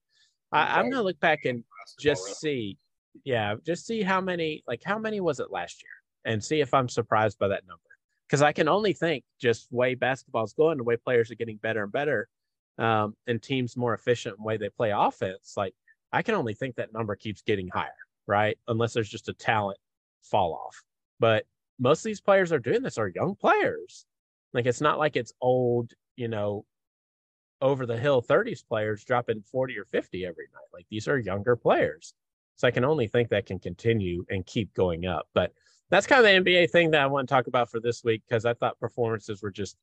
I, 0.52 0.80
am 0.80 0.90
going 0.90 0.96
to 0.96 1.02
look 1.02 1.18
back 1.18 1.46
and 1.46 1.64
just 1.98 2.40
see, 2.40 2.76
yeah, 3.24 3.54
just 3.64 3.86
see 3.86 4.02
how 4.02 4.20
many, 4.20 4.62
like 4.68 4.82
how 4.84 4.98
many 4.98 5.20
was 5.20 5.40
it 5.40 5.50
last 5.50 5.82
year, 5.82 5.92
and 6.30 6.44
see 6.44 6.60
if 6.60 6.74
I'm 6.74 6.90
surprised 6.90 7.38
by 7.38 7.48
that 7.48 7.66
number. 7.66 7.80
Because 8.28 8.42
I 8.42 8.52
can 8.52 8.68
only 8.68 8.92
think 8.92 9.24
just 9.40 9.72
way 9.72 9.94
basketball's 9.94 10.52
going, 10.52 10.76
the 10.76 10.84
way 10.84 10.96
players 10.98 11.30
are 11.30 11.36
getting 11.36 11.56
better 11.56 11.84
and 11.84 11.92
better, 11.92 12.28
um, 12.76 13.16
and 13.26 13.42
teams 13.42 13.78
more 13.78 13.94
efficient 13.94 14.36
in 14.36 14.42
the 14.42 14.46
way 14.46 14.58
they 14.58 14.68
play 14.68 14.92
offense. 14.94 15.54
Like 15.56 15.74
I 16.14 16.22
can 16.22 16.36
only 16.36 16.54
think 16.54 16.76
that 16.76 16.92
number 16.92 17.16
keeps 17.16 17.42
getting 17.42 17.68
higher, 17.68 17.90
right? 18.28 18.56
Unless 18.68 18.92
there's 18.92 19.08
just 19.08 19.28
a 19.28 19.34
talent 19.34 19.78
fall 20.22 20.54
off. 20.54 20.80
But 21.18 21.44
most 21.80 22.00
of 22.00 22.04
these 22.04 22.20
players 22.20 22.52
are 22.52 22.60
doing 22.60 22.82
this 22.82 22.98
are 22.98 23.08
young 23.08 23.34
players. 23.34 24.06
Like 24.52 24.66
it's 24.66 24.80
not 24.80 25.00
like 25.00 25.16
it's 25.16 25.32
old, 25.40 25.92
you 26.14 26.28
know, 26.28 26.64
over 27.60 27.84
the 27.84 27.96
hill 27.96 28.22
30s 28.22 28.64
players 28.64 29.04
dropping 29.04 29.42
40 29.42 29.76
or 29.76 29.86
50 29.86 30.24
every 30.24 30.46
night. 30.54 30.68
Like 30.72 30.86
these 30.88 31.08
are 31.08 31.18
younger 31.18 31.56
players. 31.56 32.14
So 32.54 32.68
I 32.68 32.70
can 32.70 32.84
only 32.84 33.08
think 33.08 33.30
that 33.30 33.46
can 33.46 33.58
continue 33.58 34.24
and 34.30 34.46
keep 34.46 34.72
going 34.74 35.06
up. 35.06 35.26
But 35.34 35.52
that's 35.90 36.06
kind 36.06 36.24
of 36.24 36.44
the 36.44 36.50
NBA 36.50 36.70
thing 36.70 36.92
that 36.92 37.00
I 37.00 37.06
want 37.06 37.28
to 37.28 37.34
talk 37.34 37.48
about 37.48 37.68
for 37.68 37.80
this 37.80 38.04
week 38.04 38.22
because 38.28 38.44
I 38.44 38.54
thought 38.54 38.78
performances 38.78 39.42
were 39.42 39.50
just 39.50 39.76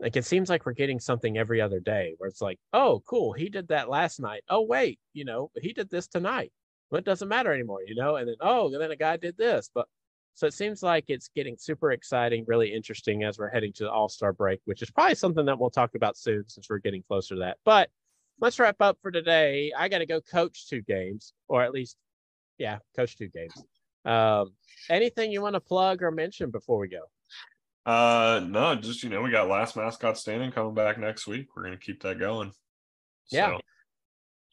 like 0.00 0.16
it 0.16 0.24
seems 0.24 0.48
like 0.48 0.66
we're 0.66 0.72
getting 0.72 1.00
something 1.00 1.38
every 1.38 1.60
other 1.60 1.80
day 1.80 2.14
where 2.18 2.28
it's 2.28 2.42
like, 2.42 2.58
oh, 2.72 3.02
cool, 3.06 3.32
he 3.32 3.48
did 3.48 3.68
that 3.68 3.88
last 3.88 4.20
night. 4.20 4.42
Oh, 4.48 4.62
wait, 4.62 4.98
you 5.12 5.24
know, 5.24 5.50
he 5.60 5.72
did 5.72 5.90
this 5.90 6.06
tonight. 6.06 6.52
Well, 6.90 6.98
it 6.98 7.04
doesn't 7.04 7.28
matter 7.28 7.52
anymore, 7.52 7.80
you 7.86 7.94
know. 7.94 8.16
And 8.16 8.28
then 8.28 8.36
oh, 8.40 8.72
and 8.72 8.80
then 8.80 8.90
a 8.90 8.96
guy 8.96 9.16
did 9.16 9.36
this, 9.36 9.70
but 9.74 9.86
so 10.34 10.46
it 10.46 10.52
seems 10.52 10.82
like 10.82 11.04
it's 11.08 11.28
getting 11.34 11.56
super 11.58 11.92
exciting, 11.92 12.44
really 12.46 12.72
interesting 12.72 13.24
as 13.24 13.38
we're 13.38 13.48
heading 13.48 13.72
to 13.72 13.84
the 13.84 13.90
All 13.90 14.10
Star 14.10 14.34
break, 14.34 14.60
which 14.66 14.82
is 14.82 14.90
probably 14.90 15.14
something 15.14 15.46
that 15.46 15.58
we'll 15.58 15.70
talk 15.70 15.94
about 15.94 16.18
soon 16.18 16.46
since 16.46 16.68
we're 16.68 16.78
getting 16.78 17.02
closer 17.08 17.34
to 17.34 17.38
that. 17.40 17.56
But 17.64 17.88
let's 18.38 18.58
wrap 18.58 18.76
up 18.80 18.98
for 19.00 19.10
today. 19.10 19.72
I 19.76 19.88
got 19.88 19.98
to 19.98 20.06
go 20.06 20.20
coach 20.20 20.68
two 20.68 20.82
games, 20.82 21.32
or 21.48 21.62
at 21.62 21.72
least, 21.72 21.96
yeah, 22.58 22.80
coach 22.94 23.16
two 23.16 23.28
games. 23.28 23.54
Um, 24.04 24.52
anything 24.90 25.32
you 25.32 25.40
want 25.40 25.54
to 25.54 25.60
plug 25.60 26.02
or 26.02 26.10
mention 26.10 26.50
before 26.50 26.78
we 26.78 26.88
go? 26.88 27.00
Uh, 27.86 28.40
no, 28.44 28.74
just 28.74 29.04
you 29.04 29.08
know, 29.08 29.22
we 29.22 29.30
got 29.30 29.48
last 29.48 29.76
mascot 29.76 30.18
standing 30.18 30.50
coming 30.50 30.74
back 30.74 30.98
next 30.98 31.28
week. 31.28 31.46
We're 31.54 31.62
gonna 31.62 31.76
keep 31.76 32.02
that 32.02 32.18
going. 32.18 32.52
Yeah. 33.30 33.56
So, 33.56 33.60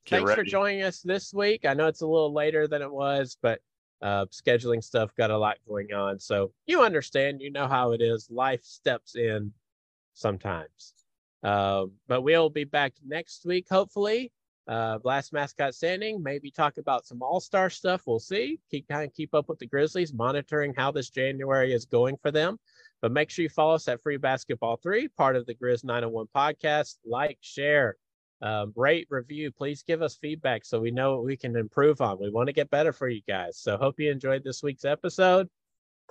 Thanks 0.07 0.29
ready. 0.29 0.41
for 0.41 0.45
joining 0.45 0.84
us 0.84 1.01
this 1.01 1.34
week. 1.34 1.65
I 1.65 1.73
know 1.73 1.88
it's 1.88 2.01
a 2.01 2.07
little 2.07 2.34
later 2.34 2.67
than 2.67 2.81
it 2.81 2.91
was, 2.91 3.38
but 3.41 3.59
uh, 4.03 4.25
scheduling 4.25 4.84
stuff 4.84 5.15
got 5.17 5.31
a 5.31 5.38
lot 5.38 5.57
going 5.67 5.93
on. 5.93 6.19
So 6.19 6.51
you 6.67 6.84
understand, 6.84 7.41
you 7.41 7.51
know 7.51 7.67
how 7.67 7.93
it 7.93 8.01
is. 8.01 8.27
Life 8.29 8.63
steps 8.63 9.15
in 9.15 9.53
sometimes. 10.13 10.93
Um, 11.41 11.93
but 12.07 12.21
we'll 12.21 12.49
be 12.49 12.65
back 12.65 12.93
next 13.05 13.45
week, 13.45 13.67
hopefully. 13.69 14.31
Uh, 14.68 14.97
last 15.03 15.34
mascot 15.34 15.76
standing, 15.76 16.24
maybe 16.24 16.49
talk 16.49 16.78
about 16.78 17.05
some 17.05 17.22
all 17.22 17.41
star 17.41 17.70
stuff. 17.70 18.03
We'll 18.05 18.20
see. 18.20 18.59
Keep 18.72 18.88
kind 18.88 19.05
of 19.05 19.14
keep 19.14 19.34
up 19.34 19.49
with 19.49 19.59
the 19.59 19.68
Grizzlies, 19.68 20.14
monitoring 20.14 20.74
how 20.76 20.91
this 20.91 21.09
January 21.09 21.74
is 21.74 21.86
going 21.86 22.18
for 22.22 22.32
them. 22.32 22.57
But 23.01 23.11
make 23.11 23.30
sure 23.30 23.43
you 23.43 23.49
follow 23.49 23.76
us 23.76 23.88
at 23.89 24.01
Free 24.01 24.16
Basketball 24.16 24.78
3, 24.78 25.09
part 25.09 25.36
of 25.36 25.45
the 25.45 25.55
Grizz 25.55 25.84
901 25.84 26.28
podcast. 26.34 26.95
Like, 27.05 27.38
share, 27.41 27.97
um, 28.41 28.72
rate, 28.78 29.07
review. 29.09 29.51
Please 29.51 29.84
give 29.84 30.01
us 30.01 30.16
feedback 30.16 30.64
so 30.64 30.80
we 30.80 30.91
know 30.91 31.16
what 31.16 31.26
we 31.26 31.36
can 31.36 31.57
improve 31.57 31.99
on. 31.99 32.18
We 32.22 32.30
want 32.30 32.47
to 32.47 32.53
get 32.53 32.70
better 32.70 32.93
for 32.93 33.09
you 33.09 33.22
guys. 33.28 33.57
So 33.57 33.76
hope 33.76 33.99
you 33.99 34.09
enjoyed 34.09 34.45
this 34.45 34.64
week's 34.64 34.86
episode. 34.86 35.49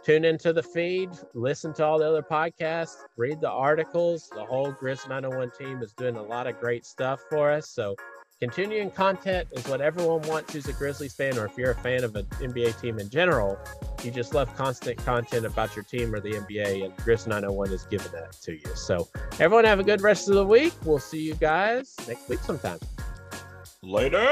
Tune 0.04 0.24
into 0.24 0.52
the 0.52 0.62
feed, 0.62 1.10
listen 1.32 1.72
to 1.74 1.84
all 1.84 1.98
the 1.98 2.08
other 2.08 2.24
podcasts, 2.24 2.96
read 3.16 3.40
the 3.40 3.50
articles. 3.50 4.28
The 4.34 4.44
whole 4.44 4.72
Grizz 4.72 5.08
901 5.08 5.52
team 5.56 5.80
is 5.80 5.92
doing 5.92 6.16
a 6.16 6.22
lot 6.22 6.48
of 6.48 6.58
great 6.58 6.84
stuff 6.84 7.20
for 7.30 7.52
us. 7.52 7.70
So 7.70 7.94
continuing 8.42 8.90
content 8.90 9.46
is 9.52 9.64
what 9.68 9.80
everyone 9.80 10.20
wants 10.22 10.52
who's 10.52 10.66
a 10.66 10.72
Grizzlies 10.72 11.14
fan, 11.14 11.38
or 11.38 11.46
if 11.46 11.56
you're 11.56 11.70
a 11.70 11.76
fan 11.76 12.02
of 12.02 12.16
an 12.16 12.26
NBA 12.40 12.80
team 12.80 12.98
in 12.98 13.08
general, 13.08 13.56
you 14.02 14.10
just 14.10 14.34
love 14.34 14.52
constant 14.56 14.98
content 15.04 15.46
about 15.46 15.76
your 15.76 15.84
team 15.84 16.12
or 16.12 16.18
the 16.18 16.32
NBA, 16.32 16.84
and 16.84 16.96
Grizz 16.96 17.28
901 17.28 17.70
is 17.70 17.84
giving 17.84 18.10
that 18.10 18.32
to 18.42 18.54
you. 18.54 18.74
So, 18.74 19.06
everyone 19.38 19.64
have 19.64 19.78
a 19.78 19.84
good 19.84 20.00
rest 20.00 20.28
of 20.28 20.34
the 20.34 20.44
week. 20.44 20.72
We'll 20.84 20.98
see 20.98 21.22
you 21.22 21.34
guys 21.34 21.94
next 22.08 22.28
week 22.28 22.40
sometime. 22.40 22.80
Later. 23.80 24.26